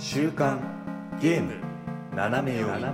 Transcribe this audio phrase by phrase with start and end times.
[0.00, 0.60] 週刊
[1.20, 1.54] ゲーム
[2.14, 2.84] 斜め読み。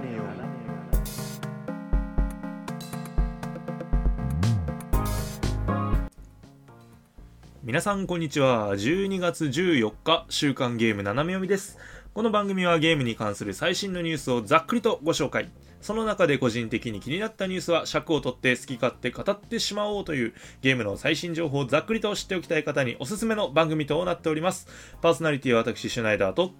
[7.63, 8.75] 皆さんこんにちは。
[8.75, 11.77] 12月14日週刊ゲーム斜め読みです。
[12.15, 15.51] この番組はゲームに関する最新のニュースをざっくりとご紹介。
[15.83, 20.33] その中で個人的に気になったニュースは尺を取って好き勝手語ってしまおうという
[20.63, 24.67] ゲームの最新情報をざっくりと知っておきたい方におすすめの番組となっております。
[25.03, 26.53] パーソナリティは私シュナイダーと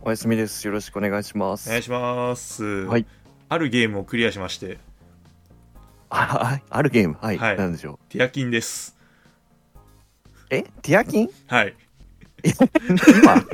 [0.00, 0.64] おやすみです。
[0.66, 1.68] よろしくお願いします。
[1.68, 3.06] お願いします、はい。
[3.48, 4.78] あるゲームをクリアしまして。
[6.10, 7.16] あ、ああるゲーム？
[7.20, 7.38] はい。
[7.38, 7.56] はい。
[7.56, 8.96] なんでしょティアキンです。
[9.74, 10.54] う。
[10.54, 10.62] え？
[10.82, 11.28] ティアキン？
[11.48, 11.74] はい。
[12.44, 13.44] 今？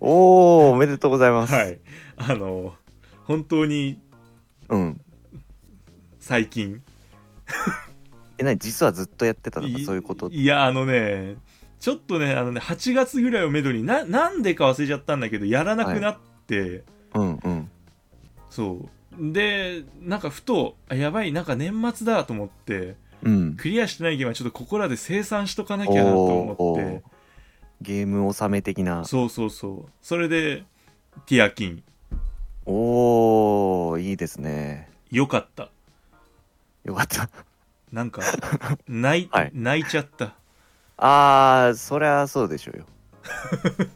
[0.00, 1.54] おー、おめでとうございます。
[1.54, 1.78] はい。
[2.16, 2.74] あの
[3.24, 3.98] 本当に
[4.68, 5.00] うん。
[6.20, 6.82] 最近。
[8.36, 10.28] え、なに実はずっとやってたとかいそういうこと？
[10.30, 11.36] いやあのね
[11.80, 17.70] ちょっとねあのね8月ぐらいをめどにななんでか忘れちゃったんだけどやらなくなって、うんうん。
[18.50, 18.88] そ
[19.20, 23.54] うでなんかふとあやばいなんか年末だと思ってうん。
[23.56, 27.02] クリアしてないゲームはちょっとここらで生産しとかなきゃなと思って
[27.80, 29.04] ゲーム納め的な。
[29.04, 30.64] そうそうそうそれで
[31.26, 31.82] ティアキン
[32.66, 34.90] おー、いいですね。
[35.10, 35.70] よかった
[36.84, 37.30] よかった。
[37.92, 38.20] なんか
[38.86, 40.34] 泣い,、はい泣いちゃった
[40.98, 42.84] あー、そりゃそうでしょうよ。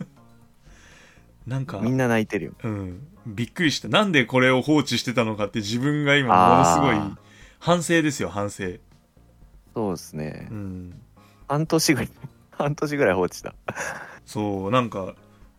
[1.46, 2.52] なんかみんな泣いてるよ。
[2.62, 6.96] うん、びっくりしたなんでこれを放置してたのかって自分が今ものすごい
[7.58, 8.64] 反省ですよ反省
[9.74, 10.54] そうですねう。
[10.54, 11.02] ん
[11.48, 12.10] 半年ぐらい、
[12.52, 13.54] 半年ぐらい放置した。
[14.24, 15.16] そうなんか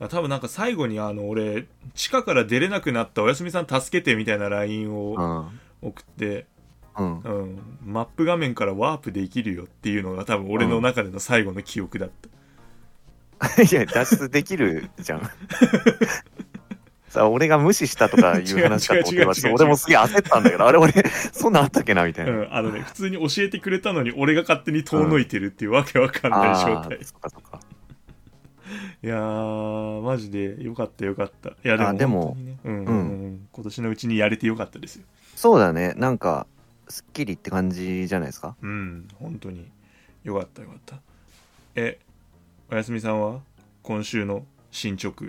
[0.09, 5.59] 多分なんか最後にあの俺地下から出れなくなったおやすみさん助けてみたいな LINE うをん。
[5.81, 6.47] 送って、
[6.97, 7.19] うん。
[7.19, 15.21] うん、マップ画面からワープできるよっていうのが多分俺の中での最後の記憶だった、 いや、脱出できるじゃん。
[17.09, 20.91] さあ、俺が無視したとかいう話かと思って俺もすげえ焦ったんだけど、あれ俺、
[21.31, 22.47] そんなんあったっけなみたいうな。
[22.47, 27.59] ん、あのね普通に教えてくれたのに俺が勝手に遠のいてるっていうわけわかんない状態、あーそっかそっか。
[29.03, 35.03] いやーマジでよかったよかったいやでもうん、今年のうちにやれてよかったですよ
[35.36, 35.93] そうだね。
[35.98, 36.48] なんか、
[36.93, 38.55] すっきりって感じじゃないですか？
[38.61, 39.65] うん本当に。
[40.23, 40.98] よかったよかった。
[41.76, 41.98] え
[42.71, 43.39] おやすみさんは？
[43.81, 45.26] 今週の進捗。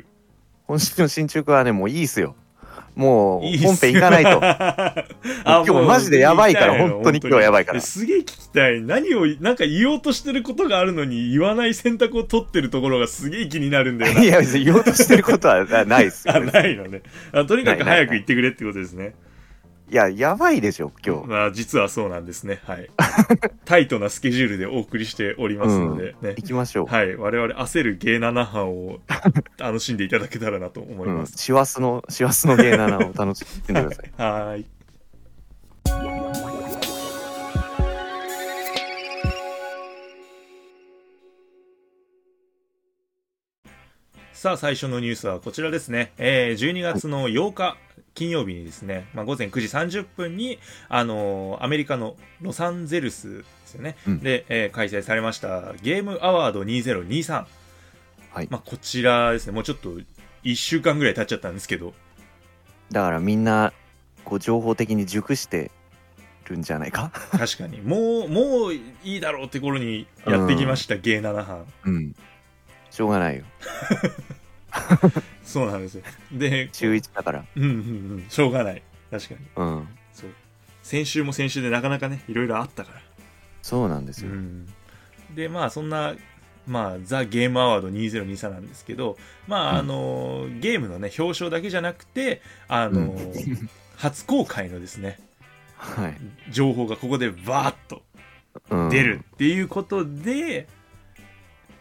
[0.67, 2.37] 今週の進捗はね、もういいっすよ。
[2.95, 4.39] もう、本編行かないと。
[4.45, 7.79] あ今日マジでやばいから本当に今日やばいから。
[7.79, 8.83] えすげえ聞きたい。
[8.83, 14.23] 何をなんか言おうとしてることがあるのに言わない選択を取ってるところがすげえ気になるんだよな。
[14.23, 16.45] いや、別に言おうとしてることはなないっす あよ。
[16.45, 17.03] ないのね。
[17.33, 19.15] あとにかく早く言ってくれってことですね
[19.91, 21.27] いや、やばいでしょ、今日。
[21.29, 22.89] まあ実はそうなんですねはい
[23.67, 26.87] タイトなスケジュールでお送りしておりますので、ね行きましょう。
[26.87, 28.99] はい我々焦る芸7班を
[29.59, 31.17] 楽しんでいただけたらなと思いうん。
[31.19, 34.11] ます、師走の、師走の芸7を楽しんでください。
[34.17, 34.67] はーい
[44.35, 47.77] さあ最初のニュースはこちらですね、えー12月の8日
[48.15, 50.59] 金曜日にですね、まあ、午前9時30分に、
[50.89, 54.21] あのーアメリカのロサンゼルスですよね、うん。
[54.21, 57.47] で、えー開催されましたゲームアワード2023、
[58.33, 58.49] はい。
[58.51, 59.53] まあ、こちらですね。
[59.53, 59.97] もうちょっと
[60.43, 61.95] 1週間ぐらい経っちゃったんですけど。
[62.91, 63.73] だからみんな、
[64.25, 65.71] こう、情報的に熟して
[66.47, 67.13] るんじゃないか？
[67.31, 67.81] 確かに。
[67.81, 71.65] もうもういいだろうって頃にやってきました、芸7班。
[71.85, 72.17] うん。
[72.95, 73.45] しょうがないよ。
[75.43, 77.45] そうなんですよで中1だから。
[77.57, 77.73] うんうんう
[78.19, 79.89] んしょうがない確かにうん。
[80.13, 80.31] そう
[80.85, 83.01] 先週も先週でなかなかねいろいろあったから
[83.63, 84.31] そうなんですよ。
[84.31, 84.69] うん
[85.35, 86.15] でまあそんな
[86.67, 93.69] まあ、ザ・ゲームアワード2023なんですけど、まあ、うんあの、ゲームのね、表彰だけじゃなくて、あの、うん
[93.99, 95.19] 初公開のですね、
[95.77, 96.17] はい。
[96.51, 98.03] 情報がここでバーッと
[98.71, 100.67] うん出るっていうことで、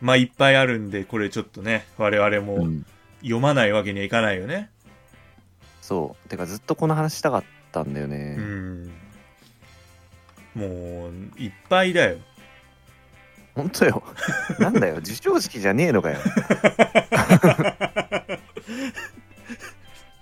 [0.03, 2.85] まあいっぱいあるんで、これちょっとね、我々うもん。
[3.21, 4.69] 読まないわけにはいかないよね。
[5.81, 6.29] そう。
[6.29, 8.35] てかずっとこの話したかったんだようね。
[8.35, 8.87] ん。
[10.55, 12.17] もう、いっぱいだよ。
[13.55, 14.03] ほんとよ。
[14.59, 14.95] なんだよ。
[14.95, 16.17] 授賞式じゃねえのかよ。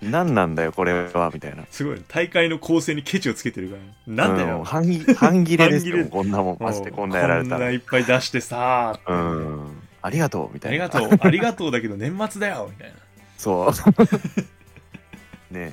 [0.02, 1.64] 何なんだよ、これは、みたいな。
[1.70, 2.02] すごい。
[2.08, 4.26] 大会の構成にケチをつけてるから。
[4.28, 4.64] なんだうよ。
[4.64, 6.56] 半切半切れですよ、 こんなもん。
[6.60, 7.56] マジでこんなやられたら。
[7.58, 9.14] こんないっぱい出してさう。
[9.14, 9.82] ん。
[10.02, 10.84] ありがとう、みたいな。
[10.84, 12.96] ありがとう、ありがとうだけど年末だよ、みたいな。
[13.38, 13.72] そう。
[15.54, 15.72] ね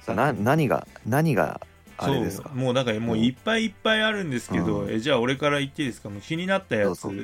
[0.00, 1.60] さな、何が、何が、
[1.98, 2.48] あれですか？
[2.54, 6.08] もうだからもういっぱいいっぱいあるんですけど、うんえじゃあ俺から言っていいですか？
[6.10, 7.22] もう気になったやつどうぞ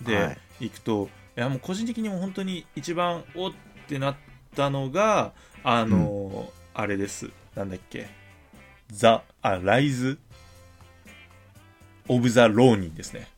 [0.00, 3.52] ではいいくと、やもう個人的にも本当に一番おっ
[3.86, 4.14] てなっ
[4.54, 5.32] たのが
[5.64, 7.30] あの、あれです。
[7.54, 8.08] なんだっけ。
[8.90, 10.18] ザあライズ・
[12.08, 13.28] オブ・ザ・ローニンですね。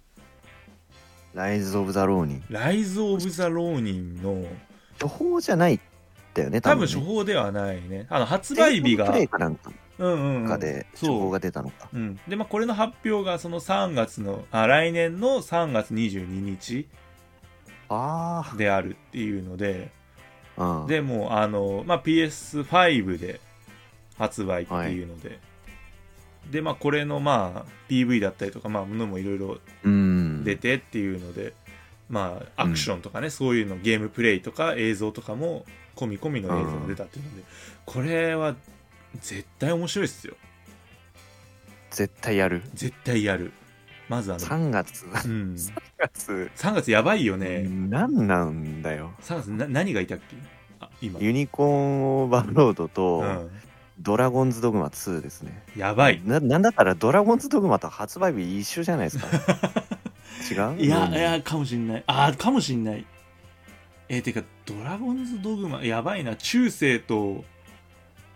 [1.34, 2.44] ライズ・オブ・ザ・ローニン。
[2.48, 4.44] ライズ・オブ・ザ・ローニンの
[5.00, 5.80] 処方じゃないん
[6.34, 6.94] だよね、多分ね。
[6.94, 8.06] 処方ではないね。
[8.10, 10.60] あの発売日がプレイかなんかうんうんうん。
[10.60, 11.88] でそう処方が出たのか。
[11.92, 11.98] う。
[11.98, 16.86] ん、でまあこれの発表がその3月のあ来年の3月22日
[17.88, 19.99] あであるっていうのであ。
[20.60, 20.86] うん。
[20.86, 23.40] でもうあの、まあ、PS5 で
[24.18, 25.38] 発売っていうので、
[26.50, 30.44] でまあこれのまあ PV だったりとかまあものもいろいろうん。
[30.44, 31.54] 出てっていうので、
[32.08, 35.64] まあアクションとかね、そういうのゲームプレイとか映像とかも
[35.96, 37.42] 込み込みの映像が出たっていうので、
[37.86, 38.54] これは
[39.20, 40.34] 絶対面白いですよ
[41.90, 42.62] 絶対やる。
[42.74, 43.52] 絶対やる
[44.10, 45.06] まずあの、3月。
[45.06, 46.50] うん、3月。
[46.56, 49.12] 3月やばいよね、何なんだよ。
[49.22, 50.36] 3月な何がいたっけ？
[50.80, 53.50] あ今、ユニコーンオーバーロードと、うん、
[54.00, 55.62] ドラゴンズドグマ2ですね。
[55.76, 56.20] やばい。
[56.24, 59.28] ななんだったらドラゴンズドグマと発売日一緒じゃないですか？
[60.50, 60.82] 違う？
[60.82, 61.14] いやうん。
[61.14, 62.04] いやかもしんない。
[62.08, 63.06] あかもしんない。
[64.08, 66.34] えーてかドラゴンズドグマやばいな。
[66.34, 67.44] 中世と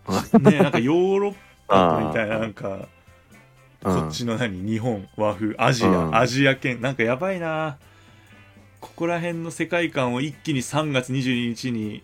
[0.39, 1.35] ねなんかヨーロッ
[1.67, 2.69] パとみたいななんか。
[2.69, 2.87] うん
[3.85, 4.63] こっちの何？
[4.69, 6.17] 日本和風アジア、うん。
[6.17, 6.81] アジア圏。
[6.81, 7.79] なんかやばいな。
[8.81, 12.03] ここら辺の世界観を一気に3月22日に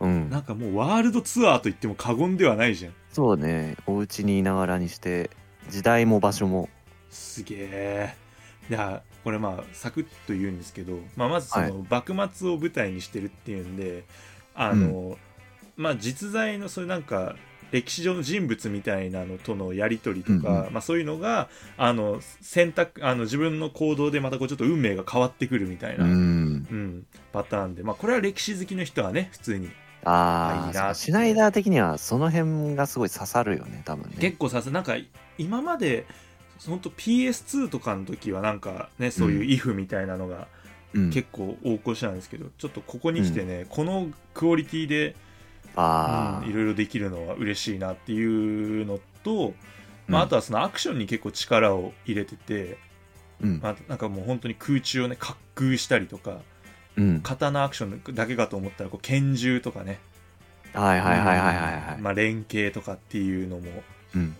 [0.00, 0.28] うん。
[0.28, 2.92] なんかもうワールドツアーと言っても過言ではないじゃん。
[3.12, 3.76] そうね。
[3.86, 5.30] お家にいながらにして
[5.70, 6.68] 時代も場所も。
[7.10, 8.14] すげえ。
[8.68, 14.04] いやこれまあサクッと言うんですけど、まあ、まずその幕末を舞台にしてるっていうんで
[14.54, 15.18] あの、
[15.76, 17.36] まあ実在のそういうなんか
[17.74, 29.70] 歴史上の人物みたいなのとのやり取りとか、うんまあ、そういうのがあの選択あの自分の行動でまたこうちょっと運命が変わってくるみたいな、ううんんパターンで、まあ、これは歴史好きの人はね普通に。
[30.06, 34.16] あいいなあシュナイダー的にはその辺がすごい刺さるよね多分ね。
[34.20, 34.96] 結構さすなんか
[35.38, 36.06] 今まで
[36.66, 40.46] 本当 PS2 とかの時はなんかねそういう if みたいなのが
[40.94, 41.10] うん。
[41.10, 45.16] 結構大越しなんですけど、ちょっとここに来てね、このクオリティで
[45.76, 49.54] いろいろできるのは嬉しいなっていうのと、
[50.06, 52.78] まあ、あとははそのアクションに結構力を入れてて、
[53.40, 53.60] うん。
[53.62, 56.38] まあ、なんかもう本当に空中をね滑空したりとか
[56.96, 57.20] うん。
[57.20, 59.98] 刀アクションだけかと思ったらこう拳銃とかね、
[60.72, 61.56] はいはいはいはいはい。
[61.56, 63.82] はいまあ、連携とかっていうのも
[64.14, 64.36] うん。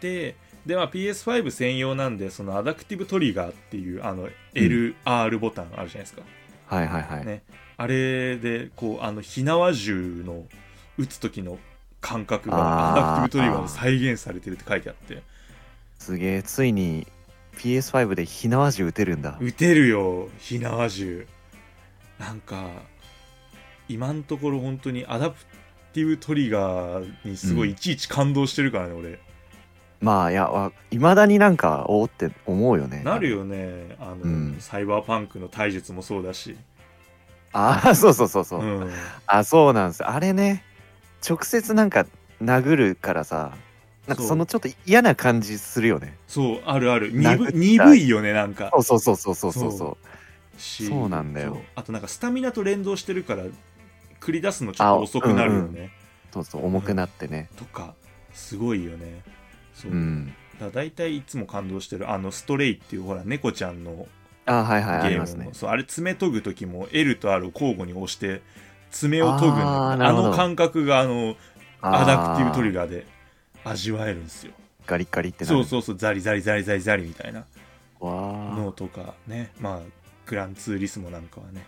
[0.00, 0.34] で
[0.66, 6.22] で、まあ、PS5 専用なんでそのアダプティブトリガーっていうあの LR ボタンあるじゃないですか、
[6.66, 7.26] はいはいはい。
[7.26, 7.42] ね
[7.82, 10.44] あれでこうあの火縄銃の
[10.98, 11.58] 撃つ時の
[12.00, 15.20] 感覚がアダプティブトリガーで再現されてるって書いてあって。
[15.98, 17.08] すげえついに
[17.56, 19.36] PS5 で火縄銃撃てるんだ。
[19.40, 21.26] 撃てるよ火縄銃。
[22.20, 22.70] なんか
[23.88, 25.44] 今のところ本当にアダプ
[25.92, 29.18] ティブトリガーにすごいいちいち感動してるからね、俺。
[30.00, 33.02] まあいやいまだになんかおおって思うよね。
[33.04, 33.96] なるよね。
[33.98, 34.56] あの、うん。
[34.60, 36.56] サイバーパンクの体術もそうだし、
[37.52, 38.90] ああ そうそうそうそう、うん、
[39.26, 40.04] あそうなんです。
[40.04, 40.64] あれね
[41.28, 42.06] 直接なんか
[42.42, 43.52] 殴るからさ
[44.06, 46.16] なんかそのちょっと嫌な感じするよね。
[46.26, 47.12] そうあるある。
[47.12, 48.70] 鈍鈍いよねなんか。
[48.72, 49.72] そうそうそうそうそうそう。
[49.72, 49.98] そ
[50.56, 50.60] う。
[50.60, 51.60] しそうなんだよ。
[51.76, 53.44] あとなんかスタミナと連動してるから
[54.20, 55.90] 繰り出すのちょっと遅くなるよね、あうんうん。
[56.32, 57.48] そうそう重くなってね。
[57.56, 57.94] とか
[58.32, 59.22] すごいよね。
[59.72, 59.92] そう。
[59.92, 64.08] う、ん、だ大体いつも感動してるあのストレイっていうほら猫ちゃんの
[64.46, 68.42] あはいはいあゲームも、りますねそうあれ爪研ぐ時も L と R を交互に押して
[68.90, 71.36] 爪を研ぐああの感覚があの
[71.80, 73.06] アダプティブトリガーで
[73.64, 74.52] 味わえるんですよ。
[74.86, 77.44] ガリガリってそうそうそうザリザリザリザリザリみたいな。
[78.00, 79.52] わのとかね。
[79.60, 79.80] まあ
[80.26, 81.64] グランツーリスモなんかはね、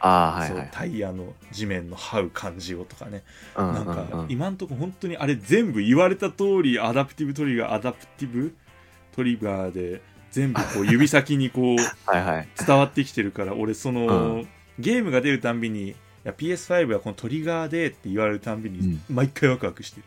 [0.00, 0.62] あはいはい。
[0.62, 3.24] そうタイヤの地面の這う感じをとかね、
[3.56, 4.20] うんなんかうん。
[4.20, 8.54] うん今んとこ本当にあれ全部言われた通りアダプティブトリガーアダプティブ
[9.12, 11.76] トリガーで全部こう指先にこう
[12.66, 14.48] 伝わってきてるから俺その、うん。
[14.78, 20.04] ゲームが出るたんびにいや PS5 はこのトリガーでって言われるたんびに毎回ワクワクしてる、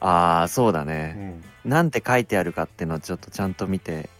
[0.00, 1.68] ああそうだうね、ん。
[1.70, 4.10] なんて書いてあるかっていうのをちょっとちゃんと見て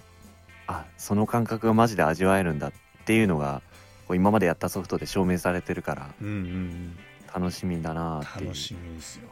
[0.67, 2.73] あその感覚がマジで味わえるんだっ
[3.05, 3.61] ていうのが
[4.07, 6.99] こう今までやったソフトで証明されてるからうんうんうん。
[7.35, 8.45] 楽しみだなっていう。
[8.47, 9.29] 楽しみですよ。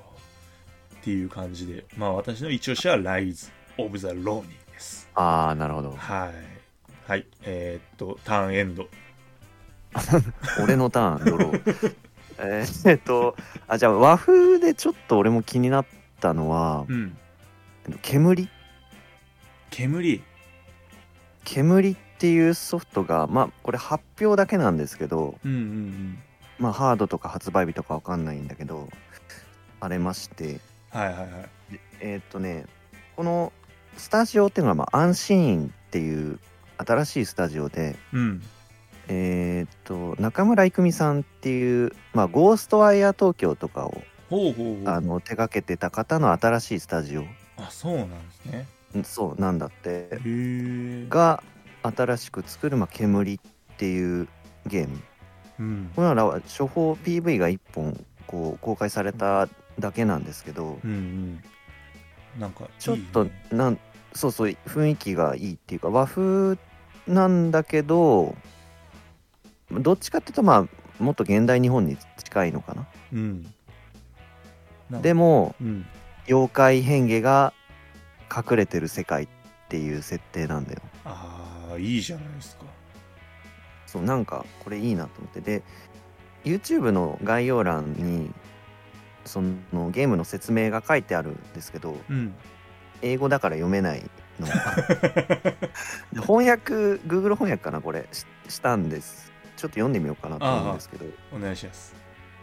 [1.00, 1.84] っていう感じで。
[1.96, 4.44] まあ私の一押しは Rise of the Ronin
[4.78, 5.08] です。
[5.14, 5.92] ああなるほど。
[5.92, 7.10] はい。
[7.10, 7.26] はい。
[7.42, 8.88] えーっとターンエンド。
[10.62, 11.96] 俺のターンドロー。
[12.38, 15.86] えーえっとあじゃあ和風でちょっと俺も気になっ
[16.20, 17.16] たのはうん。
[18.02, 18.48] 煙？
[19.70, 20.22] 煙？
[21.44, 26.18] 煙っっていうソフトがまあこれ発表だけなんですけどうんうん
[26.58, 28.88] まあハードとか発売日とかわかんないんだけど
[29.80, 30.60] ありまして
[30.92, 31.30] うんはいはいはい。
[31.72, 32.66] でえーっとね
[33.14, 33.52] この
[33.96, 36.38] スタジオっていうのは、まあ、アンシーンっていう
[36.78, 38.42] 新しいスタジオでうん。
[39.10, 44.02] えーっと中村郁美さんっていう、まあ、ゴーストワイヤー東京とかを
[44.84, 47.24] あの手掛けてた方の新しいスタジオ。
[47.56, 48.66] あそうなんですね。
[49.00, 50.20] んそうなんだって。
[51.08, 51.42] が
[51.82, 53.38] 新しく作る、まあ、煙っ
[53.78, 54.28] ていう
[54.66, 55.00] ゲーム。
[55.58, 55.90] うん。
[55.96, 59.48] これらは初歩 PV が1本こう公開された
[59.80, 61.42] だけなんですけどうんうん
[62.38, 63.78] なんかちょっとなん
[64.12, 66.56] そうそう雰囲気がいいっていうか和風
[67.06, 68.34] なんだけど
[69.70, 72.86] どっちかっていうとまあもっと現代日本に近いのかな。
[73.12, 73.54] うん。
[74.90, 75.86] なんでもうん。
[76.28, 77.54] 妖怪変化が
[78.50, 79.28] 隠れてる世界っ
[79.70, 80.82] ていう設定なんだよ。
[81.06, 82.64] ああいいじゃないですか。
[83.86, 85.40] そうなんかこれいいなと思って。
[85.40, 85.62] で
[86.44, 88.30] YouTube の概要欄に
[89.28, 89.40] そ
[89.72, 92.34] のゲームの説明が書いてあるんですけどうん。
[93.00, 94.02] 英語だから読めない
[94.40, 94.46] の。
[94.46, 94.52] で
[96.20, 96.74] 翻訳
[97.06, 98.08] Google 翻訳かなこれ。
[98.10, 99.32] ししたんです。
[99.56, 101.04] ちょっと読んでみようかなと思うんですけど。
[101.32, 101.94] お願いします。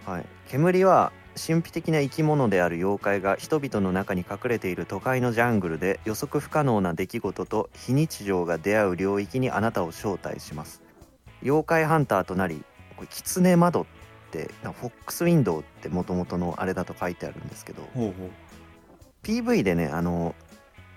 [0.06, 10.84] はい、煙は神秘的な生き物である妖怪が人々の中に隠れている都会のジャングルで予測不可能な出来事と非日常が出会う領域にあなたを招待します。
[11.42, 12.64] 妖怪ハンターとなり
[12.96, 13.86] これ狐窓っ
[14.36, 18.30] てなんかフォックスウィンドウってもともとのあれだと書いてあるんですけどほうほう。
[19.24, 20.36] PV でねあの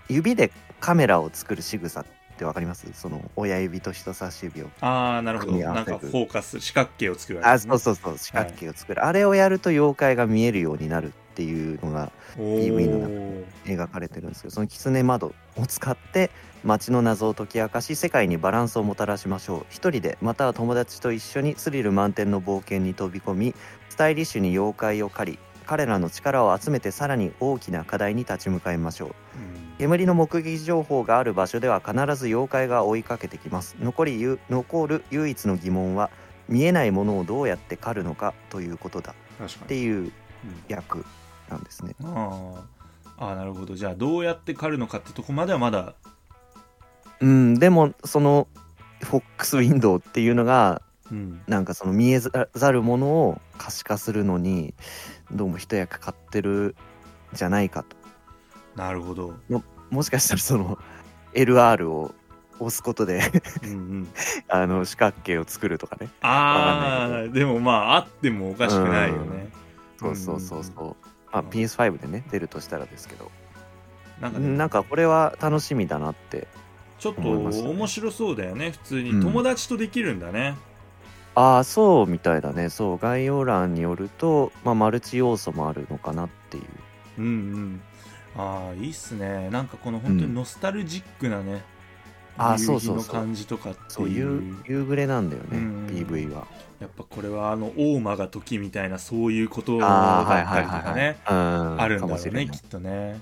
[0.09, 2.05] 指でカメラを作る仕草っ
[2.39, 2.87] てわかります？
[2.93, 5.51] その親指と人差し指をああなるほど。
[5.57, 8.17] なんかフォーカス四角形を作るあそうそうそう。
[8.17, 12.99] 四角形を作る、あれをやると妖怪が見えるようになるっていうのが PV の
[13.65, 16.31] 中描かれてるんですけどその狐窓を使って
[16.63, 19.65] 街の謎を解き明かし世界にバランスをもたらしましょう。
[19.69, 23.55] 一人でまたは友達と一緒にスリル満点の冒険に飛び込み
[23.89, 29.09] スタイリッシュに妖怪を狩り彼らの力を集めてさらに大きな課題に立ち向かいましょう。
[29.09, 29.13] うん
[29.79, 33.77] 煙の目撃情報がある場所では必ず妖怪が追いかけてきます。
[33.79, 36.09] 残りゆ残る唯一の疑問は
[36.49, 39.15] 見えないものをどうやって狩るのかということだ。
[39.41, 40.11] っていううん
[40.67, 41.05] 役
[41.49, 41.95] なんですね。
[42.03, 42.61] あー。
[43.17, 43.75] あーなるほど。
[43.75, 45.95] じゃあどうやって狩るのかってとこまではまだ。
[47.21, 48.49] うんでもその
[49.01, 51.41] フォックスウィンドウっていうのがうん。
[51.47, 54.73] なんかその見えざるものを可視化するのに
[55.31, 56.75] どうも一役買ってる
[57.33, 57.95] んじゃないかと
[58.79, 59.33] なるほど。
[59.89, 60.79] もしかしたらその
[61.33, 62.15] LR を
[62.59, 63.21] 押すことで
[63.63, 64.07] うんうん。
[64.47, 66.07] あの四角形を作るとかね。
[66.21, 69.49] ああでもまああってもおかしくないよね。
[69.97, 71.47] そうそうそうそう、あうん。
[71.47, 73.29] PS5 でね出るとしたらですけど。
[74.21, 76.47] なんかねなんかこれは楽しみだなって
[76.99, 79.09] ちょっと面白そうだよね普通に。
[79.09, 79.21] うん。
[79.21, 80.55] 友達とできるんだね、
[81.35, 82.69] ああそうみたいだね。
[82.69, 86.63] そう概要欄によると、まあ、マルチ要素もあるのかなっていう。
[87.17, 87.81] うんうん
[88.37, 89.49] ああいいっすね。
[89.49, 90.29] なんかこの本当うん。
[90.29, 91.63] にノスタルジックなね、
[92.37, 93.01] あー夕日のそうそう。
[93.01, 95.87] そう感じとかってそうい夕夕暮れなんだよね、うん。
[95.87, 96.47] PV は。
[96.79, 101.17] やっぱこれはあの大間が時みたいなそういうことだったりとかね。
[101.29, 102.45] うんあるんだろかもしれない。
[102.45, 103.19] うねきっとね。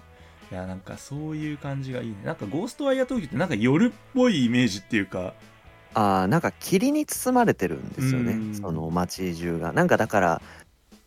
[0.51, 2.17] いやなんかそういう感じがいいね。
[2.23, 5.33] なんかゴーストワイヤー東京ってなんか夜っぽいイメージっていうか。
[5.93, 8.55] ああなんか霧に包まれてるんですよね、うん。
[8.55, 9.73] その街中が。
[9.73, 10.41] なんかだから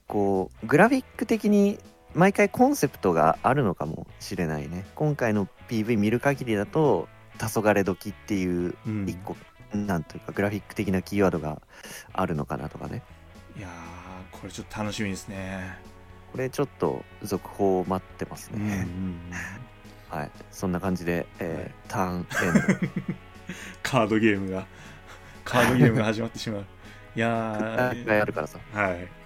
[0.09, 1.79] こうグラフィック的に
[2.15, 4.85] 毎回コンセプトがあるのかもしれないね。
[4.95, 9.09] 今回の PV 見る限りだと「黄昏時」っていううん。
[9.09, 9.37] 一個、
[9.73, 11.63] なんというかグラフィック的なキーワードが
[12.13, 13.03] あるのかなとかね。
[13.57, 15.79] いやーこれちょっと楽しみですね。
[16.33, 19.21] これちょっと続報待ってますうんうんうね、ん。
[20.09, 20.31] はい。
[20.51, 23.15] そんな感じで、えーターンエンド。
[23.83, 24.67] カードゲームが
[25.45, 26.67] カードゲームが始まってしまう。
[27.15, 28.05] いやー。
[28.07, 28.59] がやるからさ。
[28.73, 29.20] はい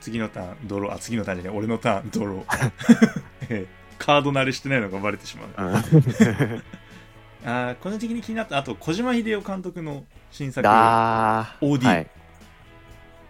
[0.00, 2.70] 次のターンドローあ次のターンじゃない俺のターンドロー。
[3.50, 3.66] えー
[3.98, 5.68] カード慣れしてないのがバレてしまう。
[5.68, 5.74] うん。
[7.48, 12.06] あー個人的に気になったあと小島秀夫監督の新作 OD はい、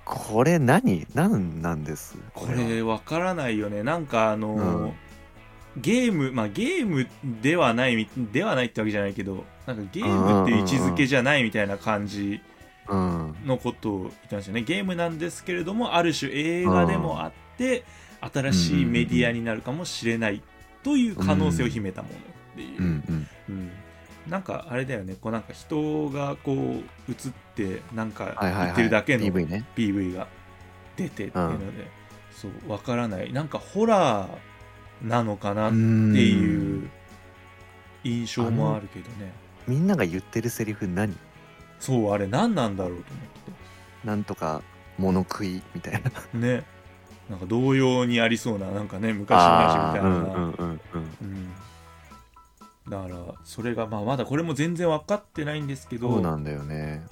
[0.04, 1.06] これ何？
[1.14, 2.16] 何なんです？
[2.34, 2.52] こは。
[2.52, 3.82] れわからないよね。
[3.84, 4.92] なんかあのーうん。
[5.76, 7.06] ゲームまあゲーム
[7.42, 12.55] ではないみではないってわけじゃないけどなんかゲームっていう位置づけじゃないみたいな感じうん
[12.88, 14.62] のことを言ってましたね。
[14.62, 17.84] ゲームなんですけれどもある種映画でもあって
[18.20, 20.42] 新しいメディアになるかもしれない
[20.82, 22.18] という可能性を秘めたものっ
[22.56, 23.28] ていう、うんうん。
[23.48, 23.70] うん
[24.28, 25.14] なんかあれだよね。
[25.20, 30.26] こうなんか人がこう映ってなんか言ってるだけの PV が
[30.96, 31.88] 出てっていうので、
[32.32, 33.32] そうわからない。
[33.32, 34.28] なんかホラー
[35.06, 35.84] なのかなってって
[36.24, 36.90] いう
[38.02, 39.32] 印象もあるけどね。
[39.68, 41.16] みんなが言ってるセリフ何？
[41.78, 43.04] そうあれ何なんだろうと
[44.04, 44.62] なんとか
[44.98, 46.00] 物食いみたいな。
[46.00, 46.64] 思ってね。
[47.28, 50.80] なんか同様にありそうななんかね昔話みたいな、うんうん
[51.22, 51.54] うん
[52.88, 56.08] だからそれがまあまだこれも全然分かってないんですけど。
[56.08, 57.04] そうなんだよね。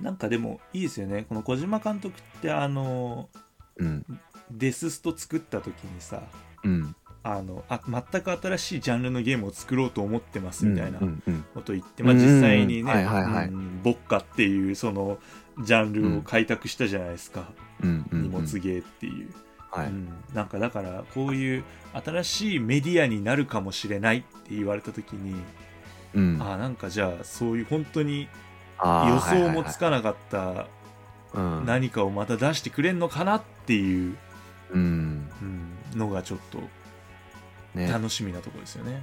[0.00, 1.26] なんかでもいいですよね。
[1.28, 3.28] この小島監督ってあの
[3.76, 4.04] うん。
[4.52, 6.22] デススト作った時にさ
[6.64, 10.98] うんあのあ全く新しいジャンルのゲームを作ろうと思ってますみたいな
[11.54, 12.92] ことを言って、まあ、実際にね
[13.82, 15.18] ボッカっていうその
[15.62, 18.22] ジャンルを開拓したじゃないですか、うんうんうん。
[18.22, 19.30] 荷物ゲーっていう、
[19.70, 19.86] はい。
[19.88, 25.34] うん、なんかだからこういう新しいメディアになるかもしれないって言われた時に、
[26.14, 26.38] うん。
[26.40, 28.28] あなんかじゃあそういう本当に
[28.82, 30.66] 予想もつはいかなかった
[31.66, 34.16] 何かをまた出してくれんのかなっていう、
[34.72, 36.58] のがちょっと
[37.74, 37.88] ね。
[37.88, 39.02] 楽しみなところですよね。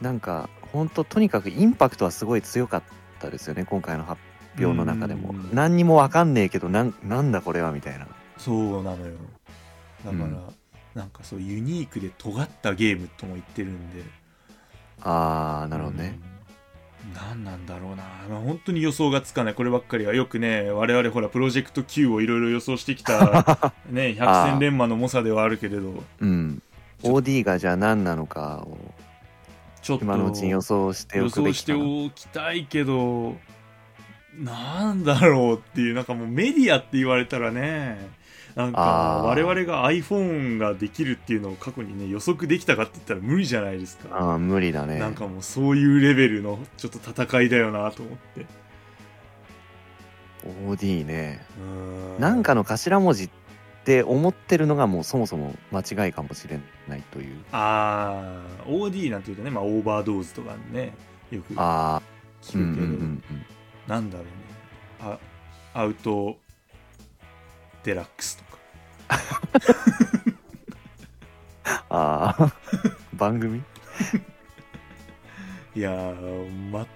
[0.00, 2.82] なんか本当とにかくインパクトはすごい強かっ
[3.18, 4.20] たですよね今回の発
[4.58, 5.30] 表の中でも。
[5.30, 5.50] うん。
[5.52, 8.06] 何にもわかんねえけどなんなんだこれはみたいな。
[8.38, 9.14] そうなのよ。
[10.04, 10.38] だから、うん。
[10.94, 14.02] なんかそうユニークで尖ったゲームとも言ってるんで。
[15.02, 16.18] あーなるほどね、
[17.04, 17.12] うん。
[17.12, 19.54] 何なんだろうな、まあ、本当に予想がつかない。
[19.54, 20.14] こればっかりは。
[20.14, 23.72] よくね我々ほらプロジェクト Q をいろいろ予想してきた。
[23.90, 26.02] ね百戦錬磨の猛者ではあるけれど。
[26.20, 26.62] うん
[27.02, 28.78] OD がじゃあ何なのかを
[29.82, 30.04] ちょっと。
[30.04, 32.04] 今のうちに予想してお予想してくべきかな。
[32.06, 33.36] おきたいけど
[34.38, 37.98] なんだろうっていうなんかもうメディアって言われたらね
[38.54, 39.26] なんかあー。
[39.26, 44.98] 我々が iPhone ができるっていうのを過去にね予測できたかって言ったら無理じゃないですか、ああ無理だね。
[44.98, 48.46] なんかもうそういうレベルのちょっと戦いだよなと思って。
[50.66, 51.44] OD ね。
[52.18, 53.30] うなんかの頭文字っ
[53.86, 57.36] て思ってるのがもうそもそも間違いかもしれないという。
[57.52, 60.92] ああ OD なんていうとね、まあ、オーバードーズとかね
[61.30, 62.02] よくああ
[62.42, 63.22] 聞くけど、うんうん
[63.86, 64.30] なんだろうね。
[65.00, 65.18] あ
[65.72, 66.36] アウト
[67.84, 68.58] デラックスとか。
[71.88, 72.52] ああ
[73.14, 73.62] 番組？
[75.76, 76.86] いやー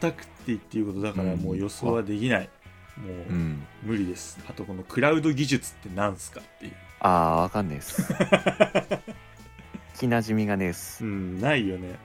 [0.00, 2.50] 全くって言っていうことだからもう予想はできない、
[2.98, 4.38] もううん無理です。
[4.48, 6.72] あとこのクラウド技術ってなんすかっていう。
[7.00, 8.02] ああわかんないです。
[9.96, 11.04] 聞きなじみがねえっす。
[11.04, 11.98] うんないよね。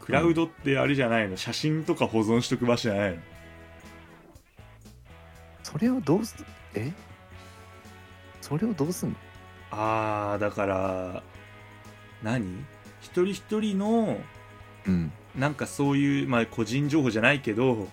[0.00, 1.36] クラウドってあれじゃないの？
[1.36, 3.18] 写真とか保存しとく場所じゃないの？
[5.62, 6.36] それをどうす
[6.74, 6.92] え？
[8.40, 9.16] それをどうすんの？
[9.70, 11.22] あーだから
[12.22, 12.64] 何？
[13.00, 14.18] 一人一人の
[14.86, 15.12] うん。
[15.36, 17.88] なんかそういう、まあ、個人情報じゃないけど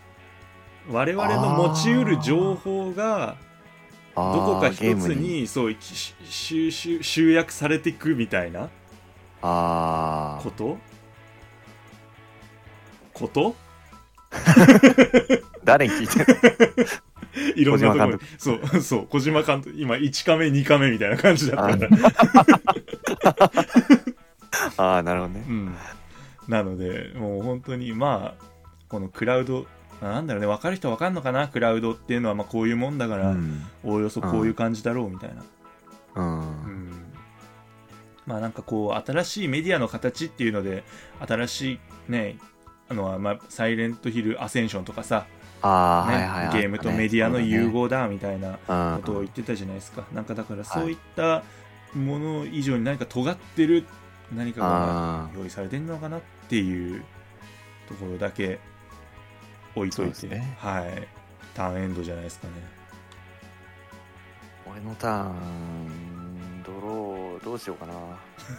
[0.89, 3.36] 我々の持ちうる情報が
[4.15, 4.21] ど
[4.56, 8.69] こか一つにそうし集集集約されていくみたいな
[9.41, 10.78] あこと？
[13.13, 13.56] こと？
[14.32, 14.38] あ
[15.63, 16.19] 誰に聞いて
[16.82, 16.88] る
[17.56, 19.75] いろんなところそうそう小島監督。
[19.78, 21.88] 今1カメ2カメみたいな感じだった。
[21.88, 23.52] から
[24.78, 25.45] あ あなるほどね。
[25.47, 25.75] うん、
[26.47, 28.45] なのでもう本当にまあ
[28.88, 29.65] このクラウド
[30.01, 31.47] なんだろうね分かる人は分かるのかな？
[31.47, 33.65] クラウドっていうのはまあこういうもんだから、うん。
[33.83, 35.43] おおよそこういう感じだろうみたいな、
[36.15, 36.39] ううん。
[36.39, 37.13] ん
[38.25, 40.83] まあなんかこう新しいメディアの形っていうので
[41.27, 41.79] 新しい
[42.12, 42.38] ね
[42.88, 45.29] あのはまあサイレントヒルアセンションとかさ、ね
[46.53, 50.65] ゲームとメディアの融合だみたいな合ことを言ってたじゃないですか、なんかだからはい。
[50.65, 51.43] そういった
[51.93, 53.85] もの以上に何か尖ってる
[54.33, 54.67] 何かが
[55.25, 57.03] あ用意されてんのかなっていう
[57.88, 58.59] ところだけ
[59.75, 60.55] 置いといて、ね。
[60.60, 61.08] はい。
[61.53, 62.53] ターンエンドじゃないですかね。
[64.69, 67.93] 俺のターンドローどうしようかな。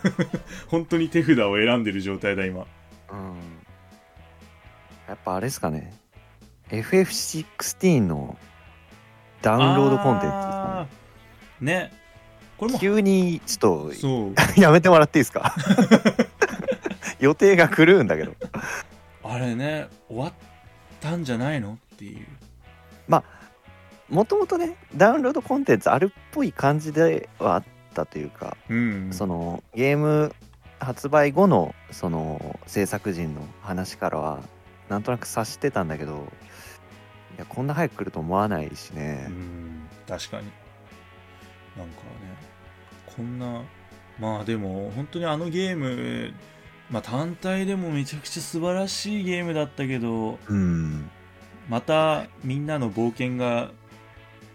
[0.68, 2.66] 本当に手札を選んでる状態だ今。
[3.12, 3.34] うん。
[5.08, 5.94] やっぱあれですかね。
[6.70, 8.36] FF16 の
[9.42, 11.64] ダウンロードコンテンツですかあー。
[11.64, 11.92] ね。
[12.58, 12.74] これも。
[12.74, 15.54] ね急にちょっと やめてもらっていいですか？
[17.20, 18.34] 予定が狂うんだけど。
[19.22, 20.32] あれね終わっ
[21.00, 21.78] たんじゃないの？
[21.94, 22.26] っていう。
[24.08, 29.12] もともとねダウンロードコンテンツあるっぽい感じではあったというか、うん。
[29.12, 30.34] そのゲーム
[30.80, 34.40] 発売後のその制作陣の話からは
[34.88, 36.26] なんとなく察してたんだけど
[37.36, 39.26] いやこんな早く来ると思わないしね。
[39.28, 40.50] う、ん確かに。
[41.76, 42.08] なんかね
[43.16, 43.62] こんな
[44.18, 46.32] まあでも本当にあのゲーム
[46.90, 51.08] まあ単体でもめちゃくちゃ素晴らしいゲームだったけどうん、
[51.68, 53.70] またみんなの冒険が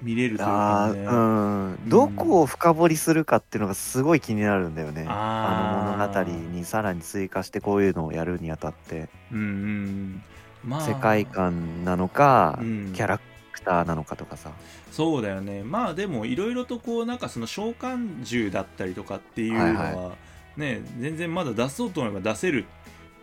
[0.02, 1.08] 見れるというあかね。
[1.08, 1.90] ーうん。
[1.90, 9.10] どこを深掘りするかっていうのがすごい気になるんだよね、あの物語にさらに追加してこういうのをやるにあたって。
[9.32, 10.24] うんうん。
[10.64, 10.82] まあ。
[10.82, 12.92] 世界観なのか、うん。
[12.94, 13.20] キャラ
[13.52, 14.52] クターなのかとかさ。
[14.92, 15.64] そうだよね。
[15.64, 20.25] まあでもいろいろとこうなんかその召喚獣だったりとかっていうのは、はい
[20.58, 22.66] ね全然まだ出そうと思えば出せる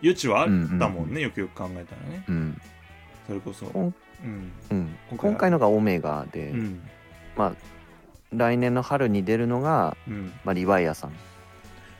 [0.01, 1.21] 余地はあったもんね、うんうんうん。
[1.21, 2.25] よくよく考えたらね。
[2.27, 2.61] うん、
[3.27, 3.93] それこそ、うん。
[4.71, 6.81] うん、今回今回のがオメガで、うん。
[7.35, 7.53] まあ
[8.31, 11.11] 来年の春に出るのが、うん、まあ、リヴァイアさん。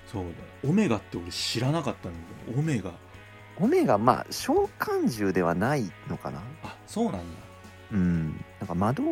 [0.08, 0.70] そうだ。
[0.70, 2.18] オメガって俺知らなかったんだ
[2.48, 2.92] けどオメガ。
[3.60, 6.42] オメガまあ召喚獣ではないのかな？
[6.64, 7.20] あそうなんだ。
[7.92, 8.30] うん。
[8.60, 9.04] なんか魔導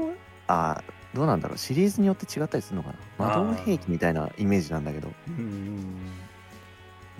[0.47, 0.81] あ
[1.13, 1.57] どうなんだろう？
[1.57, 3.37] シリーズによって違ったりするのかな？
[3.43, 5.11] 魔導兵器みたいなイメージなんだけど。
[5.27, 5.95] うんうんうん。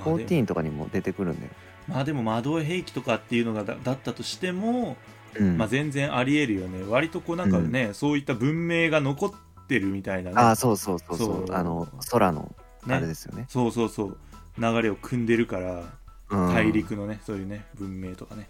[0.06, 1.52] まあで14とかにも出てくるんだよ、
[1.88, 4.98] まあでも魔導兵器とかっていうのがだだったとしても、
[5.36, 5.58] うん。
[5.58, 6.84] まあ、全然ありえるよね。
[6.90, 9.32] 割とこうなんかね、そういった文明が残っ
[9.68, 10.36] てるみたいなね。
[10.38, 11.48] ああそうそうそうそう。
[11.48, 11.56] そう。
[11.56, 12.96] あの空のね。
[12.96, 13.46] あれですよね。
[13.50, 14.18] そうそうそう。
[14.58, 15.84] 流れを組んでるから
[16.30, 16.54] うん。
[16.54, 18.50] 大陸のね、そういうね文明とかね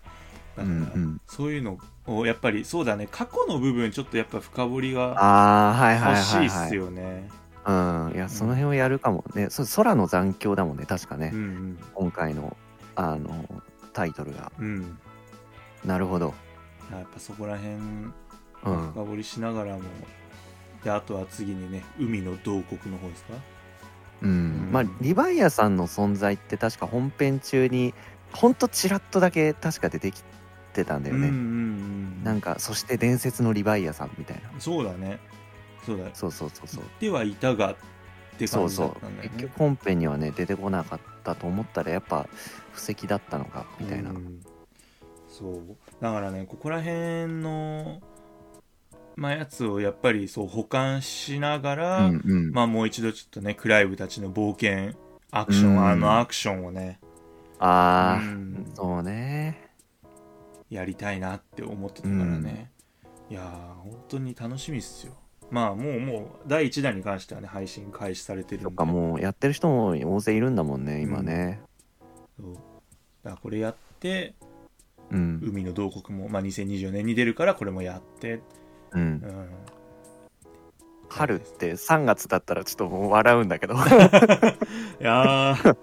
[0.62, 1.21] だから、うんうん。
[1.28, 3.08] そういうのをやっぱりそうだね。
[3.12, 6.45] 過去の部分ちょっとやっぱ深掘りがああはいはい欲しはい。
[6.45, 7.30] いはいっすよね、
[7.65, 8.12] うん。
[8.15, 9.50] いやその辺をやるかもね。
[9.50, 12.56] そう空の残響だもんね確かね、うん今回の
[12.95, 13.45] あの
[13.93, 14.52] タイトルが。
[14.60, 14.65] うん。
[14.65, 14.97] うん
[15.84, 16.36] なるほど。
[16.91, 18.12] やっぱそこら辺うん。
[18.63, 19.82] 深掘りしながらも、
[20.84, 23.34] であとは次にね海の洞窟の方ですか？
[24.21, 24.30] うん。
[24.30, 24.69] うん。
[24.71, 27.95] まあリヴァイアさんの存在って確か本編中に
[28.32, 30.24] ほんとちらっとだけ確か出てき
[30.72, 34.52] てたんだよね、うんうんうんなんかそして伝説のリヴァイアさんみたいな。
[34.60, 35.20] そうだね。
[35.84, 36.04] そうだ。
[36.14, 36.84] そうそうそうそう。
[37.00, 37.76] ではいたがっ
[38.38, 39.30] て感じだったんだよね。
[39.38, 42.28] 結局本編にはね出てこなかったと思ったらやっぱ
[42.74, 44.40] 布石だったのかみたいな、うん。
[45.28, 45.78] そう。
[46.00, 48.02] だからねここら辺の
[49.16, 52.52] まあやつをやっぱりそう保管しながら、うんうん。
[52.52, 54.96] まあもう一度ちょっとねクライブたちの冒険
[55.32, 55.88] アクション、うん。
[55.88, 57.00] あのアクションをね。
[57.58, 58.72] ああ、うん。
[58.76, 59.71] そうね
[60.72, 62.72] やりたいなって思ってたからね、
[63.30, 65.14] いやー本当に楽しみっすよ。
[65.52, 68.70] まあもうもう第1弾に関してはね配信開始されてるんで。
[68.70, 71.62] とかもうやってる人も大勢いるんだもんね今ね。
[72.40, 72.56] そう。
[73.22, 74.34] だこれやって
[75.12, 75.42] うん。
[75.44, 78.42] 海の洞窟も、まあ、2024年に出るからこれもやって、
[78.92, 79.02] うん。
[79.02, 79.50] うん、
[81.10, 83.76] 春って3月だったらちょっともう笑うんだけど。
[83.76, 83.78] い
[85.00, 85.78] やー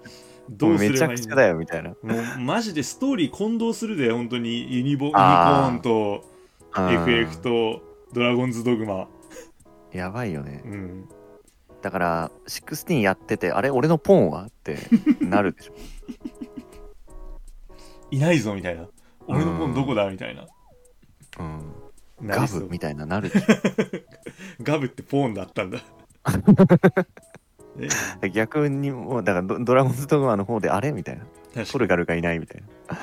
[0.49, 1.95] どうすめればいいんちゃくちゃだよみたいなも
[2.37, 4.73] うマジでストーリー混同するで本当に。
[4.73, 6.25] ユニボユニコあーーンと
[6.75, 7.81] FF と
[8.13, 9.07] ドラゴンズドグマ。
[9.91, 10.61] やばいよね。
[10.65, 11.09] うん。
[11.81, 14.45] だから16やっててあれ俺のポンは？
[14.45, 14.77] って
[15.21, 15.73] なるでしょ。
[18.11, 18.87] いないぞみたいな。
[19.27, 20.47] 俺の本どこだみたいな。
[21.39, 21.61] うん。
[22.25, 23.45] ガブみたいななるでし
[24.61, 25.79] ガブってポーンだったんだ
[28.33, 31.21] 逆にもうだからドドラゴンズドグマの方であれみたいな。
[31.23, 31.65] 確かに。
[31.67, 32.67] トルガルがいないみたいな。
[32.95, 33.01] だか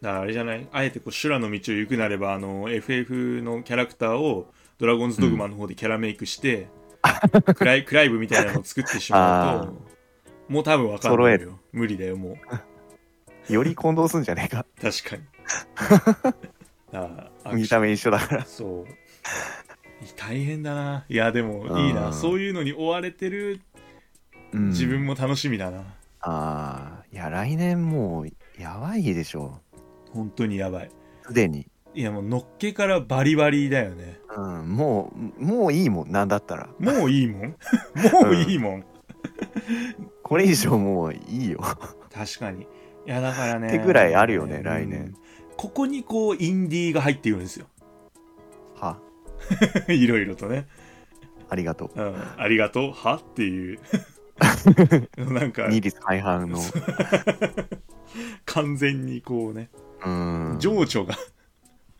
[0.00, 0.68] らあれじゃない？
[0.72, 6.68] あえてこう修羅の道を行くなればあの FF のキャラクターをドラゴンズドグマの方でキャラメイクして、
[7.54, 9.72] クライクライブみたいなのを作ってしまうと
[10.48, 11.58] もう多分わかんないよ。
[11.72, 12.36] 無理だよも
[13.48, 13.52] う。
[13.52, 14.66] より混同すんじゃねえか。
[14.80, 15.22] 確かに。
[17.56, 18.44] 見た目一緒だから。
[18.44, 18.86] そう。
[20.16, 21.04] 大変だな。
[21.08, 22.08] いやでもいいな。
[22.08, 22.12] うん。
[22.12, 23.60] そういうのに追われてる
[24.52, 24.68] うん。
[24.68, 25.80] 自分も楽しみだな、
[26.20, 28.28] ああいや来年もう
[28.60, 29.60] やばいでしょ。
[30.12, 30.90] 本当にやばい。
[31.26, 31.66] すでに。
[31.94, 34.18] いやもうのっけからバリバリだよね。
[34.36, 36.68] うんもうもういいもんなんだったら。
[36.78, 37.56] もういいもん？
[38.22, 38.84] もういいもん、
[40.22, 41.60] これ以上もういいよ。
[42.12, 42.62] 確かに。
[42.62, 42.66] い
[43.06, 43.68] やだからね。
[43.68, 44.62] ってぐらいあるよねうん。
[44.64, 45.14] 来年
[45.56, 47.66] ここにこうインディーが入ってくるんですよ。
[48.74, 48.98] は？
[49.88, 50.66] いろいろとね、
[51.48, 52.92] ありがとうん、ありがとう。
[52.92, 53.16] は？
[53.16, 53.78] っていう
[55.16, 56.58] なんかう二律背反の。
[58.44, 59.70] 完全にこうね。
[60.04, 60.56] うん。
[60.58, 61.14] 情緒が。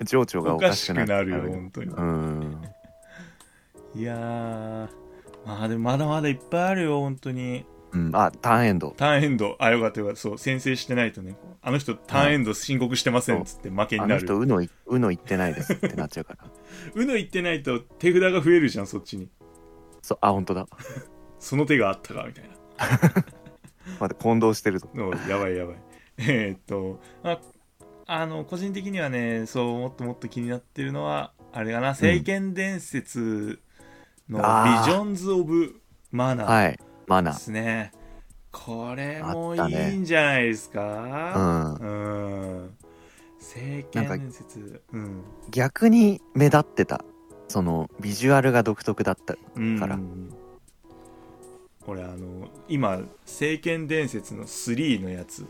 [0.04, 1.90] 情緒がおかしくなるよ本当に。
[1.92, 2.62] うん。
[3.94, 4.88] いやー。
[5.46, 7.64] まあでもまだまだいっぱいあるよ本当に。
[7.92, 8.10] うん。
[8.14, 8.94] あターンエンド。
[8.96, 9.56] ターンエンド。
[9.58, 10.20] あよかったよかった。
[10.20, 11.36] そう先制してないとね。
[11.62, 14.22] あの人ターンエンド申告してませんっつって負けあになる。
[14.22, 16.44] の人うのいうの言ってないですってなっちゃうから。
[16.94, 19.28] うの言ってないと手札が増えるじゃんそっちに。
[20.02, 20.68] そうあ本当だ
[21.38, 22.54] その手があったかみたいな。
[24.00, 25.76] まだ混同してるぞの やばいやばい。
[26.18, 27.38] えーっとあ
[28.06, 33.60] あの個人的にはねそうもっともっと気になってるのはあれかな「聖剣伝説」
[34.28, 37.92] の「ビジョンズ・オブ・マナー」はいマナでーすね。
[38.52, 40.88] これもいいんじゃないですうか
[41.38, 41.74] ん。
[41.74, 41.86] う
[42.64, 42.76] ん。
[43.38, 45.22] 聖剣伝説うん。
[45.50, 47.04] 逆に目立ってた。
[47.48, 49.98] そのビジュアルが独特だったうんから
[51.86, 55.46] 俺あの今「聖剣伝説」の3のやつ。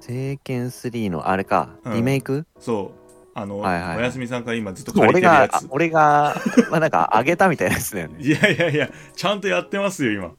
[0.00, 1.94] 聖剣3のあれか、うん。
[1.94, 2.44] リメイク？
[2.58, 3.02] そう。
[3.34, 3.98] あの、はいはいはい。
[3.98, 5.64] おやすみさんから今ずっと借り俺がてるやつ。
[5.64, 6.36] あ俺が
[6.70, 8.16] まあなんか上げたみたいなやつだよね。
[8.20, 10.32] いやいやいやちゃんとやってますよ今。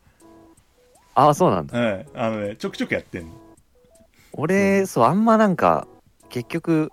[1.15, 1.79] ああそうなんだ。
[1.79, 2.05] はい。
[2.13, 3.29] あのねちょくちょくやってんの。
[4.33, 5.87] 俺そうあんまなんか
[6.29, 6.91] 結局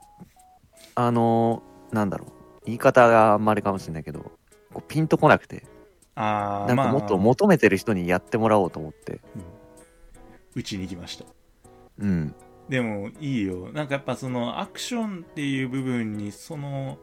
[0.95, 2.33] あのなんだろう。
[2.67, 4.21] 言い方があんまりかもしれないけど
[4.73, 5.65] こうピンとこなくて
[6.15, 9.21] ああなんかもっと求めてる人にやってもらおうと思って。
[10.55, 11.25] うちに行きました。
[11.99, 12.35] うん。
[12.69, 13.71] でもいいよ。
[13.73, 16.99] なんかやっぱそのアクションっていう部分にその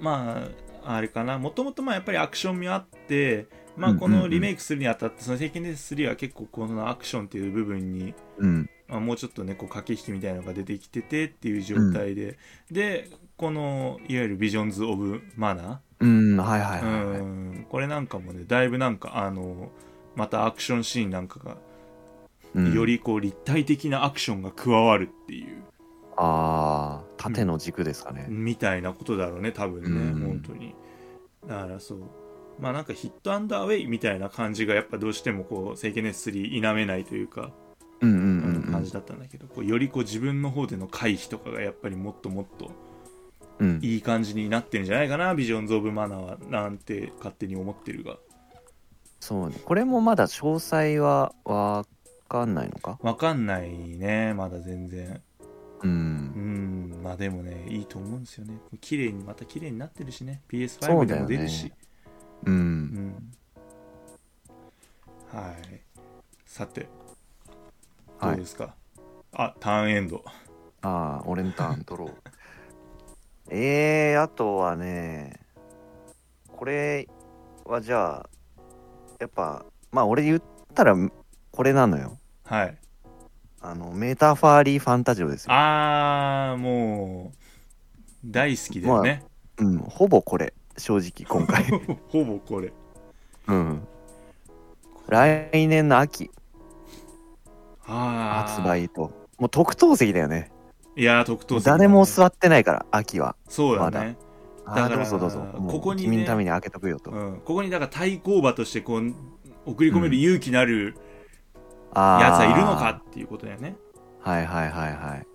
[0.00, 0.48] ま
[0.84, 1.38] ああれかな。
[1.38, 3.46] もともとまあやっぱりアクション味あって
[3.76, 4.22] まあこうんうんうん。
[4.22, 8.70] のリメイクするにあたってその「聖剣伝説3」は結構このアクションっていう部分に、うん。
[8.88, 12.38] まあ、もうちょっとねこう駆け引きみたいなのが出てきててっていう状態で、
[12.70, 19.70] でこのいわゆる「ビジョンズ・オブ・マナー」うんはいはいはい、これなんかもねだいぶなんかあの
[20.14, 21.56] またアクションシーンなんかが
[22.54, 22.72] うん。
[22.74, 25.62] よりこう立体的なアクションが加わるっていう、
[26.16, 30.20] ああ縦の軸ですかね、みたいなことだろうね多分ね、うん。
[30.20, 30.74] 本当に。
[31.46, 31.98] だからそう。
[32.58, 37.52] まあなんかヒットアンダーウェイみたいな感じがやっぱどうしてもこう「聖剣熱3」否めないというか、
[38.00, 38.52] うんうんううん。
[38.54, 42.70] んうん感じだったんだけどこうよりこう自分の方での回避とかがやっぱりもっともっと
[43.58, 43.80] うん。
[43.82, 48.16] いい感じになってるんじゃないかなビジョンズ・オブ・マナーはなんて勝手に思ってるが。
[49.20, 49.56] そうね。
[49.64, 51.84] これもまだ詳細はわ
[52.28, 52.98] かんないのか？
[53.02, 55.20] わかんないねまだ全然。
[55.82, 56.92] ううん。
[57.00, 58.58] んまあでもねいいと思うんですよね。
[58.80, 60.42] 綺麗にまた綺麗になってるしね。
[60.50, 61.72] そ PS5 でも出るし。
[62.44, 62.82] ううん。
[62.84, 63.32] ん
[65.32, 65.80] はい。
[66.46, 66.88] さて
[68.20, 68.74] どうですか、
[69.32, 70.24] あターンエンド。
[70.82, 72.14] ああ俺のターン取ろう
[73.50, 75.40] えー、あとはね
[76.48, 77.08] これ
[77.64, 78.28] はじゃあ
[79.18, 80.42] やっぱまあ俺言っ
[80.74, 80.94] たら
[81.50, 82.18] これなのよ。
[82.44, 82.76] はい。
[83.60, 87.36] あのメタファーリーファンタジオですよ、あーもう
[88.24, 89.24] 大好きだよね、
[89.56, 91.64] うん、ほぼこれ正直今回。
[92.08, 92.72] ほぼこれ。
[93.48, 93.86] うん。
[95.08, 96.30] 来年の秋。
[97.82, 99.10] 発売と。
[99.38, 100.50] もう特等席だよね
[100.98, 101.78] いやー特等席だね。
[101.78, 103.36] 誰も座ってないから秋は。
[103.48, 104.00] そうだまだ。
[104.02, 104.18] ね
[104.66, 105.40] あだからあどうぞどうぞ。
[105.68, 109.14] ここにね君のために開けとくよと、うん、ここにだから対抗馬としてこう
[109.64, 110.96] 送り込める勇気のある
[111.94, 113.76] あやつはいるのーかっていうことだよね。
[114.20, 115.26] はいはいはいはい。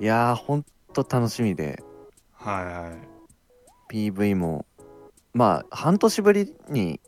[0.00, 0.64] いやーほん
[0.94, 1.82] と楽しみで。
[2.32, 2.88] はいは
[3.90, 3.94] い。
[3.94, 4.64] PV も
[5.34, 7.00] まあ半年ぶりに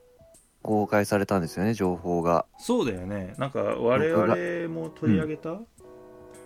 [0.61, 2.45] 公開されたんですよね情報が。
[2.59, 3.35] そうだよね。
[3.39, 5.59] なんか我々も取り上げた？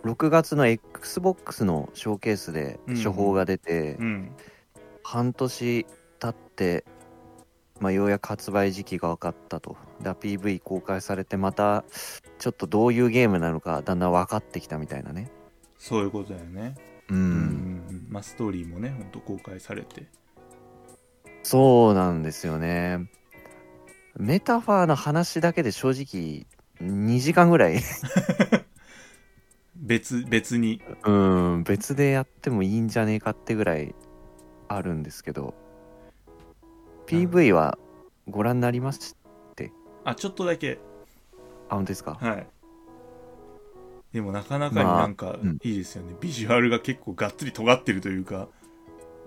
[0.05, 4.33] 6月の XBOX のショーケースでうん処方が出て、うん。
[5.03, 5.87] 半年
[6.21, 6.85] 経って、
[7.81, 9.77] まあ、ようやく発売時期が分かったと。
[10.03, 11.85] だ PV 公開されてまた
[12.39, 15.31] ちょっとどういうゲームなのかだんだん分かってきたみたいなね。
[15.79, 16.75] そういうことだよね。
[17.09, 18.07] うん、うんうんうん。
[18.09, 20.07] まあストーリーもねほんと公開されて。
[21.43, 23.09] そうなんですよね。
[24.19, 26.47] メタファーの話だけで正直
[26.83, 27.81] 2時間ぐらい
[29.79, 30.83] 別別に。
[31.05, 33.95] うん別でやってもいいんじゃねえかってぐらい
[34.69, 35.55] あるんですけど
[37.07, 37.79] PV は
[38.29, 39.15] ご覧になりまし
[40.05, 40.79] あちょっとだけ。
[41.69, 42.17] あ本当ですか？
[42.21, 42.47] はい。
[44.13, 45.59] でもなかなかになんかうん。
[45.63, 48.49] いいですよね、ビジュアルが結構がっつり尖ってるというか。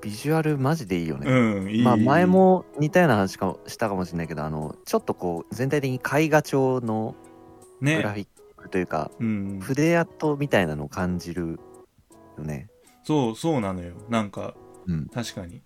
[0.02, 7.14] ビジュアルマジでいいよね、うんいいまあ前も似たような話かしたかもしれないけどあのちょっとこう全体的に絵画調の
[7.80, 8.28] グラねフィッ
[8.62, 9.60] クというか、うん。
[9.62, 11.60] 筆跡みたいなのを感じる
[12.38, 12.70] よね。
[13.04, 13.94] そうそうなのよ。
[14.10, 14.56] なんか
[14.88, 15.08] うん。
[15.08, 15.62] 確かに。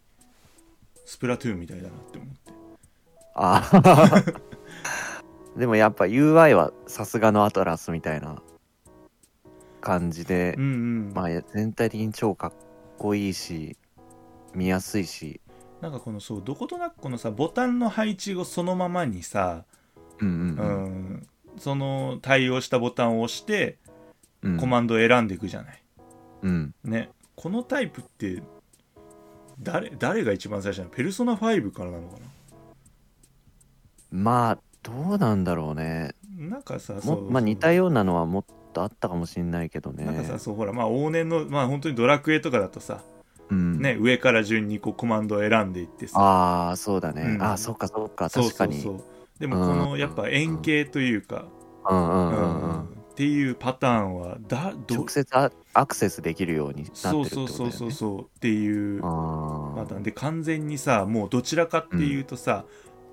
[1.05, 2.53] スプラトゥーンみたいだなって思って。
[3.35, 4.23] ああ
[5.59, 8.41] でもやっぱ UI はさすがのアトラスみたいな
[9.81, 10.67] 感じでうん、う
[11.11, 12.53] ん、まあ全体的に超かっ
[12.97, 13.77] こいいし
[14.53, 15.41] 見やすいし。
[15.81, 19.65] なんかこのそうどことなくこのさボタンの配置をそのままにさ、
[20.19, 20.45] うんううん。
[21.17, 21.27] ん
[21.57, 23.77] その対応したボタンを押して
[24.41, 24.57] うん。
[24.57, 25.81] コマンドを選んでいくじゃない、
[26.43, 26.73] うん。
[26.83, 27.09] ね。
[27.35, 28.43] このタイプって
[29.59, 30.89] 誰誰が一番最初なの？
[30.91, 32.17] ペルソナ5からなのか
[34.11, 36.13] まあどうなんだろうね。
[36.37, 40.05] ななんかさもそうまあ似たようなのはもっとあったかもしれないけどね。
[40.05, 43.01] なんかさそうほらまあ往年のまあ本当にドラクエとかだとさ、
[43.49, 46.19] うん、ね上から順にこうコマンドを選んでいってさ。
[46.19, 47.41] ああそうだね、うん。
[47.41, 48.29] ああそっかそっか。
[48.29, 48.97] そう確かにそう。
[48.97, 49.03] そう
[49.39, 51.45] でもこのやっぱ円形というか、
[51.89, 52.61] うんうんううん。
[52.61, 52.69] うん。
[52.71, 57.47] んっていうパターンはだど直接アアクセスできるようになってるってそうことだよね。
[57.47, 60.03] そうそうそうそうっていうあパターン。
[60.03, 62.65] で完全にさもうどちらかっていうとさ、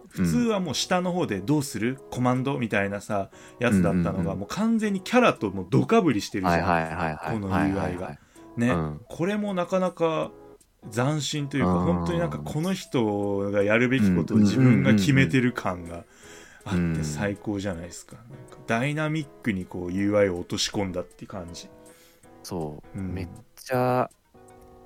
[0.09, 1.99] 普通はもう下の方でどうする？
[2.11, 3.31] コマンドみたいなさ
[3.61, 4.39] やつだったのが、うんうんうん。
[4.41, 8.19] もう完全にキャラともうドカぶりしてるじゃん、このはい UI はいが。
[8.57, 9.01] ね、うん。
[9.09, 10.33] これもなかなか
[10.91, 16.05] 斬新というかうん本当になんかこの人がやるべきことを自分が決めてる感が
[16.65, 16.95] あうん。
[16.95, 18.17] って最高じゃないですか。
[18.67, 21.69] ダイナミックにこう UI を落とし込んだって感じ、
[22.43, 23.15] そう、うん。
[23.15, 24.11] めっちゃ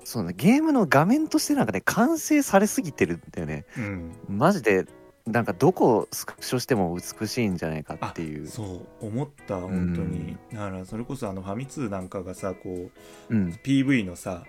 [0.03, 3.65] そうねゲームの画面としてなんかね完成されすぎてるんだよね。
[3.77, 4.85] うん、マジで
[5.25, 8.47] なんかどこをスクショしても美しいんじゃないかっていう。
[8.47, 9.05] そう。
[9.05, 12.89] 思った本当に、だからそれこそあのファミ通なんかがさこ
[13.29, 13.59] ううん。
[13.63, 14.45] PV のさ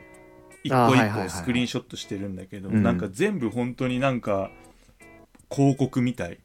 [0.65, 4.51] 一個一個スクリーンショットしてるんだけど、うんなんか全部本当になんか
[5.51, 6.39] 広告みたい、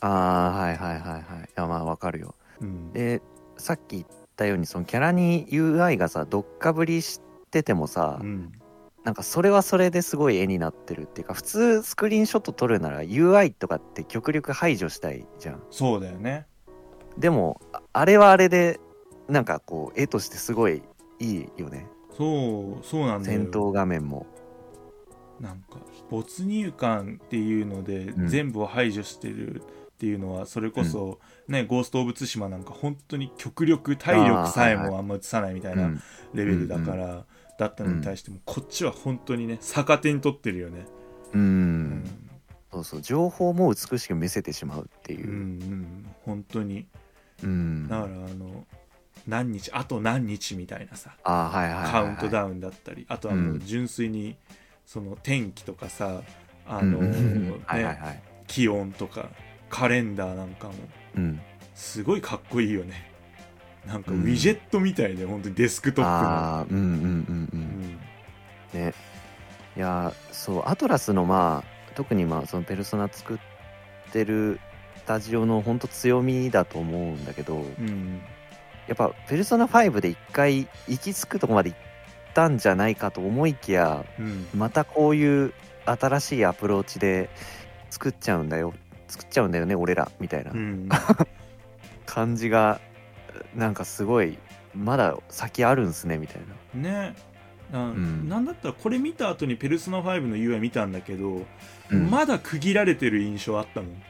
[0.00, 1.22] ああはいはいはいはい。
[1.44, 2.34] いやまあわかるよ。
[2.60, 3.22] うん、で
[3.56, 8.52] さっき言ったようにそのキャラに UI がさどっかぶりしててもさ、うん。
[9.02, 15.62] なんかそれはそれですごい絵になってるっていうか普通スクリーンショット撮るなら UI とかって極力排除したいじゃん。
[15.70, 16.46] そうだよね。
[17.16, 18.78] でもああれはあれで
[19.26, 20.82] なんかこう絵としてすごい
[21.18, 21.86] いいよね
[22.20, 23.40] そうそうなんだよ。
[23.40, 24.26] 戦闘画面も。
[25.40, 25.78] なんか
[26.10, 28.28] 没入感っていうのでうん。
[28.28, 29.64] 全部を排除してるっ
[29.98, 36.02] ていうのはそれこそね、ゴースト・オブ・ツシマなんか本当に極力体力さえもあんま映さないみたいうなん。
[36.34, 37.24] レベルだから、
[37.58, 40.86] だったのに対してもこっちは本当にね逆手に取ってるよね、
[41.32, 42.04] うん、うん。
[42.70, 43.00] そうそう。
[43.00, 45.18] 情報も美しく見せてしまうってう。
[45.18, 46.06] んういうん。
[46.26, 46.86] 本当に。
[47.42, 48.66] うん、だからあの
[49.28, 53.60] 何日あと何日みたいなさカウントダウンだったりあとはもううん。
[53.60, 54.36] 純粋に
[54.86, 56.22] その天気とかさ
[58.46, 59.28] 気温とか
[59.68, 60.74] カレンダーなんかも
[61.16, 61.40] うん。
[61.74, 63.10] すごいかっこいいよね。
[63.86, 64.24] なんかウうん。
[64.24, 67.68] ィジェットみたいで本当にデスクトッああうんうんうんうプの、うん。
[67.82, 67.98] ん
[68.74, 68.94] ね。
[69.76, 73.38] いやそうアトラスのまあ特にまあそのペルソナ作っ
[74.12, 74.60] てる
[74.96, 78.20] スタジオの本当強みだと思うんだけどうん
[78.90, 81.78] やっぱペルソナ5で一回行き着くとこまで行っ
[82.34, 84.48] たんじゃないかと思いきやうん。
[84.52, 85.54] またこういう
[85.86, 87.30] 新しいアプローチで
[87.90, 88.74] 作っちゃうんだよ。
[89.06, 90.50] 作っちゃうんだよね俺らみたいな。
[90.50, 90.88] うん。
[92.04, 92.80] 感じが
[93.54, 94.38] なんかすごい
[94.74, 96.42] まだ先あるんすねみたい
[96.74, 96.90] な。
[96.90, 97.14] ね。
[97.70, 98.28] な,、ん。
[98.28, 101.46] なんだったらこれ見た後に「ペルソナ5」の UI 見たんだけど、
[101.92, 102.10] うん。
[102.10, 104.02] まだ区切られてる印象あったもん。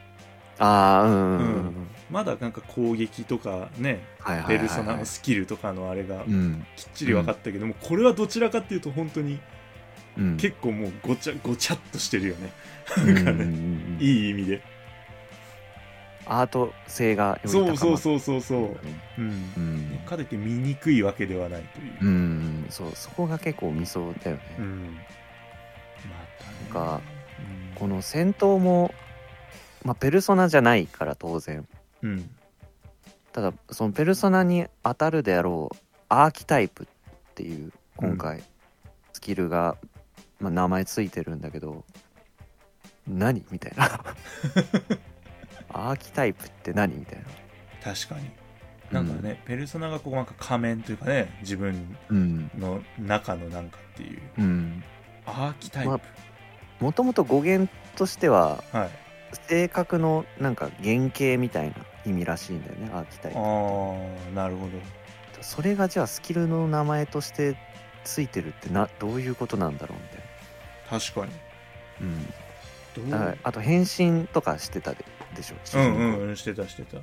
[0.57, 1.17] ああうんうん。
[1.17, 4.03] うんまだなんか攻撃とかね
[4.47, 6.65] ペルソナのスキルとかのあれがうん。
[6.75, 9.39] きっちり分かったけども、これはどちらかっていうと本当に
[10.17, 10.37] うん。
[10.37, 12.51] 結構もうごちゃごちゃっとしてるよね、
[12.97, 13.39] うんなんかねうん。
[13.39, 13.97] うんうん。
[14.01, 14.61] いい意味で。
[16.27, 18.77] アート性がよりそうそうそうそうそう、う
[19.17, 19.53] うん。
[19.57, 19.99] うん。
[20.05, 21.97] かといって見にくいわけではないという。
[22.01, 22.65] う、ん。
[22.69, 22.91] そう。
[22.93, 24.97] そこが結構ミソだよね、うん。
[26.05, 26.51] またね。
[26.63, 27.01] なんか
[27.39, 27.75] うん。
[27.75, 28.93] この戦闘も
[29.83, 31.67] まあペルソナじゃないから当然
[32.03, 32.29] うん。
[33.31, 35.77] ただそのペルソナに当たるであろう
[36.09, 36.87] アーキタイプっ
[37.33, 38.43] ていう今回
[39.13, 39.77] スキルが、
[40.39, 41.85] まあ、名前ついてるんだけど
[43.07, 44.03] 何みたいな。
[45.73, 47.25] アーキタイプって何みたいな。
[47.83, 48.29] 確かに。
[48.91, 52.51] なんかね、ペルソナがこうなんか仮面というかね自分うん。
[52.57, 54.21] の中のなんかっていう。
[54.37, 54.83] うん。
[55.25, 55.99] アーキタイプ、ま
[56.79, 58.89] もともと語源としてははい。
[59.47, 64.71] 性格のなんか原型みたいな意味らしいんだよねアーキタイプああなるほど。
[65.41, 67.55] それがじゃあスキルの名前として
[68.03, 70.17] ついてるってなどういうことなんだろうみた
[70.97, 71.31] い確かに。
[71.31, 71.39] な、
[72.01, 72.25] うん、
[72.95, 73.09] どう？
[73.11, 75.03] だからあと変身とかしてたで
[75.35, 76.97] でしょ主ううんうんしてたしてた。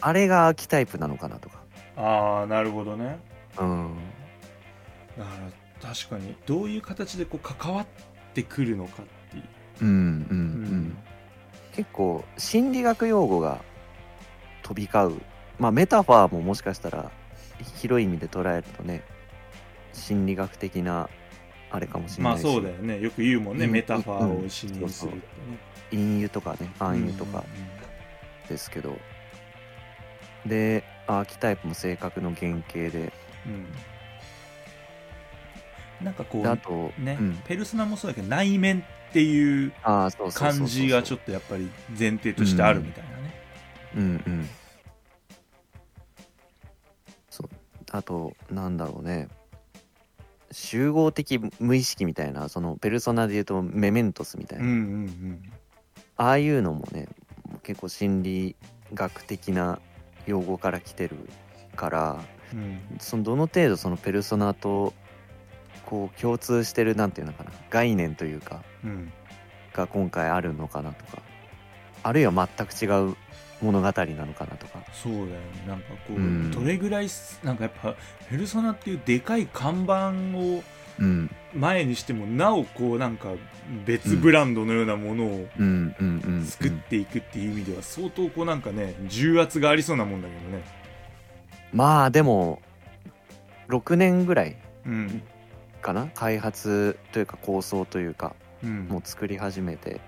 [0.00, 1.62] あれがアーキタイプなのかなとか。
[1.96, 3.18] ああなるほどね。
[3.58, 3.96] うん。
[5.16, 5.30] だか
[5.82, 7.86] ら確かにどういう形でこう関わっ
[8.34, 9.44] てくるのかっていう、
[9.80, 10.04] うんうんうん、う
[10.76, 10.98] ん。
[11.72, 13.60] 結構心理学用語が
[14.68, 15.22] 飛び交う。
[15.58, 17.10] まあメタファーももしかしたら
[17.78, 19.02] 広い意味で捉えるとね
[19.92, 21.08] 心理学的な
[21.70, 23.00] あれかもしれないし、まあそうだよね。
[23.00, 23.64] よく言うもんね。
[23.64, 23.72] うん。
[23.72, 25.22] メタファーを詩にするってね。
[25.90, 26.70] 隠喩とかね。
[26.78, 27.44] 暗喩とか
[28.48, 28.96] ですけど、
[30.46, 32.88] でアーキタイプも性格の原型で。
[32.88, 32.92] うん。
[32.92, 33.12] うんうん
[36.00, 39.72] なんかこであうとね、うん、ペルソナもそうだけど内面っていう
[40.32, 43.10] 感じがちょっとやっぱり前提としてあるみたいな。
[43.10, 43.16] ね、
[43.98, 44.48] うんうん。
[47.28, 47.48] そう。
[47.90, 49.28] あとなんだろうね。
[50.50, 55.42] 集合的無意識みたいなそのペルソナで言うとメメントスみたいな、うん、うんうん。
[56.16, 57.08] ああいうのもね
[57.62, 58.56] 結構心理
[58.94, 59.78] 学的な
[60.26, 61.16] 用語から来てる
[61.76, 62.20] から
[62.54, 62.80] うん。
[62.98, 64.94] そのどの程度そのペルソナと
[65.84, 69.12] こう共通してるなんていうのかな概念というかうん。
[69.74, 71.22] が今回あるのかなとか
[72.02, 73.16] あるいは全く違う
[73.60, 74.82] 物語なのかなとか。
[74.92, 75.36] そうだよね。
[75.66, 76.50] なんかこう、うん。
[76.50, 77.94] どれぐらいすなんかやっぱ
[78.28, 80.62] ペルソナっていうでかい看板を
[80.98, 81.30] うん。
[81.54, 83.28] 前にしてもなおこうなんか
[83.86, 90.62] 別ブランドのようなものをうんうんうん作っていくっていう意味では相当こうなんかね重圧がありそうなもんだけどね。
[91.72, 92.60] まあでも
[93.68, 95.22] 6年ぐらいうん。
[95.80, 96.08] かな？
[96.14, 98.86] 開発というか構想というかうん。
[98.86, 100.00] もう作り始めて、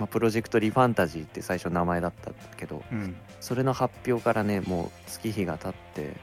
[0.00, 3.14] まあ、プロジェクトリファンタジーって最初名前だったけどうん。
[3.38, 6.16] それの発表からねもう月日が経って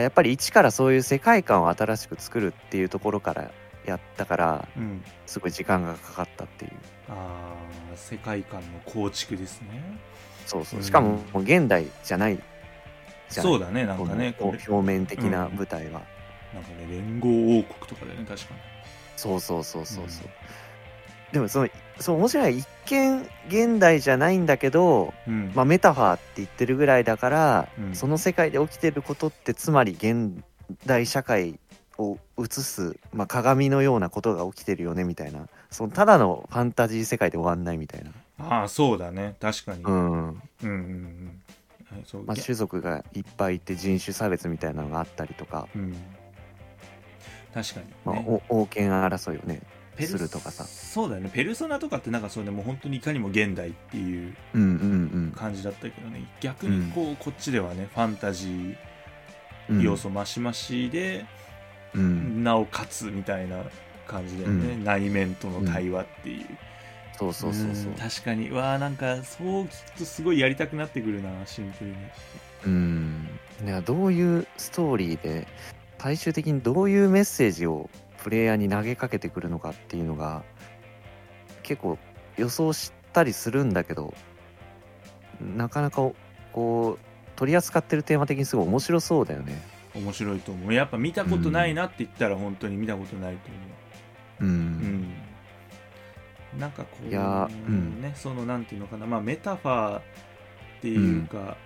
[0.00, 3.50] やっぱり一からそういう世界観を新しく作るっていうところから
[3.84, 5.04] やったからうん。
[5.26, 6.72] すごい時間がかかったっていう。
[7.10, 9.82] あー世界観の構築ですね。
[10.46, 10.78] そうそう。
[10.78, 10.84] うん。
[10.84, 12.38] しかももう現代じゃない
[13.28, 14.34] じゃそうだねなんかね。
[14.40, 16.00] 表面的な舞台は、
[16.52, 18.60] うなんかね連合王国とかだよね確かに
[19.16, 20.28] そうそうそうそうそう、
[21.32, 21.68] でもその
[22.00, 25.52] そう面白い一見現代じゃないんだけど、うん。
[25.54, 27.94] まあ、メタファーって言ってるぐらいだから、うん。
[27.94, 30.42] その世界で起きてることってつまり現
[30.86, 31.58] 代社会
[31.98, 35.48] を映す、まあ、鏡のようなことが起きてるよねみたいな。
[35.70, 39.34] そのただのファンタジー世界で終わんないみたいな、ああそうだね。
[39.40, 39.82] 確かに。
[39.82, 41.42] ううんんうんうん。
[41.90, 42.22] はいそう。
[42.24, 45.94] まあ、げ種族がいっぱいいて人種差別みたいなのがあったりとか、うん。
[47.52, 49.60] 確かにまあ王権争いをね
[50.06, 50.64] するとかさ。
[50.64, 51.30] そうだよね。
[51.32, 56.24] ペルソナとかってなんかそうねもう本当にいかにも現代っていううんうん感じだったけどね。
[56.40, 58.76] 逆にこう、こっちではねファンタジ
[59.68, 61.26] うんー要素増し増しで、
[61.94, 62.44] うん。
[62.44, 63.62] なおかつみたいな
[64.06, 64.84] 感じだよね、うん。
[64.84, 66.46] 内面との対話っていう、
[67.18, 67.92] そうそうそうそう。
[67.92, 68.50] うん確かに。
[68.50, 71.96] わあなんかそうきっとすごいやりたくなってくるなシンプルに。
[72.66, 73.28] うん。
[73.84, 75.48] どういうストーリーで
[75.98, 77.90] 最終的にどういうメッセージを
[78.22, 80.42] プレイヤーに投げかけてくるのかっていうのが
[81.62, 81.98] 結構
[82.36, 84.14] 予想したりするんだけど
[85.40, 86.10] なかなか
[86.52, 89.62] こう取り扱ってるテーマ的にすごい面白そうだよね。
[89.94, 90.74] 面白いと思う。
[90.74, 93.58] やっぱ見たことないなって言ったら本当に見たことないと思
[94.40, 94.44] う。
[94.44, 94.50] うん、
[96.54, 96.60] うん。
[96.60, 98.02] なんかこういやーうん。
[98.02, 99.06] ねそのなんていうのかな。
[99.06, 100.02] まあメタファーっ
[100.82, 101.56] ていうか、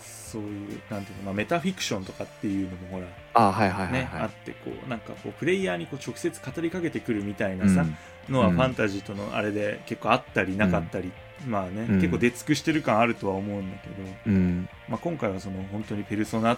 [0.00, 3.06] そういうなんていうの、まあ、メタフィクションとかっていうのもほら
[3.38, 7.84] あはいはいはいね、はい、あってこうなんかこうプレイヤーにこう直接語りかけてくるみたいなさ、
[8.30, 8.54] のはうん。
[8.54, 11.12] ファンタジーとのあれで結構あったりなかったり、
[11.46, 13.94] まあね、うん結構出尽くしてる感あるとは思うんだけど、
[14.26, 16.56] うん、うんまあ、今回はその本当にペルソナ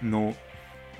[0.00, 0.34] の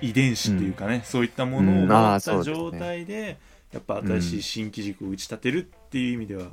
[0.01, 1.89] 遺伝子っていうかね、そういったものをうん。
[1.89, 3.39] 持った状態で,、
[3.73, 6.49] やっぱ新しい新機軸を打ち立てるっていう意味では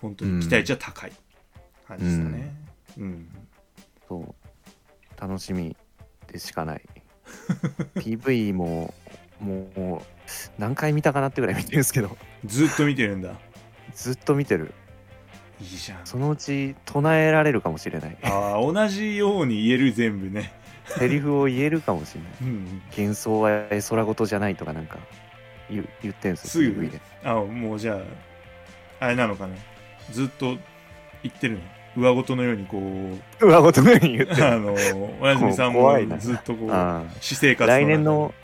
[0.00, 1.12] 本当に期待値は高い
[1.86, 2.54] 感じですかね。
[2.98, 3.28] うん。
[4.08, 4.34] そう。
[5.20, 5.76] 楽しみ
[6.32, 6.82] でしかない
[7.96, 8.94] PV も
[9.40, 10.02] もう
[10.58, 12.16] 何回見たかなってぐらい見てるんですけど。
[12.44, 13.34] ずっと見てるんだ。
[13.94, 14.72] ずっと見てる。
[15.60, 16.06] いいじゃん。
[16.06, 18.16] そのうち唱えられるかもしれない。
[18.22, 20.52] ああ同じように言える全部ね、
[20.86, 22.30] セリフを言えるかもしれない。
[22.42, 24.98] うん、幻想は絵空事じゃないとかなんか
[25.68, 26.80] 言う言ってんすよすぐ。
[26.82, 27.00] PV で。
[27.24, 28.00] あもうじゃ
[29.00, 29.54] ああれなのかな
[30.10, 30.56] ずっと
[31.22, 31.60] 言ってるの
[31.96, 34.74] 上ごとのようにこううわことのように言ってあるの
[35.20, 38.34] おやすみさんもずっとこうあ私生活あ来年中の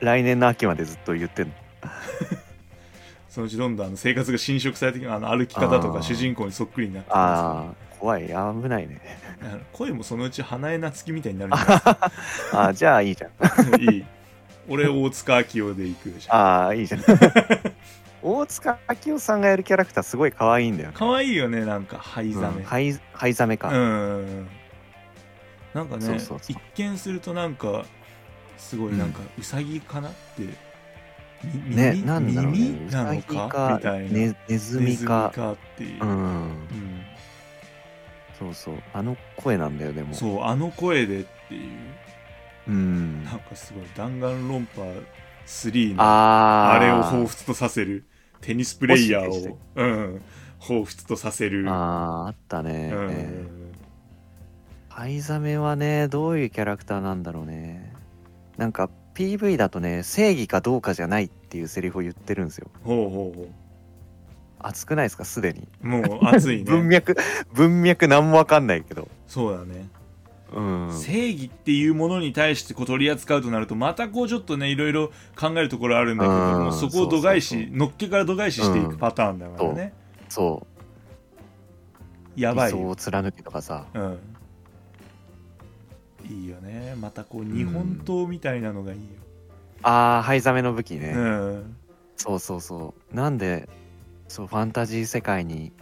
[0.00, 1.52] 来年の秋までずっと言ってんの。
[3.28, 7.64] そのうちどんどんあの生活が侵食されてきあの歩き方とか主人公にそっくりになってきまああ
[7.98, 8.32] 怖い危
[8.68, 9.00] ないね。
[9.72, 12.10] 声もそのうち花江夏樹みたいになるんじゃ
[12.52, 13.70] ああじゃあいいじゃん。
[13.70, 13.98] な いい。
[13.98, 14.04] い
[14.68, 17.00] 俺大塚明夫で行くじゃんああいいじゃん
[18.24, 20.94] 大塚明夫さんがやるキャラクターすごい可愛いんだよね。
[20.98, 24.48] 可愛いよねなんか灰ザメうんハイハイザメか、うん。
[25.74, 26.18] なんかね
[26.48, 27.84] 一見するとなんか
[28.56, 30.42] すごいなんかウサギかなって、
[31.66, 32.06] みね耳？
[32.06, 32.58] なんだろうね。
[32.58, 32.90] 耳？
[32.90, 33.48] なのか？
[33.48, 35.30] かみたいな、ねネズミか。
[35.52, 36.10] っていう、うん。
[36.10, 36.14] う
[36.48, 37.04] ん。
[38.38, 38.76] そうそう。
[38.94, 40.14] あの声なんだよでも。
[40.14, 41.70] そうあの声でっていう。
[42.68, 43.22] うん。
[43.24, 44.80] なんかすごい弾丸論破
[45.46, 48.04] 3のあれを彷彿とさせる
[48.44, 50.20] テニスプレイヤーを、うん、
[50.60, 51.64] 彷彿とさせる。
[51.68, 53.72] あーあったね、うん。
[54.88, 57.92] ハイザメはねどういうキャラクターなんだろうね。
[58.58, 62.68] なんか PV だとね正義かどうかじゃないっていうセリフを言ってるんですよ。
[62.84, 63.48] ほうほうほ
[64.58, 65.24] 熱くないですか？
[65.24, 65.66] すでに。
[65.82, 67.16] うもう熱い文ね脈
[67.54, 69.08] 文脈何もわかんないけど。
[69.26, 69.88] そうだね
[70.54, 70.92] うん。
[70.92, 79.94] 正義っていうものに対してこう取り扱うとなるとまたこうちょっとねいろいろ考えるところあるんだけどうんもうそこを度外視のっけから度外視していくパターンだからね、
[80.28, 80.66] そ
[82.36, 82.40] う。
[82.40, 83.86] やばい理想を貫けとかさ。
[83.94, 84.18] うん。
[86.28, 86.94] いいよね。
[87.00, 89.04] またこう日本刀みたいなのがいいよ、
[89.82, 91.76] ああ灰ザメの武器ね、うん。
[92.16, 93.14] そうそうそう。
[93.14, 93.68] なんで
[94.28, 95.72] そうファンタジー世界に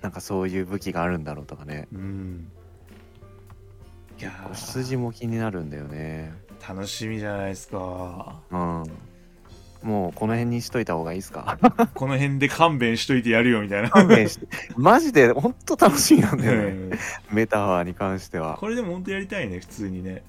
[0.00, 1.88] なんかそういう武器があるんだろうとかね。
[1.92, 2.48] うん。
[2.52, 2.53] い
[4.24, 6.32] やこうー出自も気になるんだよね。
[6.66, 8.40] 楽しみじゃないですか。
[8.50, 8.84] うん。
[9.82, 11.58] もうこの辺にしといた方がいいですか？
[11.94, 13.90] この辺で勘弁しといてやるよみたいな。
[13.90, 14.46] 勘弁して
[14.76, 16.90] マジで本当楽しみなんだよね、うん。
[17.32, 18.56] メタファーに関しては。
[18.58, 20.22] これでも本当やりたいね普通にね。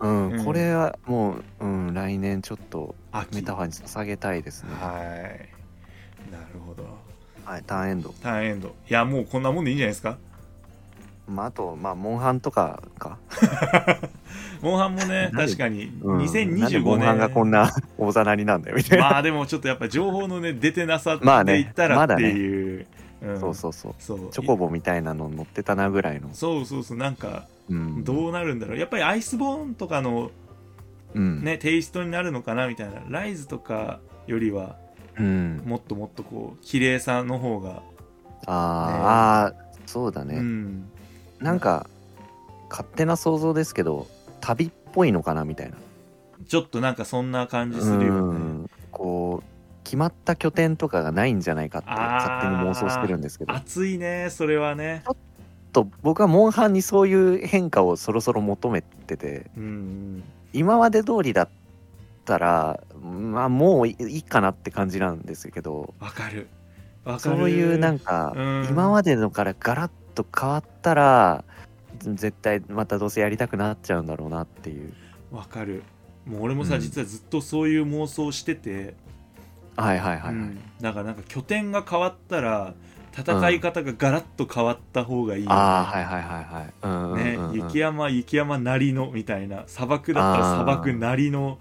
[0.00, 0.44] うん、うん。
[0.46, 3.36] これはもう、うん、来年ちょっと秋。
[3.36, 4.70] メタファーに捧げたいですね。
[4.80, 6.32] はい。
[6.32, 6.84] なるほど。
[7.44, 8.14] はいターンエンド。
[8.22, 8.68] ターンエンド。
[8.68, 10.16] いやもうこんなもんでいいんじゃないですか？
[11.28, 13.18] まああとまあモンハンとかか、
[14.60, 22.86] モンハンもね確かにうん、なんで2025モンハンがこん年な大ざなりなんだよみたいな、まあでもちょっとやっぱ情報のね出てなさまあねで言ったらっていう、
[23.24, 23.40] ん。
[23.40, 23.94] そうそうそう。
[23.98, 24.30] そう。
[24.30, 28.78] チョコボみたいなの乗ってたなぐらいの、そうそうそうなんかうん、どうなるんだろう。
[28.78, 30.30] やっぱりアイスボーンとかの
[31.14, 33.02] うん、ねテイストになるのかなみたいな。
[33.08, 34.76] ライズとかよりは
[35.18, 37.82] うん、もっともっとこう綺麗さの方が、
[38.46, 40.90] あー、あーそうだね、うん
[41.42, 41.86] なんか
[42.70, 44.06] 勝手な想像ですけど
[44.40, 45.76] 旅っぽいのかなみたいな。
[46.46, 48.08] ちょっとなんかそんな感じするよね。
[48.08, 48.70] うん。
[48.90, 53.52] こう決まった拠点とかがないんじゃないかって勝手に妄想してるんですけど。
[53.52, 55.04] 熱いねそれはね。
[55.72, 60.24] と僕はモンハンにそういう変化をそろそろ求めててうんうん。
[60.52, 61.48] 今まで通りだっ
[62.24, 65.94] たらまあもういいかなって感じなんですけど。
[66.00, 66.48] わかる。
[67.04, 68.66] わかそるういうなんかうん。
[68.70, 71.44] 今までのからガラッと変わったら
[71.98, 74.92] 絶対またどうせやりたくなっちゃうんだろうなっていう。
[75.30, 75.82] わかる。
[76.26, 76.80] もう俺もさ、うん。
[76.80, 78.94] 実はずっとそういう妄想してて、
[79.76, 80.60] はいはいはいはい、うん。
[80.80, 82.74] だからなんか拠点が変わったら
[83.16, 85.44] 戦い方がガラッと変わった方がいい。
[85.44, 86.72] よね、ああはいはいはいはい。
[86.82, 87.54] うんうんねうんうん。
[87.54, 89.64] 雪山雪山なりのみたいな。
[89.66, 91.58] 砂漠だったら砂漠なりの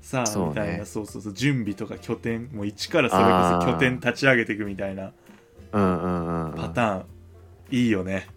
[0.00, 0.46] さあね。
[0.48, 0.86] みたいな。
[0.86, 1.32] そうそうそう。
[1.32, 2.48] 準備とか拠点。
[2.52, 5.12] もう一からそれこそ拠点立ち上げていくみたいな
[5.72, 6.56] うんうんうんうん。
[6.56, 7.04] パターン、
[7.72, 8.28] いいよね。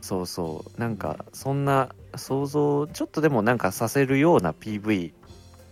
[0.00, 0.80] そうそう。
[0.80, 5.12] なんかそんな想像ちょっとでもなんかさせるような PV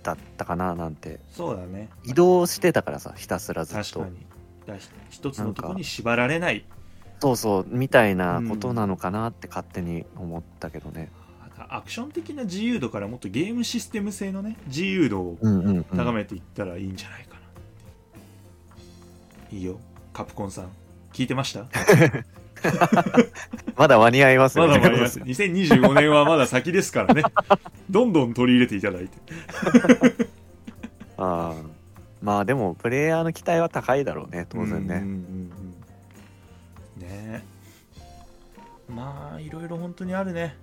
[0.02, 1.18] だったかななんて。
[1.32, 1.88] そうだね。
[2.04, 4.00] 移動してたからさひたすらずっと。
[4.00, 4.26] 確かに。
[5.08, 6.64] 一つのとこに縛られない。
[7.20, 11.10] そうそうみたいなことなのかなって勝手に思ったけどね。
[11.68, 17.42] アクション的な自由度からもっとゲームシステム性のね自由度をうんうん、うん、高めていったらいいんじゃないかなっ
[19.48, 19.78] て、いいよ。
[20.12, 20.70] カプコンさん
[21.12, 21.66] 聞いてました？
[23.76, 25.20] まだ間に合いますまよだ間に合います。
[25.24, 27.22] 2025年はまだ先ですからね。
[27.90, 29.18] どんどん取り入れていただいて。
[31.16, 31.54] ああ
[32.22, 34.96] まあでもプレイヤーの期待は高いだろうね当然ね。
[34.96, 35.50] うんうんうん
[36.98, 37.08] うん。
[37.08, 37.44] ね。
[38.88, 40.56] まあいろいろ本当にあるね。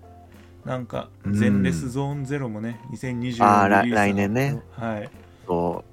[0.65, 1.33] なんかうん。
[1.33, 4.61] ゼンレスゾーンゼロもね2024あーリリース来来年ね。
[4.71, 5.09] はい。
[5.47, 5.83] そ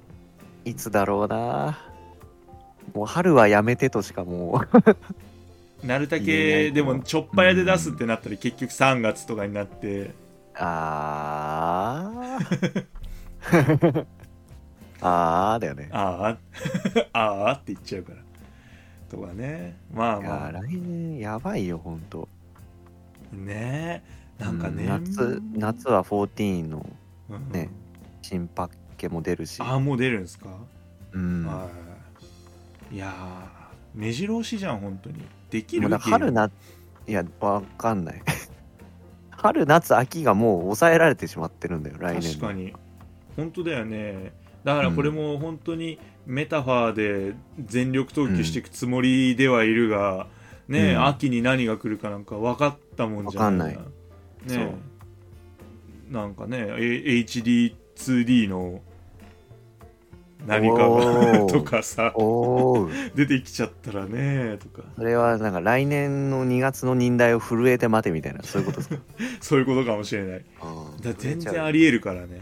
[0.65, 0.69] う。
[0.69, 1.79] いつだろうな。
[2.93, 4.79] もう春はやめてとしかもう
[5.85, 10.11] なるた言えないけでもちょっぱやで出すってなったら結局3月とかになって。
[10.55, 14.05] あー。
[15.01, 15.89] あーだよね。
[15.91, 16.37] あ
[17.13, 18.19] あああって言っちゃうから。
[19.09, 19.77] とかね。
[19.93, 20.51] まあまあ。
[20.51, 22.27] 来年やばいよほんと。
[23.31, 24.03] ね
[24.39, 26.85] なんかね、夏夏は14の
[27.29, 27.51] うん。
[27.51, 27.69] ね
[28.21, 29.61] 新パッケも出るし。
[29.61, 30.49] ああもう出るんですか、
[31.13, 31.45] うん。
[31.45, 31.67] は
[32.91, 32.95] い。
[32.95, 33.54] いやー
[33.95, 35.15] 目白押しじゃん本当に。
[35.49, 35.83] できる？
[35.83, 36.35] もうだから春ゲーム。
[36.35, 36.51] な
[37.07, 38.21] いやわかんない。
[39.31, 42.73] 春夏秋がもう抑えられてしまってるんだよ来年確かに。
[43.35, 44.33] 本当だよね。
[44.63, 46.93] だからこれも本当にメタファー
[47.31, 50.27] で全力投球していくつもりではいるが、
[50.67, 51.05] ね、うん。
[51.05, 53.89] 秋に何が来るかなんか分かったもんじゃないわか
[54.47, 54.75] ね。
[56.09, 58.81] なんかね A- HD2D の
[60.45, 61.45] 何かおがー。
[61.51, 62.13] とかさ。
[63.15, 64.87] 出てきちゃったらねとか。
[64.95, 68.97] それはなんか来年の2月の忍耐を震えて待てみたいなそういうことですか？
[69.41, 70.45] そういうことかもしれない。
[71.01, 72.41] だ全然ありえるからね。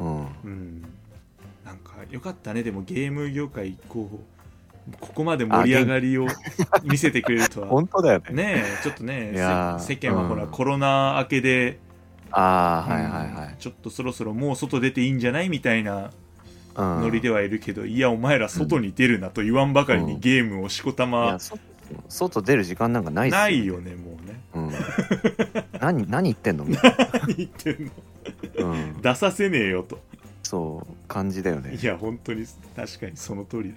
[0.00, 0.26] うん。
[0.44, 0.82] うん。
[1.64, 2.62] なんかよかったね。
[2.62, 6.26] でもゲーム業界こうここまで盛り上がりを
[6.84, 7.68] 見せてくれるとは。
[7.72, 8.34] 本当だよね。
[8.34, 11.78] ねえちょっとね世間はほら、うんコロナ明けで、
[12.30, 13.48] ああはいはいはい。
[13.48, 15.48] うんちょっとそろそろもう外出ていいんじゃない？
[15.48, 16.10] みたいなうん
[16.78, 20.20] ノリではいるけど、いやお前ら外に出るなと言わんばかりにうん。
[20.20, 21.38] ゲームをしこたいま
[22.08, 24.40] 外出る時間なんかないっすないよねもうね。
[24.54, 24.72] うん、
[25.80, 26.64] 何何言ってんの？
[26.64, 27.90] みたい何言ってん
[28.60, 28.70] の？
[28.70, 30.00] な、うん、出させねえよと。
[30.42, 31.74] そう感じだよね。
[31.74, 33.74] いや本当に確かにその通り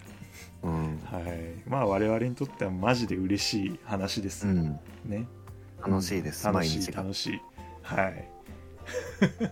[0.63, 1.39] うん、だはい。
[1.67, 5.25] まあ我々にとってはマジで嬉しい話です、うん、ね。
[5.83, 7.41] 楽しいです、楽しい楽しい。
[7.81, 8.29] はい。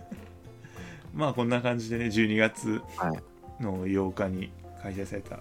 [1.12, 3.29] まあこんな感じでね12月はい
[3.60, 4.50] の8日に
[4.82, 5.38] 開催された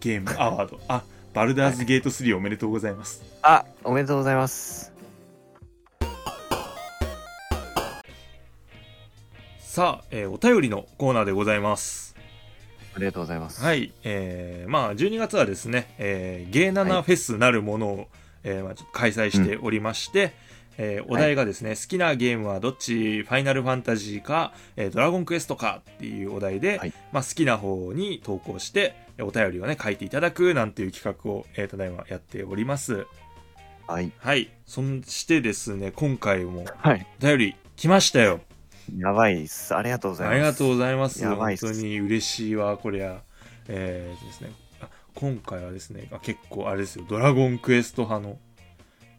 [0.00, 0.80] ゲーム アワード。
[0.88, 1.02] あ
[1.32, 4.92] バルダーズゲート3おめでとうございます、あおめでとうございます。
[9.58, 12.14] さあ、えーお便りのコーナーでございます。
[12.94, 13.60] ありがとうございます。
[13.60, 18.08] はいえー、まあ12月はですね、えー、ゲーナナフェスなるものを、
[18.44, 20.32] えーまあ、ちょっと開催しておりまして、
[20.78, 23.22] えーお題がですね、好きなゲームはどっち？
[23.22, 26.92] ファイナルファンタジーか、えードラゴンクエストかっていうお題で、はい。
[27.12, 33.06] まあ、好きな方に投稿してえーお便りをね書いていただくなんていう企画を、えーただいまやっております。
[33.86, 34.10] はい。
[34.18, 34.50] はい。
[34.66, 37.06] そしてですね今回もはい。
[37.20, 38.40] お便り来ましたよ。
[38.98, 39.74] やばいっす。
[39.74, 40.34] ありがとうございます。
[40.34, 41.24] ありがとうございます。
[41.24, 43.22] 本当に嬉しいわこりゃ。
[43.68, 44.50] えーですね。
[44.80, 47.04] あ今回はですねあ結構あれですよ。
[47.08, 48.38] ドラゴンクエスト派の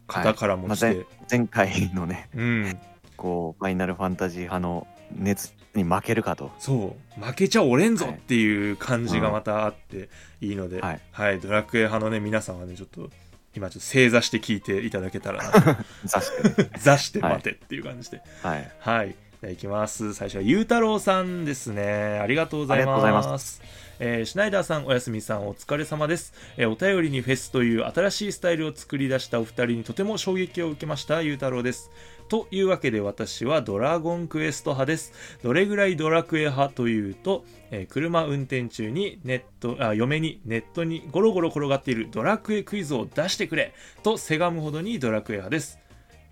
[0.06, 1.06] 方からもして、はい。
[1.30, 2.78] 前回のねうん。
[3.16, 6.52] こうファイナルファンタジー派の熱に負けるかと。
[6.58, 7.24] そう。
[7.24, 10.08] 負けちゃおれんぞはいっていう感じがまたあって
[10.40, 11.00] いいので、はい。
[11.12, 13.10] はい、ドラクエ派のね皆さんはねちょっと
[13.56, 16.08] 今ちょっと正座して聞いていただけたらなと。
[16.08, 18.20] さしてね座して待てっていう感じで。
[18.42, 18.72] はい。
[18.80, 19.16] はい。
[19.40, 20.14] じゃあ行きます。
[20.14, 22.18] 最初はゆうたろうさんですね。
[22.22, 22.86] ありがとうござい。
[22.86, 23.60] ます
[23.98, 31.90] えーシュナイダーさん、おやすみさん、お疲れ様です、えーお便りにフェスという新しいスタイルを作り出したお二人にとても衝撃を受けました、ゆうたろうです。
[32.28, 35.12] というわけで私はドラゴンクエスト派です。
[35.42, 45.78] どれぐらいドラクエ派というと、えー車運転中にネット、あ、嫁にネットにゴロゴロ転がっているドラクエクイズを出してくれとせがむほどにドラクエ派です。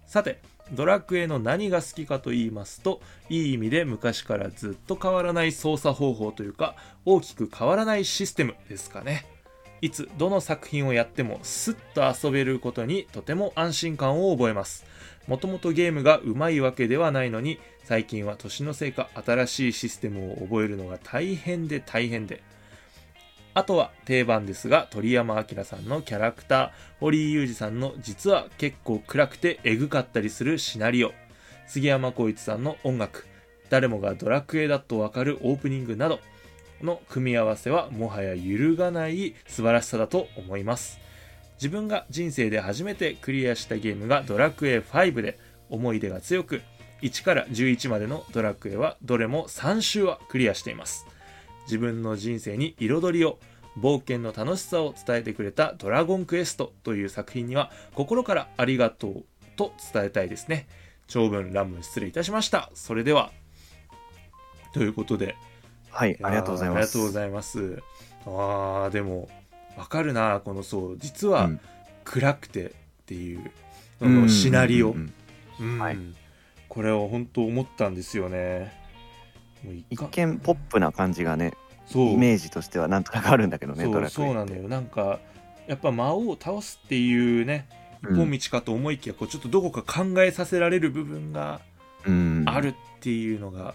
[0.06, 0.40] さて、
[0.72, 9.26] ドラクエの何が好きかと言いますといい意味で昔からずっと変わらない操作方法というか大きく変わらないシステムですかね。
[9.80, 14.86] いつどの作品をやってもスッと遊べることにとても安心感を覚えます。
[15.26, 22.42] もともとゲームがうまいわけではないのに最近は年のせいか新しいシステムを覚えるのが大変で大変で
[23.54, 31.12] あとは定番ですが鳥山明さんのキャラクター堀井裕二さんの実は結構暗くてエグかったりするシナリオ。
[31.66, 33.26] 杉山浩一さんの音楽。
[33.70, 36.18] 誰もがドラクエだとわかるオープニングなど。
[36.82, 41.00] の組み合わせはもはや揺るがない素晴らしさだと思います。
[41.56, 45.38] 自分が人生で初めてクリアしたゲームがドラクエ5で
[45.70, 46.62] 思い出が強く
[47.02, 51.06] 1から11までのドラクエはどれも3周はクリアしています。
[51.64, 53.38] 自分の人生に彩りを
[53.78, 59.24] 冒険の楽しさを伝えてくれた「ドラゴンクエスト」という作品には心からありがとう
[59.56, 60.66] と伝えたいですね。
[61.06, 62.70] 長文乱文失礼いたしました。
[62.74, 63.32] それでは
[64.72, 65.36] ということで。
[65.90, 66.78] はいありがとうございます。
[66.78, 67.82] ありがとうございます。
[68.26, 69.28] あーでも
[69.76, 71.60] わかるなこのそう実はうん。
[72.04, 72.70] 暗くてっ
[73.06, 73.50] ていう、
[73.98, 74.94] そのシナリオ、
[76.68, 78.83] これを本当思ったんですよね
[79.90, 80.08] 一か。
[80.12, 81.54] 見ポップな感じがね
[81.94, 84.68] イメージとしてはなんとなくあるんだけどねそうそうなんだよ。
[84.68, 85.20] なんか
[85.66, 87.68] やっぱ魔王を倒すっていうね
[88.02, 91.60] 一本道かと思いきや、こうちょっとどこか考えさせられる部分が
[92.06, 92.44] うん。
[92.46, 93.74] あるっていうのが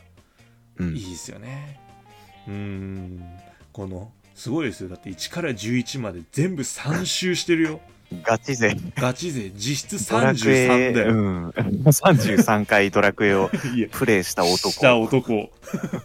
[0.77, 0.95] うん。
[0.95, 1.79] いいですよね。
[2.47, 3.23] うん。
[3.73, 4.89] このすごいですよ。
[4.89, 7.81] だって1から11まで全部3周してるよ
[8.23, 8.75] ガチ勢。
[8.95, 11.49] ガチ勢実質ドラクエ33だよ、うん、
[11.85, 13.49] 33回ドラクエを
[13.91, 14.57] プレイした男。
[14.71, 15.51] した男。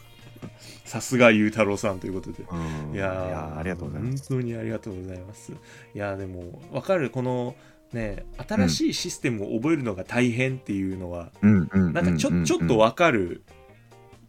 [0.85, 2.45] さすがゆうたろうさんということで。
[2.51, 2.95] うん。
[2.95, 4.29] いやーありがとうございます。
[4.29, 5.53] 本当にありがとうございます。
[5.53, 5.55] い
[5.95, 7.11] やーでもわかる。
[7.11, 7.57] この
[7.93, 13.43] ね新しいシステムを覚えるのが大変っていうのは、なんかちょ,、ちょっとわかる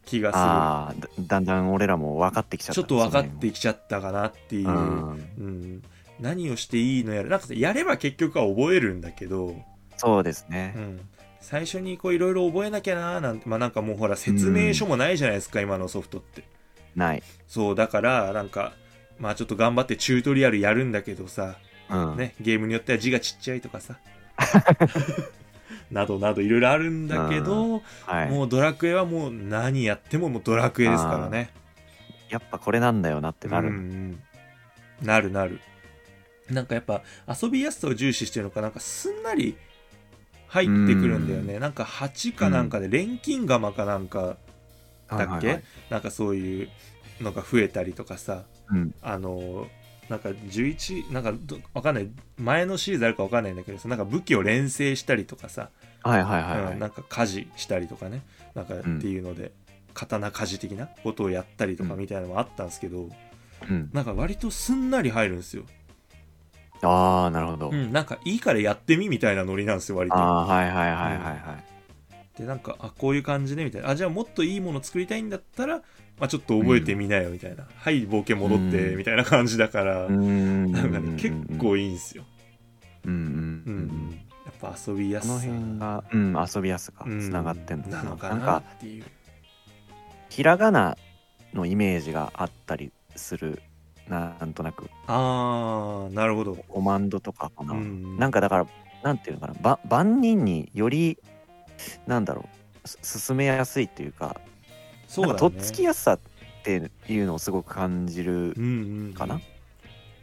[0.06, 2.74] 気があーだだんだん俺らも分かってきちゃった。
[2.76, 5.84] するちょっと分かってきちゃったかなっていう、ううんん
[6.20, 9.56] 何をしていいのやらなんかさやれば結局は覚えるんだけど、
[9.98, 10.74] そうですね。
[10.76, 11.02] うん、
[11.42, 16.44] 最初にこういろいろ覚えなきゃなーなんてまあなんかもうほら説明書もないじゃないですか、今のソフトって。
[16.96, 17.24] ない。
[17.48, 18.74] そうだからなんか
[19.20, 21.58] まあちょっと頑張ってチュートリアルやるんだけどさ、
[21.90, 22.18] うん。
[22.18, 23.98] ね、ゲームによっては字がちっちゃいとかさ
[25.92, 28.30] などなどいろいろあるんだけど、はい。
[28.30, 31.52] もうドラクエはもう何やってももうドラクエですからね。
[32.30, 34.20] やっぱこれなんだよなってなる、うんうん。
[35.04, 35.60] なるなる
[36.50, 39.58] なんかやっぱ遊びやすさを重視してるのかなんかすんなり
[40.48, 41.60] 入ってくるんだよね。
[41.60, 44.38] なんか8かなんかで錬金釜かなんか
[45.10, 46.70] だっけ、なんかそういう
[47.22, 48.44] のが増えたりとかさ。
[48.70, 48.94] うん。
[49.02, 49.68] あの
[50.08, 52.10] なんか11なんかどわかんない。
[52.38, 55.70] 前のシリーズあるかわかんないんだけどさなんか武器を連成したりとかさ、
[56.04, 58.22] はいはいはいはい、うんなんか家事したりとかね。
[58.54, 59.52] なんかってんいうので、
[59.94, 62.00] 刀鍛冶的なことをやったりとかうん。
[62.00, 63.10] みたいなのもあったんですけど、
[63.70, 65.64] うん、なんか割とすんなり入るんですよ、
[66.82, 70.16] ああなるほど、うん、なんかいいからやってみみたいなノリなんですよ割と。
[70.16, 71.58] ああはいはいはいはいは
[72.36, 73.90] い、でなんかあこういう感じねみたいな。
[73.90, 75.84] あじゃあもっといいもの作りたいんだったら、ま
[76.22, 80.72] あ、ちょっと覚えてみなよみたいな、はい冒険戻ってうんみたいな感じだから、うん。
[80.72, 82.24] なんかね結構いいんですよ、
[83.06, 83.74] うんうんうん。
[83.74, 83.78] う
[84.12, 84.22] ん。
[84.46, 85.34] やっぱ遊びやすさ。
[85.34, 87.20] この辺が、うん、遊びやすさがうん。
[87.22, 89.06] つながってんのかな,、なのかなっていう。
[90.30, 90.98] ひらがな
[91.54, 93.62] のイメージがあったりする
[94.10, 94.90] なんとなく。
[95.08, 98.68] あーなるほど、コマンドとかかな、うん、なんかだから
[99.04, 99.56] なんていうのかな。
[99.62, 101.18] ば万人により
[102.08, 102.46] なんだろ
[102.84, 102.88] う。
[102.88, 104.40] す進めやすいっていうか
[105.08, 105.40] そうだね。
[105.40, 106.20] なんかとっつきやすさっ
[106.64, 109.42] ていうのをすごく感じるうんうんかな、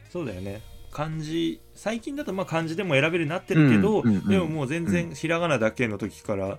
[0.09, 0.61] そうだよね。
[0.91, 6.57] 漢字最近だとまあ漢字でも選べるようになってるけど、うんうんうんでももう全然ひらがなだけの時から、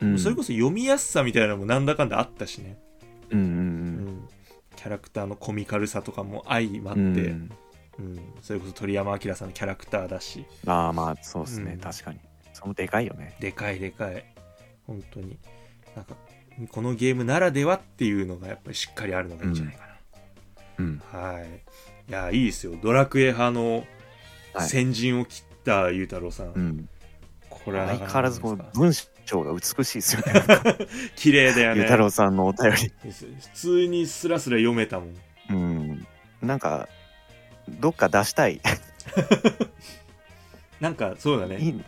[0.00, 2.76] うん、それこそ読みやすさみたいなのもなんだかんだあったしね、
[3.30, 3.46] うんうん。
[3.46, 4.28] うん
[4.82, 7.50] キャラクターのコミカルさとかも相まって、うん、うん。
[7.98, 10.44] うんそれこそ鳥山明さんのキャラクターだし。
[10.66, 11.78] ああまあそうですね、うん。
[11.78, 12.18] 確かに。
[12.52, 13.36] そのでかいよね。
[13.38, 14.24] でかいでかい。
[14.88, 15.38] 本当に。
[15.94, 16.16] なんか
[16.68, 19.82] このゲームならではっていうのがやっぱりしっかりあるのがいいんじゃないか
[20.78, 21.02] うん。
[21.12, 21.44] な、はい。
[22.08, 22.74] いやいいですよ。
[22.82, 23.84] ドラクエ派の
[24.52, 24.68] はい。
[24.68, 26.88] 先陣を切ったゆうたろうさん、うん。
[27.48, 29.06] これは相変わらずこの文章
[29.42, 30.32] が美しいですよね。
[31.16, 31.80] 綺麗だよね。
[31.80, 32.76] ゆうたろうさんのお便り。
[33.10, 33.12] 普
[33.54, 35.14] 通にスラスラ読めたもん。
[35.50, 36.06] うん。
[36.42, 36.88] なんか
[37.68, 38.60] どっか出したい。
[40.80, 41.58] なんかそうだね。
[41.58, 41.82] いい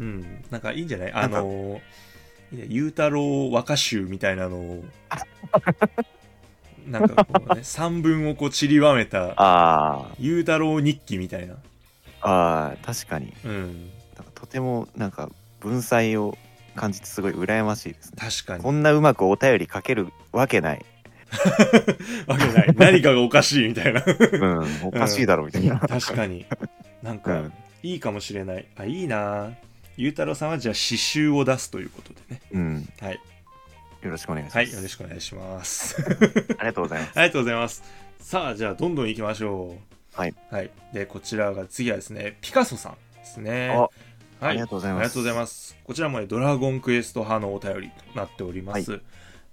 [0.00, 0.44] うん。
[0.50, 1.12] なんかいいんじゃない？
[1.12, 1.80] あの
[2.52, 4.84] いいねゆうたろう和歌集みたいなのを。
[6.86, 11.54] なんかこうね散文をこう散りばめたあゆうたろう日記みたいな。
[11.54, 11.56] ー
[12.20, 13.32] あー確かに。
[13.44, 13.90] うん。
[14.16, 15.30] なんかとてもなんか
[15.64, 16.36] 文才を
[16.76, 18.16] 感じてすごい羨ましいですね。
[18.18, 18.62] 確かに。
[18.62, 20.84] こんなうまくお便り書けるわけない、
[22.26, 22.74] わけない。
[22.76, 24.04] 何かがおかしいみたいな。
[24.04, 26.46] うん、おかしいだろみたいな、確かに。
[27.02, 27.52] なんかうん。
[27.82, 28.66] いいかもしれない。
[28.76, 29.52] あいいな。
[29.96, 32.40] ゆうたろうさんはじゃあ詩集を出すということでね。
[32.52, 33.20] うん、はい。
[34.02, 35.96] よろしくお願いします、はいよろしくお願いします。
[36.58, 37.18] ありがとうございます。
[37.18, 37.82] ありがとうございます。
[38.20, 39.78] さあ、じゃあ、どんどん行きましょ
[40.14, 40.18] う。
[40.18, 40.34] はい。
[40.50, 40.70] はい。
[40.92, 43.74] で、こちらが、次はですね、ピカソさんですね。
[44.40, 44.52] あはい。
[44.52, 45.76] ありがとうございますありがとうございます。
[45.84, 49.00] こちらもね、ドラゴンクエスト派のお便りとなっております。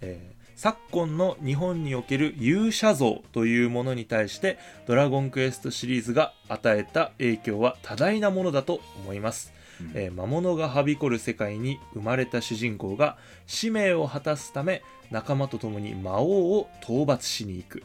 [0.02, 9.52] えー昨今の日本における勇者像というものに対して、ドラゴンクエストシリーズが与えた影響は多大なものだと思います。
[9.82, 13.18] うんえー魔物がはびこる世界に生まれた主人公が
[13.48, 17.84] 使命を果たすため仲間と共に魔王を討伐しに行く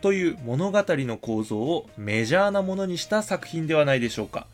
[0.00, 4.48] という物語の構造をメジャーなものにした作品ではないでしょうか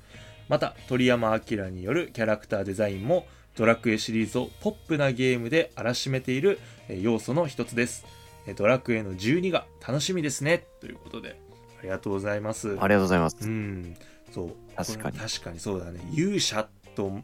[0.49, 3.27] また鳥山明によるキャラクターデザインも
[3.57, 8.05] ドラクエシリーズをポップなゲームで荒らしめているえー要素の一つです。
[8.47, 10.65] えードラクエの12が楽しみですね。
[10.81, 11.41] ということで
[11.81, 12.71] ありがとうございます。
[12.71, 13.97] ありがとうございます、うん、
[14.31, 14.51] そう。
[14.77, 15.19] 確かに。
[15.19, 16.01] 確かにそうだね。
[16.13, 17.21] 勇者と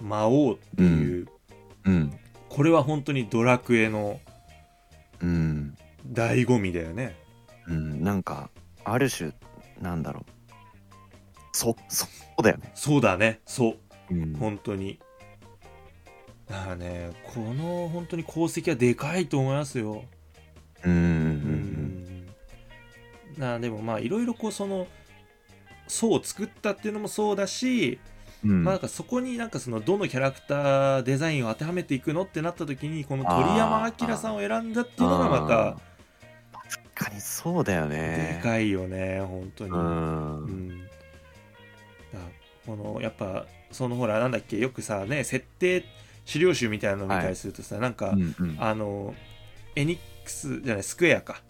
[0.00, 1.28] 魔王っていう、
[1.84, 2.18] うん。
[2.48, 4.20] これは本当にドラクエの
[5.20, 5.76] うん。
[6.12, 7.16] 醍醐味だよね。
[7.66, 8.04] うん。
[8.04, 8.50] なんか
[8.84, 9.32] ある種
[9.80, 10.43] なんだろう
[11.54, 13.40] そそうだよね、そうだね。
[13.46, 13.76] そ
[14.10, 14.14] う。
[14.14, 14.34] うん。
[14.34, 14.98] 本当に。
[16.50, 20.02] だからねこの本当に功績はでかいと思いますよ。
[20.84, 22.26] うんうんうん
[23.38, 24.86] なでもまあいろいろこうその
[25.86, 28.00] 層を作ったっていうのもそうだし、
[28.44, 28.50] うん。
[28.50, 35.78] うんまあなんかそこになんかそのどのキャラクターデザインを当てはめていくのってなった時にこの鳥山明さんを選んだっていうのがまた
[36.94, 38.38] 確かにそうだよね。
[38.38, 39.70] でかいよね本当に。
[39.70, 40.93] ううん
[42.66, 45.84] このやっぱそのほらなんだっけよくさね設定
[46.24, 48.56] 資料集みたいなの見たりするとさ、なんか、うんうん。
[48.58, 49.14] あの
[49.76, 51.42] エニックスじゃないスクエアか。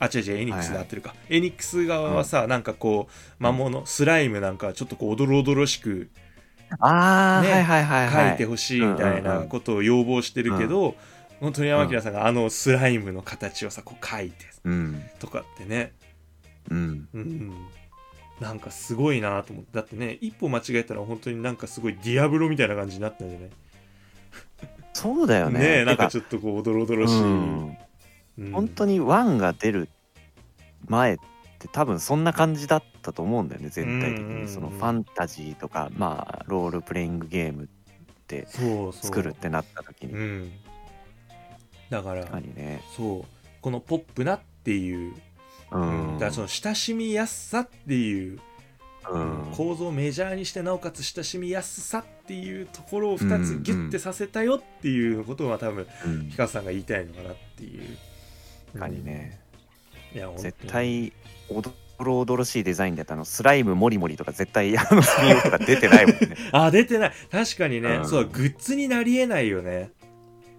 [0.00, 6.08] あ違う違うエニックスで合ってるか、エニックス側はさ、なんかこう魔物スライムなんかちょっとこうおどろおどろしく
[6.78, 8.28] ああ、ねはいはいはいはい。
[8.28, 10.94] 書いてほしいみたいなことを要望してるけど、
[11.40, 15.02] この鳥山明さんがあのスライムの形をさこう書いてうん。
[15.18, 15.92] とかってね。
[16.70, 17.52] うんうん
[18.40, 19.70] なんかすごいなと思って。
[19.74, 23.50] だってね一歩間違えたら本当になんかすごいディアブロみたいな感じになったんじゃない
[24.92, 25.60] そうだよね。
[25.60, 27.76] ねえなんかてちょっとこうおどろおどろしい、うん。
[28.38, 28.52] うん。
[28.52, 29.88] 本当にワンが出る
[30.86, 31.18] 前っ
[31.58, 37.66] て多分そんな感じだったと思うんだよね全体的うんうんうんにそのファンタジーとかまあロールプレイングゲームっ
[38.28, 38.92] てそうそう。
[38.92, 40.12] 作るってなった時に。
[40.12, 40.52] うん。
[41.90, 42.82] だから確かにね。
[42.96, 43.24] そう。
[43.60, 45.14] このポップなっていう、
[45.70, 46.06] ううん。
[46.10, 48.40] んだからその親しみやすさっていう、
[49.10, 49.52] うん。
[49.56, 57.96] 構造をメジャーにしてなおかつ親しみやすさっていうところを2つギュッてさせたよっていうことは多分うんピカソさんが言いたいのかなっていう。
[58.72, 59.40] 確かにね。
[60.14, 61.12] いや絶対
[61.50, 66.36] 驚おろおどろしいデザインであのスライムモリモリとか絶対あのスピンオフとか出てないもんね。
[66.52, 67.12] あ出てない。
[67.30, 68.08] 確かにね、うん。
[68.08, 69.90] そうグッズになりえないよね。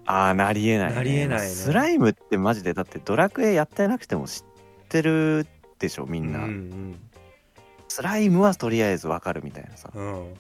[0.06, 1.48] ああなりえない、ね、なりえないね。
[1.48, 4.49] スライムってマジでだってドラクエやってなくても知っ
[4.90, 5.48] てる
[5.80, 7.00] でしょみんな、うん
[7.92, 9.90] スライムはとりあえずわかるみたいなさ。
[9.94, 10.30] うん。
[10.30, 10.34] うん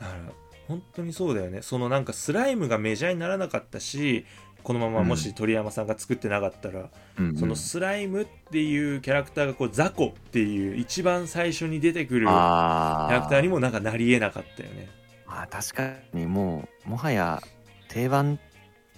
[0.00, 0.32] だから
[0.66, 1.62] 本当にそうだよね。
[1.62, 4.26] そのなんかスライムがメジャーにならなかったし
[4.62, 7.36] このままもし鳥山さんが作ってなかったら、うんうん。
[7.38, 14.88] そのスライムっていうキャラクターがこうザコっていう一番最初に出てくるキャあラクターにもなんかなりえなかったよね。
[15.26, 16.26] あー確かに。
[16.26, 17.40] もうもはや
[17.88, 18.38] 定番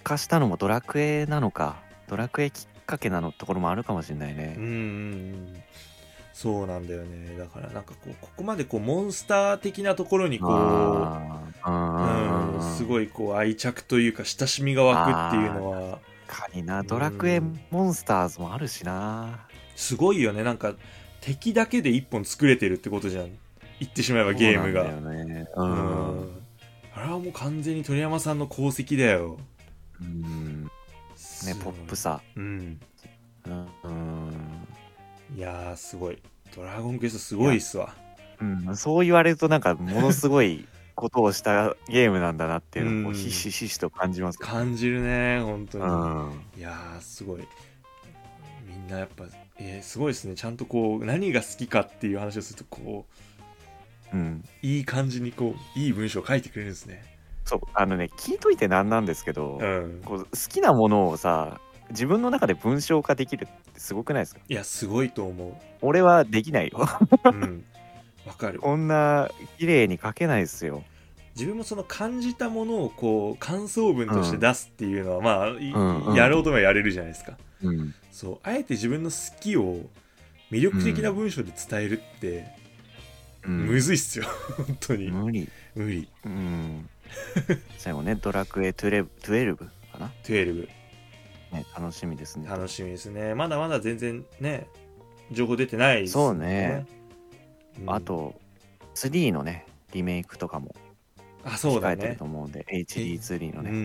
[0.03, 1.77] 化したのもドラクエなのか。
[2.07, 4.55] ドラクエきっかけなのところもあるかもしれないね。
[4.57, 5.63] うんうんうん。
[6.33, 7.37] そうなんだよね。
[7.37, 10.51] だからなんかこうここまでこうモンスター的なところにこう
[11.69, 16.83] うん、すいごいこう愛着というか親しみが湧くっていうのはかにな。
[16.83, 19.47] ドラクエモンスターズもあるしな。
[19.75, 20.43] すごいよね。
[20.43, 20.73] なんか
[21.19, 23.29] 敵だけで一本作れてるってことじゃん。
[23.79, 24.83] 言ってしまえばゲームが。
[24.83, 25.47] そうなんだよね。
[25.55, 26.41] ううんん。
[26.93, 29.37] あれはもう完全に鳥山さんの功績だよ。
[30.01, 30.71] うん
[31.45, 32.01] ねポップさ。
[32.01, 32.79] さうん。
[33.83, 34.67] うん。
[35.35, 36.21] いやーすごい。
[36.55, 37.95] ドラゴンクエストすごいっすわ。
[38.41, 43.15] うん、そう言われるとなんかものすごいことをしたゲームなんだなっていうのをうん。
[43.15, 46.41] ひしひしと感じますよ感じるね本当に、うん。
[46.57, 47.47] いやーすごい。
[48.67, 49.25] みんなやっぱ、
[49.57, 50.35] えーすごいですね。
[50.35, 53.05] ちゃんとこう何が好きかっていう話をするとこ
[54.13, 54.43] ううん。
[54.61, 57.03] いい感じにこういい文章を書いてくれるんですね
[57.51, 60.01] そうあのね聞いといてなんなんですけど、うん。
[60.05, 64.41] こう好きなものをさ自分の中で文章化できるってすごくないですか？
[64.47, 66.87] いやすごいと思俺はできないよ。
[67.25, 67.65] ううん。
[68.25, 68.59] わかる。
[68.59, 70.83] こんな綺麗に書けないですよ。
[71.35, 76.15] 自分もその感じたものをこう感想文として出すっていうのは、まあ、いうんうん。
[76.15, 77.37] やろうと思えばやれるじゃないですか。
[77.63, 77.93] うん。
[78.11, 79.79] そうあえて自分の好きを
[80.51, 82.45] 魅力的な文章で伝えるって、
[83.43, 83.65] うん。
[83.65, 84.25] むずいっすよ。
[84.55, 85.11] 本当に。
[85.11, 85.49] 無理。
[85.75, 86.07] 無理。
[86.25, 86.89] うん
[87.77, 89.65] 最後ねドラクエ12 12か
[89.99, 90.67] な？12
[91.51, 92.47] ね楽しみですね。
[92.47, 93.35] 楽しみですね。
[93.35, 94.67] まだまだ全然ね
[95.31, 96.85] 情報出てないですそうね、
[97.79, 97.89] うん。
[97.89, 98.35] あと
[98.95, 100.75] 3のねリメイクとかも
[101.43, 103.79] あそうだ控えてるねと思うんで HD3 のうんうんうね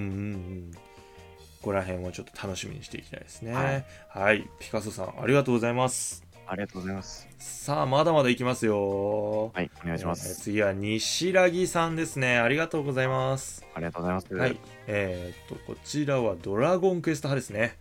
[0.69, 0.73] ん。
[0.73, 3.53] ここら辺をちょっと楽しみにしていきたいですね。
[3.53, 3.85] はい。
[4.09, 7.29] はい、ピカソさんありがとうございますありがとうございます。
[7.39, 9.51] さあまだまだいきますよ。
[9.55, 12.39] はいお願いしまえーす次は西良さんですね。
[12.39, 13.65] ありがとうございます。
[13.75, 14.35] ありがとうございます。
[14.35, 14.57] はい。
[14.87, 17.77] えーっとこちらはドラゴンクエスト派ですね。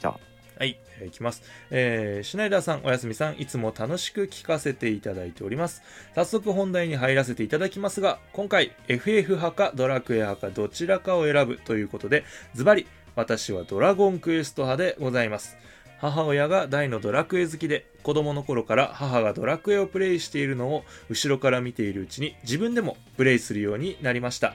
[0.00, 0.18] じゃあ。
[0.58, 1.42] はい、えーいきます。
[1.70, 5.82] えーシュナイダーさん、おやすみさん、いつも楽しく聞かせていただいております。
[6.14, 15.56] 早速本題に入らせていただきますが、今回、FF 派かドラクエ派かどちらかを選ぶということで、ズバリ、私はドラゴンクエスト派でございます。
[16.00, 24.54] 母親が大のドラクエ好きで、子供の頃から母がドラクエをプレイしているのを後ろから見ているうちに自分でもプレイするようになりました。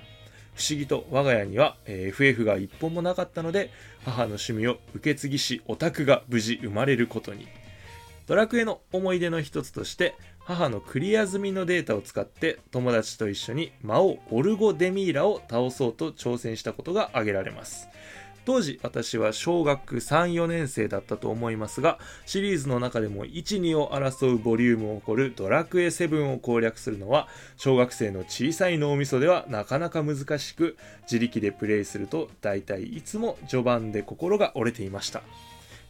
[0.56, 3.70] 不思議と我が家には、え FF が一本もなかったので
[4.06, 7.48] 母の趣味を受け継ぎしオタクが無事生まれることに
[8.26, 17.88] ドラクエの思い出の一つとして母のクリア済みのデータを使って友達と一緒に魔王オルゴ・デミーラを倒そうと挑戦したことが挙げられます
[18.46, 27.28] 当時私は小学34年生だったと思いますがシリーズの中でも12を争うボリュームを誇るドラクエ7を攻略するのは
[27.58, 35.22] 小学生の小さい脳みそではなかなか難しく自力でプレイすると大体いつも序盤で心が折れていました。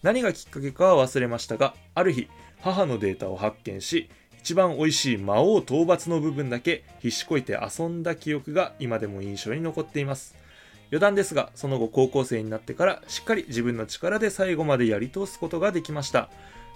[0.06, 2.28] 何がきっかけかは忘れましたがある日
[2.62, 4.08] 母のデータを発見し
[4.39, 10.45] 一番美味しい魔王討伐の部分だけ必死こいて遊んだ記憶が今でも印象に残っています。
[10.92, 16.30] 余談ですがその後高校生になってからしっかり自分の力で最後までやり通すことができました。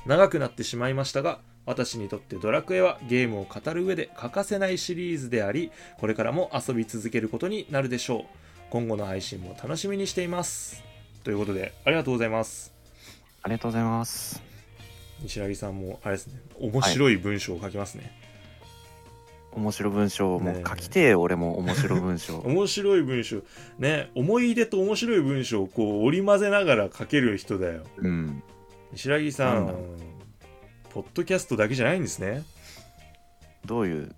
[0.05, 8.24] 長くなってしまいましたが私にとってドラクエはゲームを語る上で欠かせないシリーズでありこれからも遊び続けることになるでしょう。
[8.70, 10.84] 今後の配信も楽しみにしています。
[11.24, 12.74] ということでありがとうございます。
[13.43, 14.41] ありがとうございます。
[15.22, 18.12] 西柳さんもあれですね面白い文章を書きますね、
[19.53, 22.37] 面白文章も書きてえ俺も面白文章。
[22.45, 23.41] 面白い文章。
[23.79, 27.81] ね思い出と面白い文章をこう織り交ぜながら書ける人だよ。
[27.97, 28.43] うん。
[28.93, 29.73] 西柳さんなんだ
[30.91, 32.43] ポッドキャストだけじゃないんですね。
[33.65, 34.11] どういう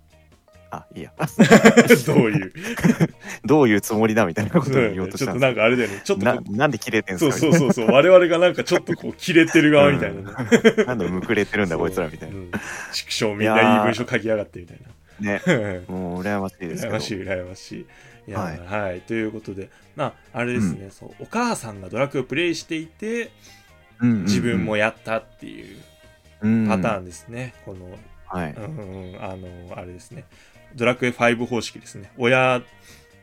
[0.70, 1.12] あいいや。
[2.06, 2.52] どういう？
[3.44, 6.00] どういうつもりだみたいなことを言おうとしちょっとなんかあれだよね。
[6.04, 7.34] ちょっとなこなんで切れてんすか？
[7.36, 7.86] うそうそうそうそう。
[7.88, 10.20] 我々がなんかちょっとこう切れてる側みたいな。
[10.22, 12.36] ね、ななんでむくれてるんだこいつらみたいな。
[12.36, 12.50] うん。
[12.92, 14.88] 畜生みんないい文章書きやがってみたいな
[15.22, 15.40] ね。
[15.88, 17.86] もう羨ましいです羨ましい羨ましい。
[18.28, 18.98] いやは、はい。
[18.98, 19.00] い。
[19.00, 23.30] ということでまああれですね、そうお母さんがドラクエをプレイしていて
[24.00, 24.24] うんうんうん。
[24.24, 25.76] 自分もやったっていう、
[26.42, 26.68] うん。
[26.68, 28.54] パターンですね、このはい。
[28.54, 30.24] うんうんあのあれですね。
[30.74, 32.10] ドラクエ5方式ですね。
[32.16, 32.62] 親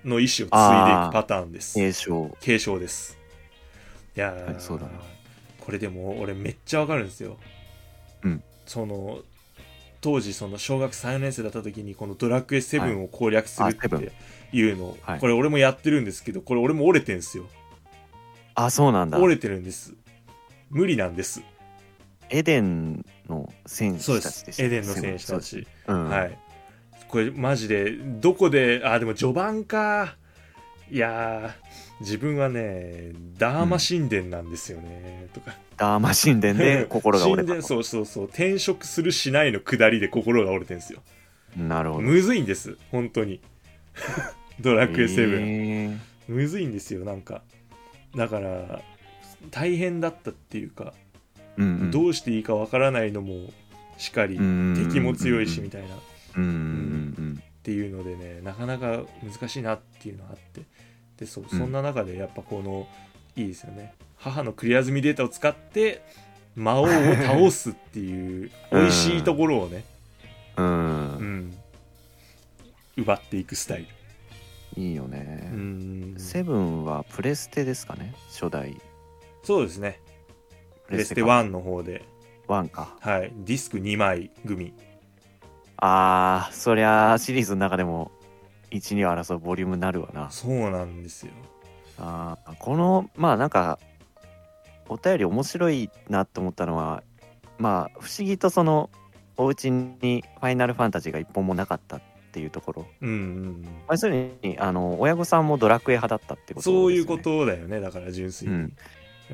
[0.05, 1.75] の意思を継いでいくパターンです。
[1.75, 2.37] 継承。
[2.39, 3.17] 継承です。
[4.15, 4.91] いやー、はいそうだな。
[5.59, 7.37] これでも俺めっちゃわかるんですよ。
[8.23, 8.43] うん。
[8.65, 9.19] その
[10.01, 14.11] 当時その小学3年生だった時にこのドラクエ7を攻略するって
[14.53, 15.19] いうのを、はい。
[15.19, 17.45] これ俺もやってるんですけどこれ俺も折れてんすよ。
[18.55, 19.19] あ、そうなんだ。
[19.19, 19.93] 折れてるんです。
[20.69, 21.41] 無理なんです。
[22.29, 25.39] エデンの戦そうで士たちでしエデンの選手た。
[25.39, 25.67] ち。
[25.87, 26.09] うん。
[26.09, 26.37] はい。
[27.07, 30.15] これマジでどこであでも序盤か。
[30.91, 38.25] いやー自分はねダーマ神殿なんですよね、とかダーマ神殿で心が折れたそうそうそう。
[38.25, 41.01] 転職するしないの下りで心が折れてるんですよ。
[41.57, 42.01] なるほど。
[42.03, 42.77] むずいんです。
[42.91, 43.39] 本当に。
[44.59, 45.97] ドラクエ7、へー。
[46.27, 47.43] むずいんですよなんか。
[48.15, 48.81] だから
[49.51, 50.93] 大変だったっていうか、
[51.57, 51.91] うんうん。
[51.91, 53.53] どうしていいかわからないのも
[53.97, 55.87] しかり、うん敵も強いしみたいな。
[56.35, 56.49] うんうん
[57.17, 60.61] うんっていうのでねなかなか難しいなっていうのがあって。
[61.17, 62.87] でそううんそんな中でやっぱこの、
[63.35, 66.01] いいですよね母のクリア済みデータを使って
[66.55, 69.83] 魔王を倒すっていううん美味しいところをね、
[70.57, 70.65] うん。
[70.65, 70.73] うう
[71.23, 71.49] ん。
[71.49, 71.57] ん、
[72.97, 73.87] 奪っていくスタイ
[74.75, 75.55] ルいいよねう。
[75.57, 78.13] んセブンはプレステですかね？
[78.29, 78.75] 初代。
[79.43, 79.99] そうですね
[80.87, 82.03] プレステか1の方で、
[82.47, 82.95] ワンか。
[82.99, 84.73] はい、ディスク2枚組
[85.77, 88.11] あー、そりゃシリーズの中でも
[88.71, 90.29] 1、2を争うボリュームになるわな。
[90.29, 91.31] そうなんですよ
[91.97, 93.79] あーこの、まあなんか、
[94.89, 97.03] お便り面白いなと思ったのは、
[97.57, 98.89] まあ不思議とその、
[99.37, 102.01] お家にファイナルファンタジーが一本もなかったっ
[102.33, 102.87] ていうところ。
[103.01, 106.75] うん要するに、あの、親御さんもドラクエ派だったってことね。
[106.75, 108.61] そういうことだよねだから純粋に、うん。
[108.61, 108.73] うん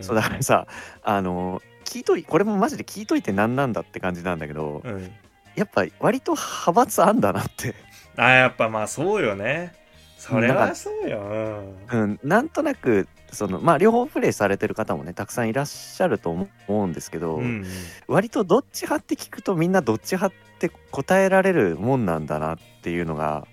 [0.02, 0.68] そうだからさ、
[1.04, 5.12] あの、聞いといこれもマジで聞いといて何なんだって感じなんだけど、うん
[5.56, 7.76] やっぱ割と派閥あんだなって。
[8.18, 9.74] あやっぱまあそうよね
[10.18, 17.66] それはそうよ、うんうん、なんとなくそのまあ両方プレイされてる方もねたくさんいらっしゃると思うんですけど、うん
[18.08, 23.48] 割とどっち派って聞くとみんなどっち派って答えられるもんなんだなっていうのが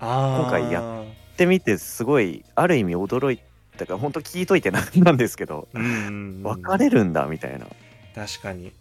[0.00, 1.06] 今回や言っ
[1.36, 3.40] てみてすごいある意味驚い
[3.76, 4.80] たから本当聞いといてな
[5.12, 6.42] んですけどうんうんうん。
[6.42, 7.66] 分かれるんだみたいな。
[8.14, 8.72] 確かに。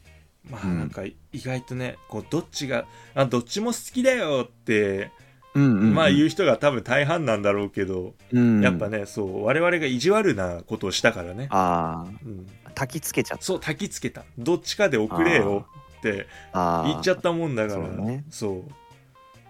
[0.49, 0.79] まあうん。
[0.79, 5.11] なんか意外とねこうどっちがあどっちも好きだよって、
[5.57, 5.93] うんうんうん。
[5.95, 8.61] まあ言う人が多分大半なんだろうけど、うん。
[8.61, 13.43] やっぱねそう我々が意地悪なことをしたからね、あうん、あ焚きつけちゃった。
[13.43, 14.23] そう焚きつけた。
[14.37, 15.65] どっちかで遅れよ
[15.99, 17.87] って言っちゃったもんだから。
[17.87, 18.23] そうね。
[18.29, 18.71] そう。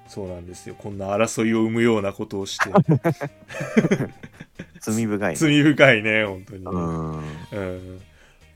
[0.08, 0.76] そうなんですよ。
[0.78, 2.70] こんな争いを生むようなことをして。
[4.80, 5.36] 罪深いね。
[5.36, 7.18] 罪深いね本当にね、うん。
[7.18, 8.02] うん。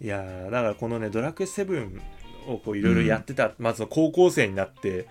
[0.02, 2.00] いやーだからこのね「ドラクエ7」
[2.48, 5.06] をこういろいろやってた、まず高校生になって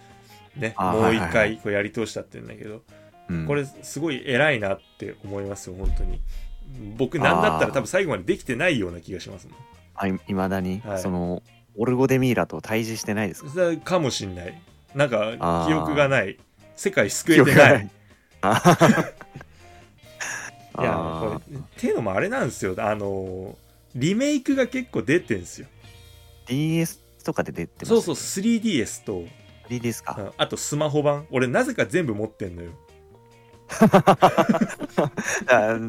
[0.56, 2.82] ねもう一回こうやり通したって言うんだけど、
[3.28, 3.46] うん。
[3.46, 6.20] これすごい偉いなって思いますよ本当に。
[6.96, 9.56] 僕なんだったら多分最後までできてないような気がしますもん。
[9.96, 11.00] あいいまだに、はい。
[11.00, 11.42] その
[11.76, 13.76] オルゴデミーラと対峙してないですか？
[13.76, 14.60] かもしんない。
[14.94, 16.38] なんか記憶がない。
[16.76, 17.90] 世界救えてない。
[18.42, 19.12] あ
[20.78, 22.74] いやこれっていうのもあれなんですよ。
[22.78, 23.56] あの
[23.94, 25.66] リメイクが結構出てんすよ。
[26.46, 29.24] DS とかで出てますそうそう 3DS と、
[29.78, 30.30] 3DS か、うん。
[30.36, 31.26] あとスマホ版。
[31.30, 32.72] 俺なぜか全部持ってんのよ。
[33.70, 33.78] あ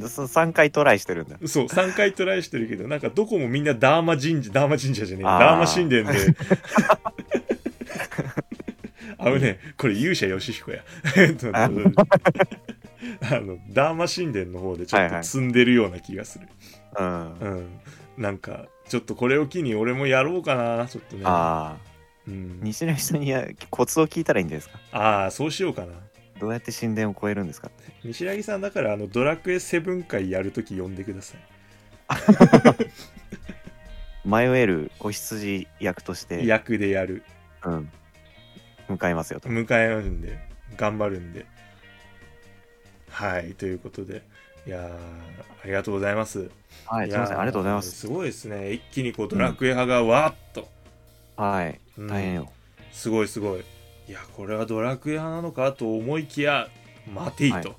[0.07, 1.37] そ3回トライしてるんだ。
[1.47, 5.25] そう3回トライしてるけどなんかどこもみんなダーマ神社ダーマ神社じゃねえ。
[5.25, 6.19] ダーマ神殿で。
[9.17, 10.83] あのねこれ勇者ヨシヒコや。
[11.17, 11.91] えっとあの
[13.69, 15.23] ダーマ神殿の方でちょっとはいはい。
[15.23, 16.47] 積んでるような気がする、
[16.99, 17.79] うん、うん。
[18.17, 21.23] なんかちょっとこれを機に俺もやろうかなちょっとね。
[21.25, 21.90] ああ
[22.27, 24.97] うん、西成さんにやコツを聞いたらいいんじゃないですか？
[24.97, 25.93] ああそうしようかな。
[26.39, 27.69] どうやって神殿を超えるんですか
[28.03, 31.35] 西柳さんだからあのドラクエ7回やるとき呼んでくださ
[34.25, 37.23] 迷える子羊役としいて、役でやる。
[37.63, 37.89] うん、
[38.89, 39.49] 向かいますよと。
[39.49, 40.37] 迎えるんで。
[40.77, 41.45] 頑張るんで。
[43.09, 44.23] はいということで。
[44.65, 44.95] いやーあ
[45.65, 46.49] りがとうございます。
[46.85, 47.37] はいすいません。
[47.39, 47.91] ありがとうございます。
[47.91, 48.71] すごいですね。
[48.73, 50.69] 一気にこうドラクエ派がわーっと、
[51.35, 52.07] はいうん。
[52.07, 52.51] 大変よ、
[52.91, 53.63] すごいすごい。
[54.07, 56.67] いやこれはドラクエ派なのかと思いきや
[57.13, 57.75] 待ていと。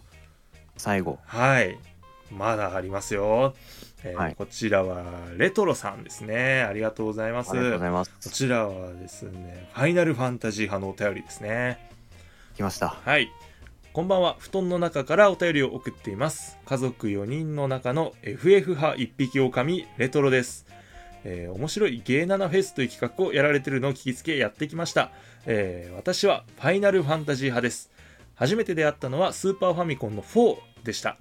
[0.76, 1.18] 最後。
[1.24, 1.78] はい、
[2.30, 3.54] まだありますよ、
[4.04, 4.34] えーはい。
[4.34, 5.04] こちらは
[5.36, 6.62] レトロさんですね。
[6.62, 7.50] ありがとうございます。
[7.50, 8.10] ありがとうございます。
[8.10, 11.90] こちらはですねファイナルファンタジー派のお便りですね。
[12.56, 12.88] 来ました。
[12.88, 13.30] はい。
[13.92, 14.36] こんばんは。
[14.38, 16.58] 布団の中からお便りを送っています。
[16.64, 20.71] 家族4人の中の FF 派1匹狼レトロです。
[21.24, 25.10] えー面白いゲーナナフェスという企画をやられてるのを聞きつけやってきました、
[25.46, 27.90] えー私はファイナルファンタジー派です。
[28.34, 31.16] 初めて出会ったのはスーパーファミコンの4でした。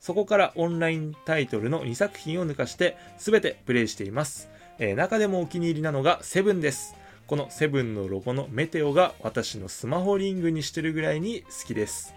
[0.00, 6.94] そこからオンラインタイトルの2作品を抜かして全てプレイしています、えー中でもお気に入りなのがセブンです。
[7.26, 12.14] このセブンのロゴのメテオが私のスマホリングにしてるぐらいに好きです、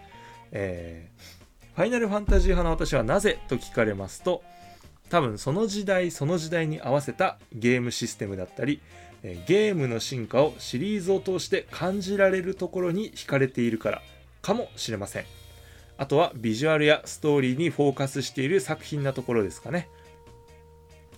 [0.52, 1.40] えー
[1.76, 4.44] ファイナルファンタジー派の私はなぜと聞かれますと
[5.10, 8.80] 多分その時代その時代に合わせたゲームシステムだったり
[9.24, 14.02] ゲームの進化をシリーズを通して感じられるところに惹かれているから
[14.42, 15.26] かもしれません。
[15.98, 19.90] あとはビジュアルやストーリーにフォーカスしている作品なところですかね。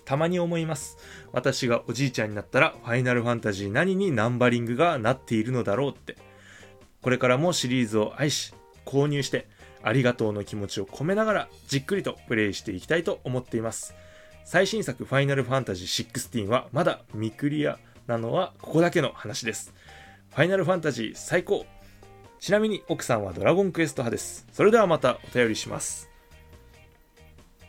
[0.04, 0.98] たまに思います。
[1.30, 6.16] 私がおじいちゃんになったらファイナルファンタジー何にナンバリングがなっているのだろうって。
[7.00, 8.52] これからもシリーズを愛し
[8.84, 9.46] 購入して
[9.82, 13.94] ありがとうの気持ちを込めながらじっくりとプレイしていきたいと思っています。
[14.44, 19.72] 最新作ファイナルファンタジー16はまだ未クリアなのはここだけの話です。
[20.30, 21.66] ファイナルファンタジー最高。
[22.40, 24.46] ちなみに奥さんはドラゴンクエスト派です。
[24.52, 26.10] それではまたお便りします。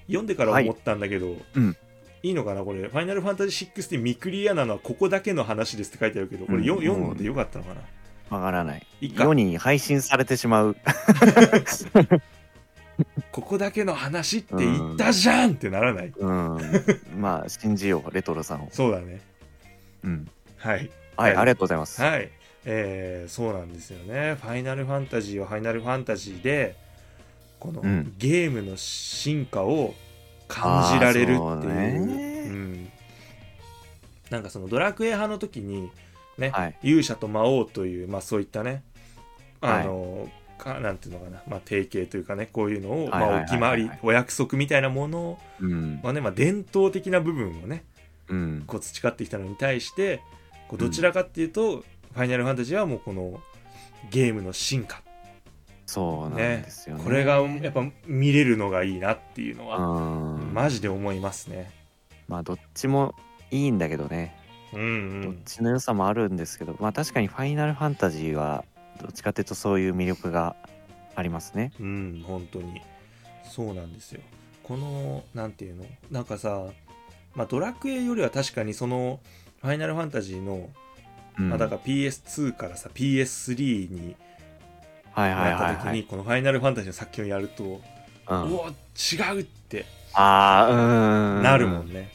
[0.07, 1.77] 読んでから思ったんだけど、うん。
[2.23, 2.87] いいのかなこれ。
[2.87, 6.81] ファイナルファンタジー16未クリアなのはここだけの話ですって書いてあるけどこれよ、うん。
[6.81, 7.81] 読んでよかったのかな？
[8.37, 8.85] わからない。
[9.01, 9.23] いいか。
[9.25, 10.75] 世に配信されてしまう。
[13.31, 16.13] ここだけの話って言ったじゃんってならない。
[16.15, 16.59] うん。
[17.17, 18.69] まあ信じようレトロさんを。
[18.71, 19.21] そうだね。
[20.03, 20.27] うん。
[20.57, 20.91] はい。
[21.15, 21.37] はい、はい。
[21.37, 22.29] ありがとうございます、はい、
[22.65, 24.35] えーそうなんですよね。
[24.35, 26.75] ファイナルファンタジーはファイナルファンタジーで、
[27.59, 28.13] このうん。
[28.17, 29.95] ゲームの進化を
[30.47, 31.39] 感じられるっていう。
[31.39, 32.43] あーそうね。
[32.47, 32.91] うん、
[34.29, 35.91] なんかそのドラクエ派の時に、
[36.37, 36.75] ね、はい。
[36.83, 38.83] 勇者と魔王という、まあそういったね、
[39.61, 43.33] あの、かなんていうのかな、まあ定型というかね、こういうのを、まあはいはいはい。
[43.33, 45.99] はいお決まり、お約束みたいなものを、うん。
[46.03, 47.83] まあね、まあ伝統的な部分をね、
[48.29, 48.63] うん。
[48.67, 50.21] こう培ってきたのに対して
[50.67, 53.39] こうどちらかっていうと、ファイナルファンタジーはもうこの
[54.11, 55.01] ゲームの進化、
[55.85, 60.53] そうなんですよねこれがやっぱ見れるのがいいなっていうのは、うん。
[60.53, 61.71] マジで思いますね。
[62.27, 63.13] まあどっちも
[63.51, 64.35] いいんだけどね
[64.75, 68.65] うんうん、どっちの良さもあるんですけど、まあ確かにファイナルファンタジーは
[69.01, 70.55] どっちかっていうとそういう魅力が
[71.15, 71.71] ありますね。
[71.79, 72.81] うん、本当に。
[73.43, 74.21] そうなんですよ。
[74.63, 75.85] このなんていうの？
[76.09, 76.65] なんかさ、
[77.35, 79.19] まあ、ドラクエよりは確かにその
[79.61, 80.69] ファイナルファンタジーの、
[81.37, 81.49] うん。
[81.49, 84.15] まあ、だから PS2 からさ PS3 に
[85.11, 88.51] はいはいなった時にこのファイナルファンタジーの作品をやると、うん。
[88.51, 91.43] うわ違うってああうん。
[91.43, 92.09] なるもんね。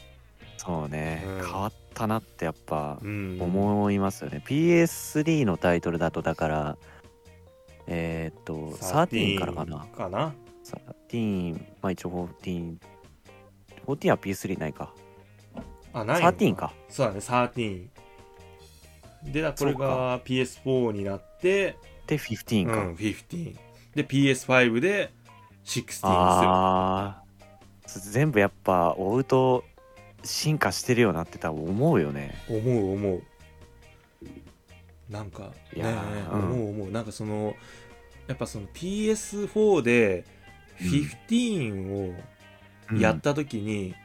[0.57, 1.45] そうね、うん。
[1.45, 6.77] 変わったなってやっぱうん、思いますよね、PS3 のタイトルだとだから
[7.87, 9.85] えーっと13からかな。
[9.85, 10.33] かな。
[11.09, 12.77] 13まあ一応14
[13.87, 14.93] 14は PS3 ないか。
[15.93, 16.71] あないの13か。
[16.89, 17.87] そうだね13
[19.23, 21.75] でだこれが PS4 になって
[22.07, 23.55] で15か、うん、15
[23.95, 25.11] で PS5 で
[25.65, 27.23] 16ですよああ
[27.87, 29.63] 全部やっぱ追うと
[30.23, 32.35] 進化してるよなって多分思うよね。
[32.49, 33.23] 思う思う。
[35.09, 36.43] なんかいやねーうん。
[36.51, 36.91] 思う思う。
[36.91, 37.55] なんかその
[38.27, 40.25] やっぱその PS4 で
[40.79, 42.13] 15
[42.93, 43.95] をやった時に、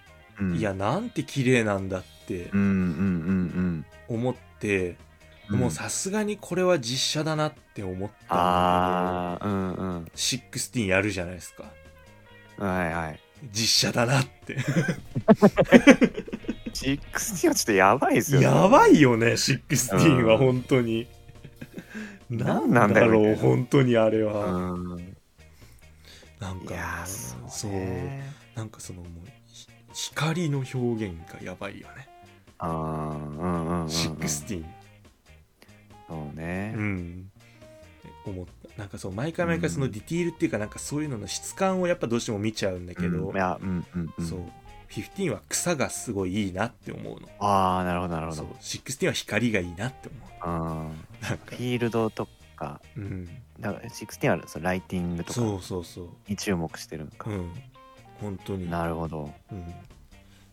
[0.40, 0.56] うん。
[0.56, 2.70] いやなんて綺麗なんだってうんうんう
[3.60, 3.86] ん。
[4.08, 4.96] 思って、
[5.50, 5.58] うん。
[5.60, 10.04] もうさすがにこれは実写だなって思ったんだああうんうん。
[10.04, 11.64] けど16やるじゃないですか。
[12.58, 13.20] はいはい
[13.52, 14.56] 実写だなって。
[16.74, 18.46] 16はちょっとやばいですよね。
[18.46, 20.38] やばいよね16はうん。
[20.38, 21.06] 本当に、
[22.30, 25.16] なんなんだろうろうみたいな本当にあれうは、ん。
[26.40, 28.32] なんかいやーそうね。
[28.54, 29.10] なんかそのもう
[29.46, 29.68] ひ
[30.10, 32.08] 光の表現がやばいよね、
[32.58, 33.86] あーうんうんうんうん。
[33.86, 34.64] 16
[36.08, 36.74] そうね。
[36.76, 37.30] うん。
[38.26, 43.34] 思ったなんかそう毎回毎回そのディティールっていうかなんかそういうのの質感をやっぱどうしても見ちゃうんだけど、うん。
[43.34, 44.26] いやうんうんうん。
[44.26, 44.40] そう。
[44.90, 47.28] 15は草がすごいいいなって思うの。
[47.38, 48.46] ああなるほどなるほそう。
[48.46, 50.08] ど16は光がいいなって
[50.44, 50.92] 思うんう
[51.22, 51.56] なんか。
[51.56, 52.80] フィールドとか。
[52.96, 53.26] うん。
[53.60, 56.08] だから16はそのライティングとそうかそうそう。
[56.28, 57.30] に注目してるのか。
[57.30, 57.50] うん。
[58.20, 58.70] 本当に。
[58.70, 59.32] なるほど。
[59.52, 59.64] うん、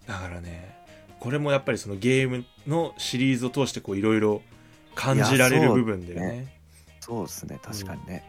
[0.07, 0.79] だからね
[1.19, 4.41] これもやっぱりそのゲームのシリーズを通してこういろいろ
[4.95, 6.60] 感じられる部分でね
[7.01, 8.23] そうですね確かにね。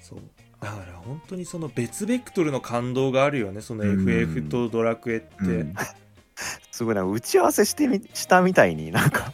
[0.00, 0.18] そう。
[0.60, 4.08] だから本当にその別ベクトルの感動があるよねそのうん。
[4.08, 5.74] FF とドラクエって、うん。
[6.70, 9.32] すごいな打ち合わせしてみしたみたいになんか。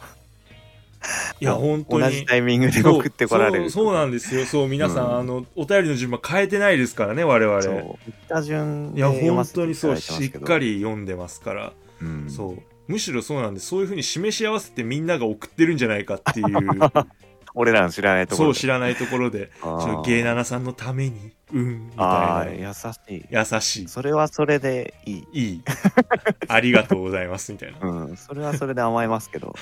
[1.39, 2.03] いや本当に。
[2.03, 4.45] 同じタイミングで送ってこられるそうそうなんですよ。
[4.45, 5.19] そう皆さん、うん。
[5.19, 7.61] あのお便りの順番変えてないですからね我々。
[7.61, 7.95] そう。
[8.27, 12.29] 打順いや本当にそうしっかり読んでますから、うん。
[12.29, 12.61] そう。
[12.89, 16.47] むしろそうなんでそういうふうに示し合わせてみんなが送ってるんじゃないかっていう
[17.59, 18.53] 俺らの知らないところで。
[18.53, 19.51] そう知らないところで。
[19.61, 19.81] あー。
[19.81, 22.71] そのゲイナナさんのためにうんみあたいな。
[22.71, 23.25] ー優しい。
[23.29, 23.87] 優しい。
[23.89, 25.23] それはそれでいい。
[25.33, 25.61] いい。
[26.47, 27.79] ありがとうございますみたいな。
[27.85, 29.53] うんそれはそれで甘えますけど。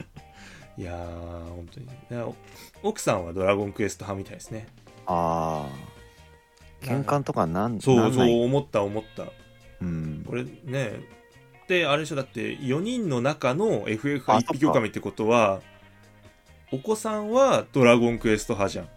[0.78, 2.34] いやー本当に。
[2.82, 4.66] 奥さんはドラゴンクエスト派みたいですね。
[5.06, 9.24] ああ喧嘩とかなんそうんそう思った思った。
[9.82, 10.24] うん。
[10.26, 10.92] これね
[11.66, 15.60] であれでしょだって4人の中の FF があ一匹狼ってことは
[16.70, 18.88] お子さんはドラゴンクエスト派じゃん。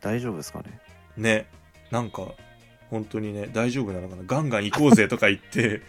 [0.00, 0.78] 大丈夫ですかね？
[1.16, 1.46] ね。
[1.90, 2.28] なんか
[2.90, 4.22] 本当にね大丈夫なのかな？
[4.26, 5.80] ガンガン行こうぜとか言って レ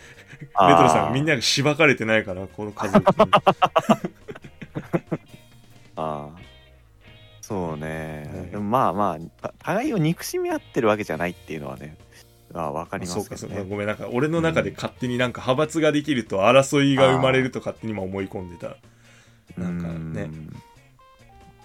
[0.49, 3.31] トロさんみんなながしばかれてないからこの家族に。
[5.95, 6.29] ああ
[7.41, 8.29] そうね。
[8.31, 8.49] ね。
[8.51, 11.97] でもまあまあた互いを憎しみ合ってるわけじゃないっていうのはね
[12.53, 13.63] あ分かりまそうかそうか。
[13.63, 18.77] ごめんなんか俺の中で勝手になんか派閥ができると争いが生まれると勝手に今思い込んでた
[19.55, 20.23] なんかね。
[20.23, 20.53] うん。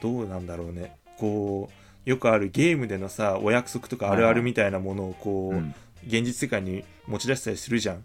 [0.01, 0.97] どうなんだろうね。
[1.19, 1.71] こ
[2.07, 5.75] うよくあるゲームでのさお約束とかあるあるみたいなものをこう、うん。
[6.07, 8.05] 現実世界に持ち出したりするじゃん、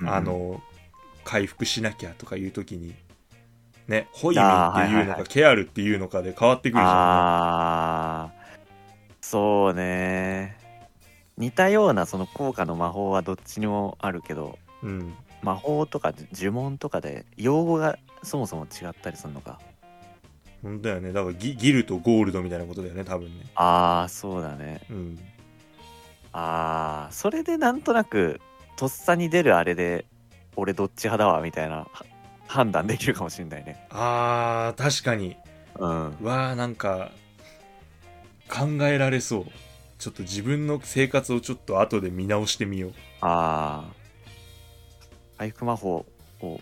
[0.00, 0.62] うんあの
[1.24, 2.94] 回復しなきゃとかいう時に。
[3.88, 6.86] ねホイミンっていうのか、ケアルっていうのかで変わってくるじゃん。
[6.86, 8.32] ああ
[9.20, 10.56] そうね。
[11.36, 15.14] 似たようなその効果の魔法はどっちにもあるけどうん。
[15.42, 19.60] 魔法とか呪文とかで用語がそもそも違ったりするのか。
[20.62, 21.12] 本当だよね。
[21.12, 23.46] だからギギルとゴールドみたいなことだよね多分ね。
[23.54, 24.82] ああそうだね。
[24.90, 25.18] うん。
[26.32, 28.40] ああそれでなんとなく
[28.76, 30.04] とっさに出るあれで
[30.56, 31.88] 俺どっち派だわみたいなは
[32.46, 33.86] 判断できるかもしれないね。
[33.90, 35.36] あー確かに。
[35.78, 36.16] うん。
[36.20, 37.12] うわーなんか
[38.48, 39.46] 考えられそう。
[39.98, 42.92] ちょっと自分の生活をちょっと後で見直してみよう。
[43.20, 43.94] ああ
[45.38, 46.06] 回復魔法を
[46.40, 46.60] と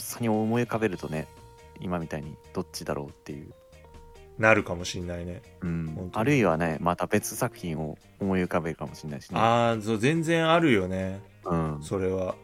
[0.00, 1.28] っさに思い浮かべるとね
[1.80, 3.52] 今みたいにどっちだろうっていう。
[4.38, 5.42] なるかもしんないね。
[5.60, 6.10] うん。
[6.14, 9.38] あるいはねまた別作品を思い浮かべるかもしれないしね。
[9.38, 11.20] ああ全然あるよね。
[11.44, 11.78] うん。
[11.82, 12.34] それは。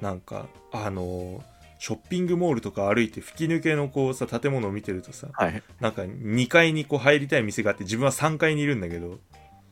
[0.00, 5.62] なんかあのーショッピングモールとか歩いて吹き抜けのこうさ建物を見てるとさはい。
[5.80, 9.18] なんか2階にこう入りたい店があって自分は3階にいるんだけど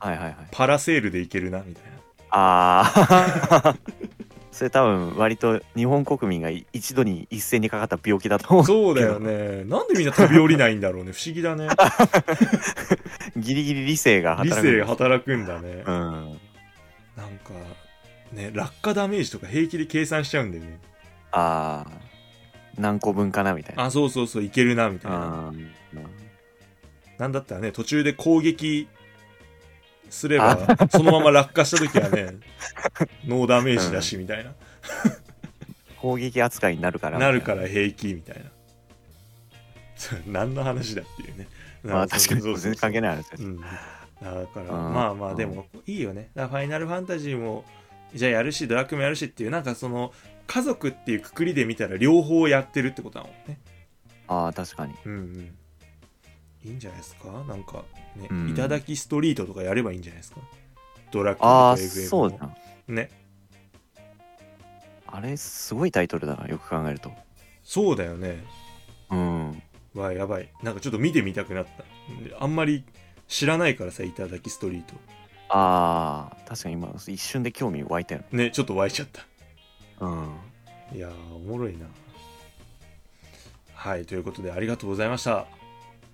[0.01, 0.35] はいはいはい。
[0.51, 1.91] パラセールで行けるなみたいな。
[2.31, 2.93] あ
[3.65, 3.77] あ
[4.61, 9.65] それ多分割と日本国民が一度に一斉にかかった病気だと思うそうだよね。
[9.65, 11.13] なんでみんな飛び降りないんだろうね。
[11.13, 11.67] 不思議だね。
[13.39, 14.81] ギリギリ理性が理働く。
[14.81, 15.83] 性働くんだね。
[15.87, 15.93] うん。
[17.17, 17.55] なんか
[18.35, 20.79] ね落下ダメージとか平気で計算しちゃうんだよね。
[21.33, 21.91] ああ
[22.77, 23.85] 何個分かなみたいな。
[23.85, 24.43] あそうそうそう。
[24.43, 25.49] いけるなみたいな。
[25.49, 25.71] うん
[27.17, 28.89] なんだったらね途中で攻撃
[30.11, 30.59] すれば
[30.91, 32.37] そのまま落下した時はね
[33.27, 34.53] ノーダメージだしみたいな、
[35.99, 37.31] 攻撃扱いになるからな。
[37.31, 38.51] るから平気みたいな。
[40.27, 41.47] 何の話だっていうね。
[41.83, 43.43] まあ確かに全然関係ない、話です。
[43.45, 43.67] うん、だ
[44.21, 44.95] からうん。
[44.95, 46.31] まあまあでもいいよね。
[46.35, 47.65] だファイナルファンタジーも
[48.15, 50.13] じゃあやるしドラクエもやるしっていうなんかその
[50.47, 53.59] 家族っていうくくりで見たら両方やってるってことだもんね。
[54.27, 54.95] ああ確かに。
[55.05, 55.55] うんうん
[56.65, 57.31] いいんじゃないですか？
[57.49, 57.85] なんか
[58.17, 58.51] ね、うん。
[58.51, 60.41] いただきストリートとかやればいいんじゃないですか？
[61.11, 62.39] ドラクエとあかあ FF もそうだ。
[62.39, 62.57] な
[62.89, 63.11] ね。
[65.07, 67.13] あれすごいタイトルだなよく考えると。
[67.65, 68.45] そうだよね。
[69.11, 69.63] うん。
[69.95, 70.49] わやばい。
[70.63, 71.85] なんかちょっと見てみたくなった。
[72.39, 72.85] あんまり
[73.27, 74.95] 知らないからさいただきストリート。
[75.49, 79.27] ああ確かに今一瞬で興味湧いたよねちょっと湧いちゃった。
[80.07, 80.37] うん。
[80.95, 81.87] いやーおもろいな。
[83.75, 85.47] はいということでありがとうございました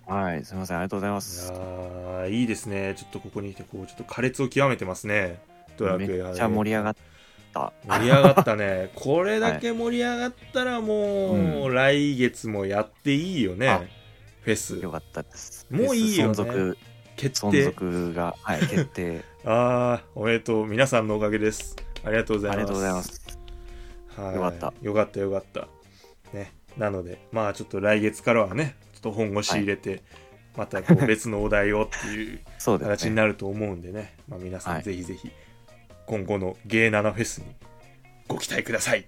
[0.07, 2.95] はいすみませんありがとうございまいすやーいいですね。
[2.97, 5.41] ちょっとここに来てこうちょっと苛烈を極めてますね。
[5.75, 6.95] ドラクエめっちゃ盛り上がっ
[7.53, 7.73] た。
[7.85, 8.89] 盛り上がったね。
[8.95, 13.91] これだけ盛り上がったらもう、う来月もやっていいよあね
[14.41, 14.77] フェス。
[14.77, 15.67] よかったです。
[15.69, 16.31] もういいよね。
[16.31, 16.77] 存続存
[17.17, 17.63] 決定。
[17.63, 19.21] 続がはい決定。
[19.43, 20.67] ああおめでとう。
[20.67, 21.75] 皆さんのおかげです。
[22.05, 22.57] ありがとうございます。
[22.57, 23.39] ありがとうございます。
[24.15, 24.35] はい。
[24.35, 24.73] よかった。
[24.81, 25.67] よかったよかった。
[26.33, 26.53] ね。
[26.77, 30.03] なのでまあちょっと来月からはねっと本腰入れて、
[30.55, 34.15] またこう別のお題をっていう 形になると思うんでね。
[34.27, 34.83] まあ、皆さんはい。
[34.83, 35.31] ぜひぜひ
[36.07, 37.45] 今後のゲイナナフェスに
[38.27, 39.05] ご期待ください。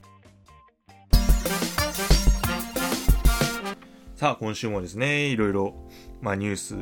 [4.16, 5.74] さあ今週もですねいろいろ、
[6.20, 6.76] まあ、ニュース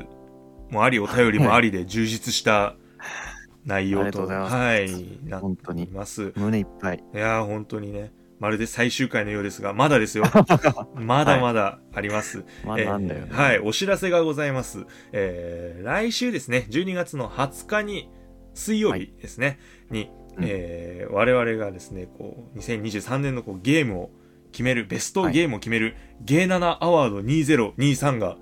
[0.71, 2.75] もありお便りもありで充実した
[3.63, 4.91] 内容とはい
[5.23, 6.33] なって本当にいます。
[6.35, 7.03] 胸いっぱい。
[7.13, 10.25] いやー本当にねまるで最終回のようですがまだですよ。
[10.95, 14.85] まだまだあります、まあなんだよね、えーはい、お知らせがございます。
[15.11, 18.09] えー来週ですね、12月の20日に、
[18.53, 19.59] 水曜日ですね、
[19.89, 20.43] に、うん。
[20.45, 24.11] えー我々がですねこう2023年のこうゲームを
[24.51, 28.37] 決めるベストゲームを決める、ゲーナナアワード2023が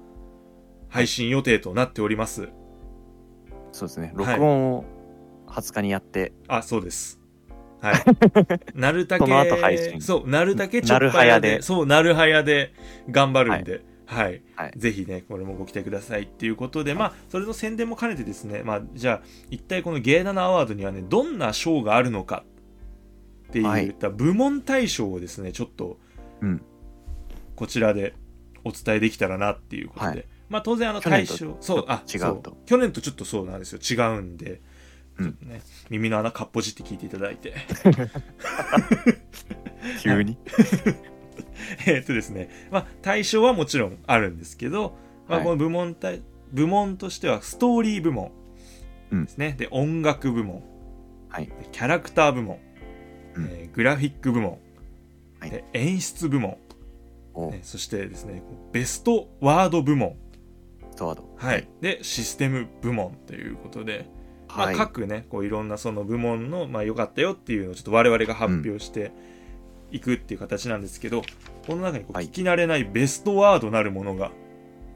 [0.89, 2.49] 配信予定となっております、
[3.71, 4.13] そうですね。
[4.15, 4.27] はい。
[4.37, 4.85] 録音を
[5.47, 7.19] 20日にやって、あそうです
[7.85, 8.03] はい。
[8.79, 10.01] なるたけその後配信。
[10.01, 11.57] そうなるたけちょっなるはやで。
[11.57, 12.73] でそうなるはやで。
[13.09, 13.81] 頑張るんで。
[14.05, 14.73] はい、はい。
[14.75, 22.43] ぜひねこれもご期待くださいっていうことでまあそれの宣伝も兼ねてですねまあじゃあ一体このゲーナナアワードにはねどんな賞があるのか
[23.49, 25.97] ってはいいった部門対象をですねちょっと
[26.41, 26.61] うん。
[27.55, 28.13] こちらで
[28.63, 30.25] お伝えできたらなっていうことで、はい。
[30.49, 32.41] まあ当然あの去年と対象そうあ違うと。
[32.43, 32.55] そう。
[32.65, 33.79] 去年とちょっとそうなんですよ。
[33.79, 34.61] 違うんで、
[35.19, 37.53] ね耳の穴かっぽじって聞いていただいて。
[40.01, 40.37] 急に、
[41.87, 44.97] えっとですね、まあ、対象はもちろんあるんですけど、
[45.27, 45.45] まあ、はい。
[45.45, 46.21] この部門対、
[46.51, 48.31] 部門としてはストーリー部門
[49.11, 50.63] ですね、で音楽部門、
[51.29, 51.47] はい。
[51.47, 52.59] でキャラクター部門、
[53.35, 53.45] うん。
[53.45, 54.59] えーグラフィック部門、
[55.39, 55.49] はい。
[55.49, 56.57] で演出部門、
[57.33, 57.51] お。
[57.51, 60.17] ねそしてですねベストワード部門、
[60.91, 61.29] ストワード。
[61.37, 64.07] はい、でシステム部門ということで、
[64.55, 64.75] まあ、はい。
[64.75, 69.11] 各ねこういろんなその部門のまあ良かったよっていうのをちょっと我々が発表して
[69.91, 71.21] いくっていう形なんですけど、
[71.67, 72.25] この中にこうはい。
[72.25, 74.31] 聞き慣れないベストワードなるものが、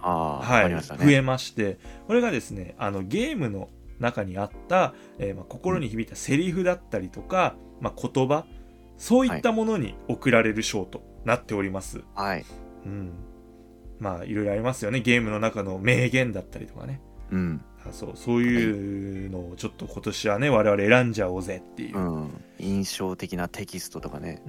[0.01, 0.81] ああ、はいね。
[0.81, 1.77] 増えまして
[2.07, 3.69] これがですねあのゲームの
[3.99, 8.45] 中にあった、えーまあ、心に響いたセリフだったりとか、まあ、言葉
[8.97, 12.45] そういったものに贈られる賞となっております、はい。
[12.85, 13.11] うん、
[13.99, 15.01] まあいろいろありますよね。
[15.01, 17.01] ゲームの中の名言だったりとかね。
[17.31, 22.21] うんあそうそういうのをちょっと今年はね我々選んじゃおうぜっていう、ううん。
[22.25, 24.41] ん印象的なテキストとかね。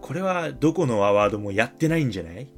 [0.00, 2.48] これはどこのアワードもやってないんじゃない？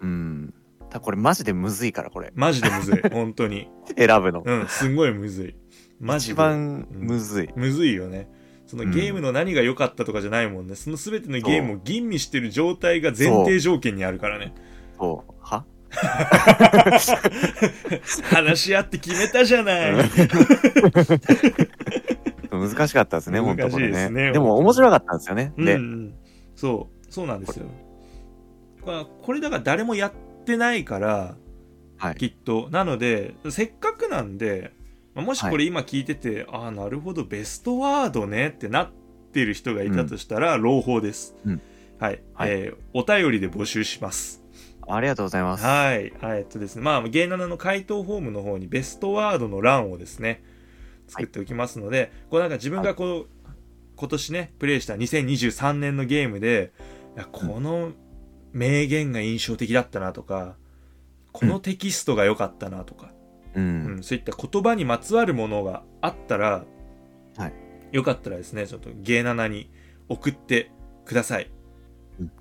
[0.00, 0.54] うん。
[0.90, 2.32] たこれマジでむずいからこれ。
[2.34, 3.00] マジでむずい。
[3.12, 3.68] 本当に。
[3.96, 4.42] 選ぶの。
[4.44, 5.56] うんすんごいむずい。
[6.00, 6.32] マジで。
[6.34, 8.28] 一番むずい、むずいよね。
[8.66, 8.90] そのうん。
[8.92, 14.54] ゲームの何が良かったとかじゃないもんね、その全てのゲームを吟味してる状態が前提条件にあるからね。
[14.98, 15.32] そう。
[15.40, 15.64] は？
[18.30, 19.94] 話し合って決めたじゃない。
[22.50, 24.32] 難しかったですね本当これ難しいですねね。
[24.32, 26.14] でも面白かったんですよね、で、うんうん、
[26.54, 27.66] そうそうなんですよ。
[28.82, 30.12] これこれだから誰もやっ
[30.44, 31.36] てないから
[31.98, 32.14] はい。
[32.16, 32.68] きっと。
[32.70, 34.72] なのでせっかくなんで
[35.14, 38.90] まあもしこれ今聞いてて、ああなるほどベストワードねってなっ
[39.32, 41.62] てる人がいたとしたら、朗報です、うん。
[41.98, 42.50] はい、はい。
[42.50, 44.42] えーお便りで募集します
[44.88, 45.64] ありがとうございます。
[45.64, 50.42] はい、はいえっとですね、まあ、ゲイナナの回答フォームの方にベストワードの欄をですね、
[51.08, 53.28] 作っておきますので、こうなんか自分がこう、
[53.96, 56.72] 今年ね、プレイした2023年のゲームで、
[57.16, 57.92] いやこの
[58.52, 60.56] 名言が印象的だったなとか、
[61.32, 63.12] このテキストが良かったなとか、
[63.54, 66.64] ううんん、そういった言葉にまつわるものがあったら、
[67.36, 67.52] はい。
[67.92, 69.70] よかったらですね、ちょっとゲイナナに
[70.08, 70.70] 送って
[71.04, 71.50] ください。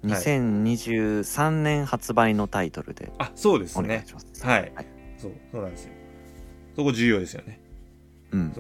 [0.03, 4.05] 2023年発売のタイトルであ、そうですね。
[4.41, 4.71] はい。
[4.75, 4.87] はい。
[5.17, 5.93] そう、そうなんですよ。
[6.75, 7.59] そこ重要ですよね。
[8.31, 8.53] うん。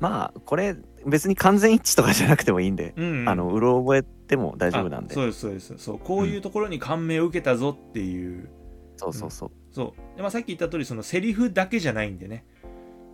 [0.00, 0.76] まあこれ
[1.06, 3.28] 別に完全一致とかじゃなくてもいいんで、うんうん。
[3.28, 5.12] あのうろ覚えても大丈夫なんで。
[5.12, 5.74] あそうですそうです。
[5.78, 8.48] そうこういうところに感銘を受けたぞっていう、
[8.96, 9.50] そうそうそう。
[9.72, 10.16] そう。
[10.16, 12.44] で、まあ、さっき言った通りそのセリフだけじゃないんでね、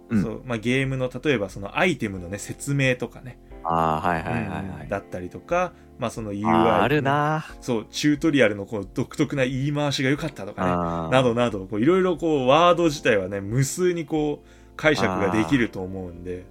[0.08, 0.22] うん。
[0.22, 0.42] そう。
[0.44, 7.46] まあ、ゲームの例えばそのアイテムのね説明とかね、ああはいはいはいはい、うんだったりとか、まあ、その UI あるな。
[7.60, 16.44] そうチュートリアルのこう独特な言い回しが良かったとかねなどなどこういろいろこうワード自体はね無数にこう解釈ができると思うんで、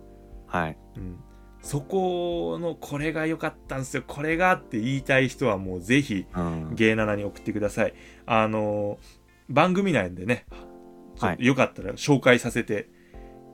[0.47, 0.77] はい。
[0.97, 1.19] うん、
[1.61, 6.75] そこのこれが良かったんですよこれがって言いたい人はもうぜひうん。
[6.75, 7.93] ゲイナナに送ってください。
[8.25, 8.97] あの
[9.49, 10.45] 番組内でね、
[11.17, 12.87] ちょっとよかったら紹介させて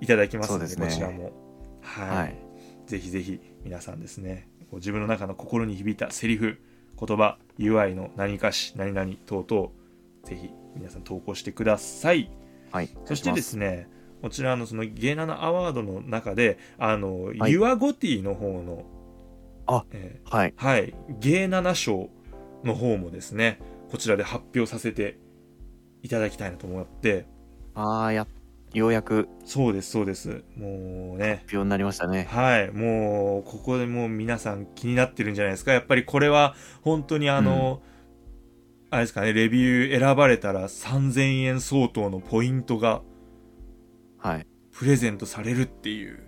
[0.01, 0.85] いただきますので、ね。
[0.85, 1.31] こちらも。
[1.81, 2.35] はい、はい。
[2.85, 6.59] ぜひぜひ皆さんですね、こう自分の中の心に響いたセリフ、
[6.99, 9.69] 言葉、UI の何かし、何々等々、
[10.23, 12.29] ぜひ皆さん投稿してください。
[12.71, 13.89] はいそしてですね、
[14.21, 17.51] こちらのそのゲイナナアワードの中で、あの、はい。
[17.51, 18.85] ユアゴティの方の、
[19.65, 20.53] あえーはい。
[20.55, 22.09] はい、ゲー7賞
[22.63, 23.59] の方もですね、
[23.91, 25.17] こちらで発表させて
[26.03, 27.25] いただきたいなと思って、
[27.75, 28.27] ああや
[28.73, 30.43] ようやくそうです、そうです。
[30.55, 35.73] もうね、発表になりましたねはい、もう、ここでもう皆さん気になってるんじゃないですか。
[35.73, 37.81] やっぱりこれは本当にあの、
[38.91, 43.01] あれですかね、レビュー選ばれたら3000円相当のポイントが
[44.17, 46.23] はいプレゼントされるっていう。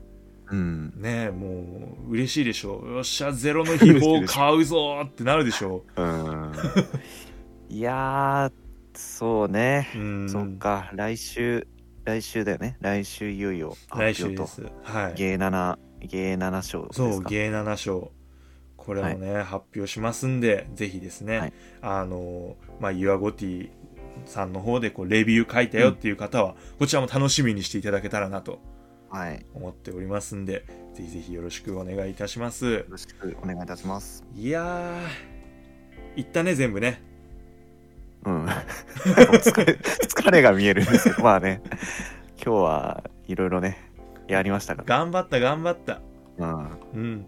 [0.52, 2.92] うんねもう嬉しいでしょう。
[2.96, 6.52] よっしゃ、ゼロの秘宝買うぞーってなるでしょう ん
[7.70, 8.54] いやー
[8.94, 10.00] そうねう。
[10.00, 10.30] うん。
[10.30, 11.68] そっか来週
[12.12, 12.78] 来週だよね。
[12.82, 14.48] 来週いよいよ来発表と。
[14.48, 14.74] 週です。
[14.84, 15.14] はい。
[15.14, 17.14] ゲー7芸7章ですか。
[17.14, 18.12] そう芸7賞。
[18.76, 21.54] これをね、発表しますんでぜひですね、はい。
[21.82, 23.70] あのまあユアゴティ
[24.26, 28.60] さんの方でこうレビュー書いたよっていう方は、こちらも楽しみにしていただけたらなと
[29.10, 29.36] はい。
[29.36, 32.86] よ思っておりますんでぜひぜひよろしくお願いいたします。
[32.90, 34.26] ろしくお願いいたします。
[34.36, 37.11] いやーいったね全部ね
[38.26, 38.45] うん。
[39.41, 41.61] 疲れ疲れが見えるんですけどまあね。
[42.43, 43.77] 今日はいろいろね
[44.27, 46.02] やりましたか頑張った頑張った。
[46.38, 46.48] ら、
[46.93, 47.26] うん。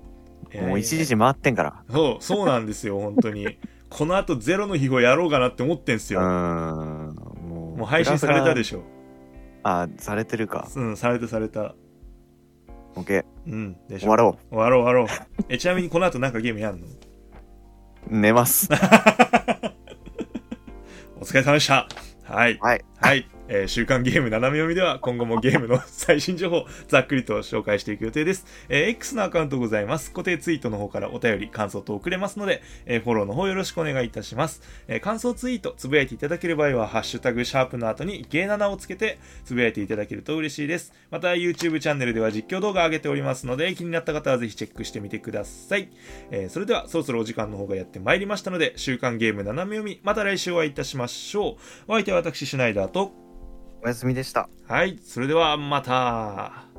[0.55, 1.83] うん、もう一時回ってんから。
[1.89, 3.57] そうそうなんですよ本当に。
[3.89, 6.21] このあとゼロの秘宝やろうかなって思ってんすうん。
[6.21, 6.27] よ、
[7.47, 8.79] もうもう配信されたでししょ。
[8.79, 8.83] ょ
[9.63, 10.67] あされてるか。
[10.75, 11.75] うんされたされた。
[12.95, 14.07] OK うんでしょ。
[14.07, 15.43] 終わろ終わろう終わろう。
[15.49, 16.87] えちなみにこの後なんかゲームやんの？
[16.87, 16.89] う
[18.09, 18.67] 寝ます
[21.23, 21.87] お疲れ様でした。
[22.25, 22.59] はい。
[22.59, 22.83] はい。
[22.99, 30.11] はい、えー週刊ゲーム斜め読みでは今後もゲームの最新情報ざっくりと紹介していく予定です、えー X のアカウントございます。
[30.11, 40.93] 固定ツイートの方からお便り感想と送れますので、えーフォローの方よろしくお願いいたします、え感想ツイートつぶやいていただける場合はハッシュタグシャープの後にゲー7をつけてつぶやいていただけると嬉しいです。
[41.11, 45.89] また YouTube チャンネルでは実況動画上げておりますので気になった方はぜひチェックしてみてください、
[46.31, 51.53] えそれではそろそろお時間の方がやってまいりましたので週刊ゲーム斜め読みまた来週お会いいたしましょう。
[51.87, 53.11] お相手は私シュナイダーと
[53.83, 56.72] お休みでしたはい、それではまた。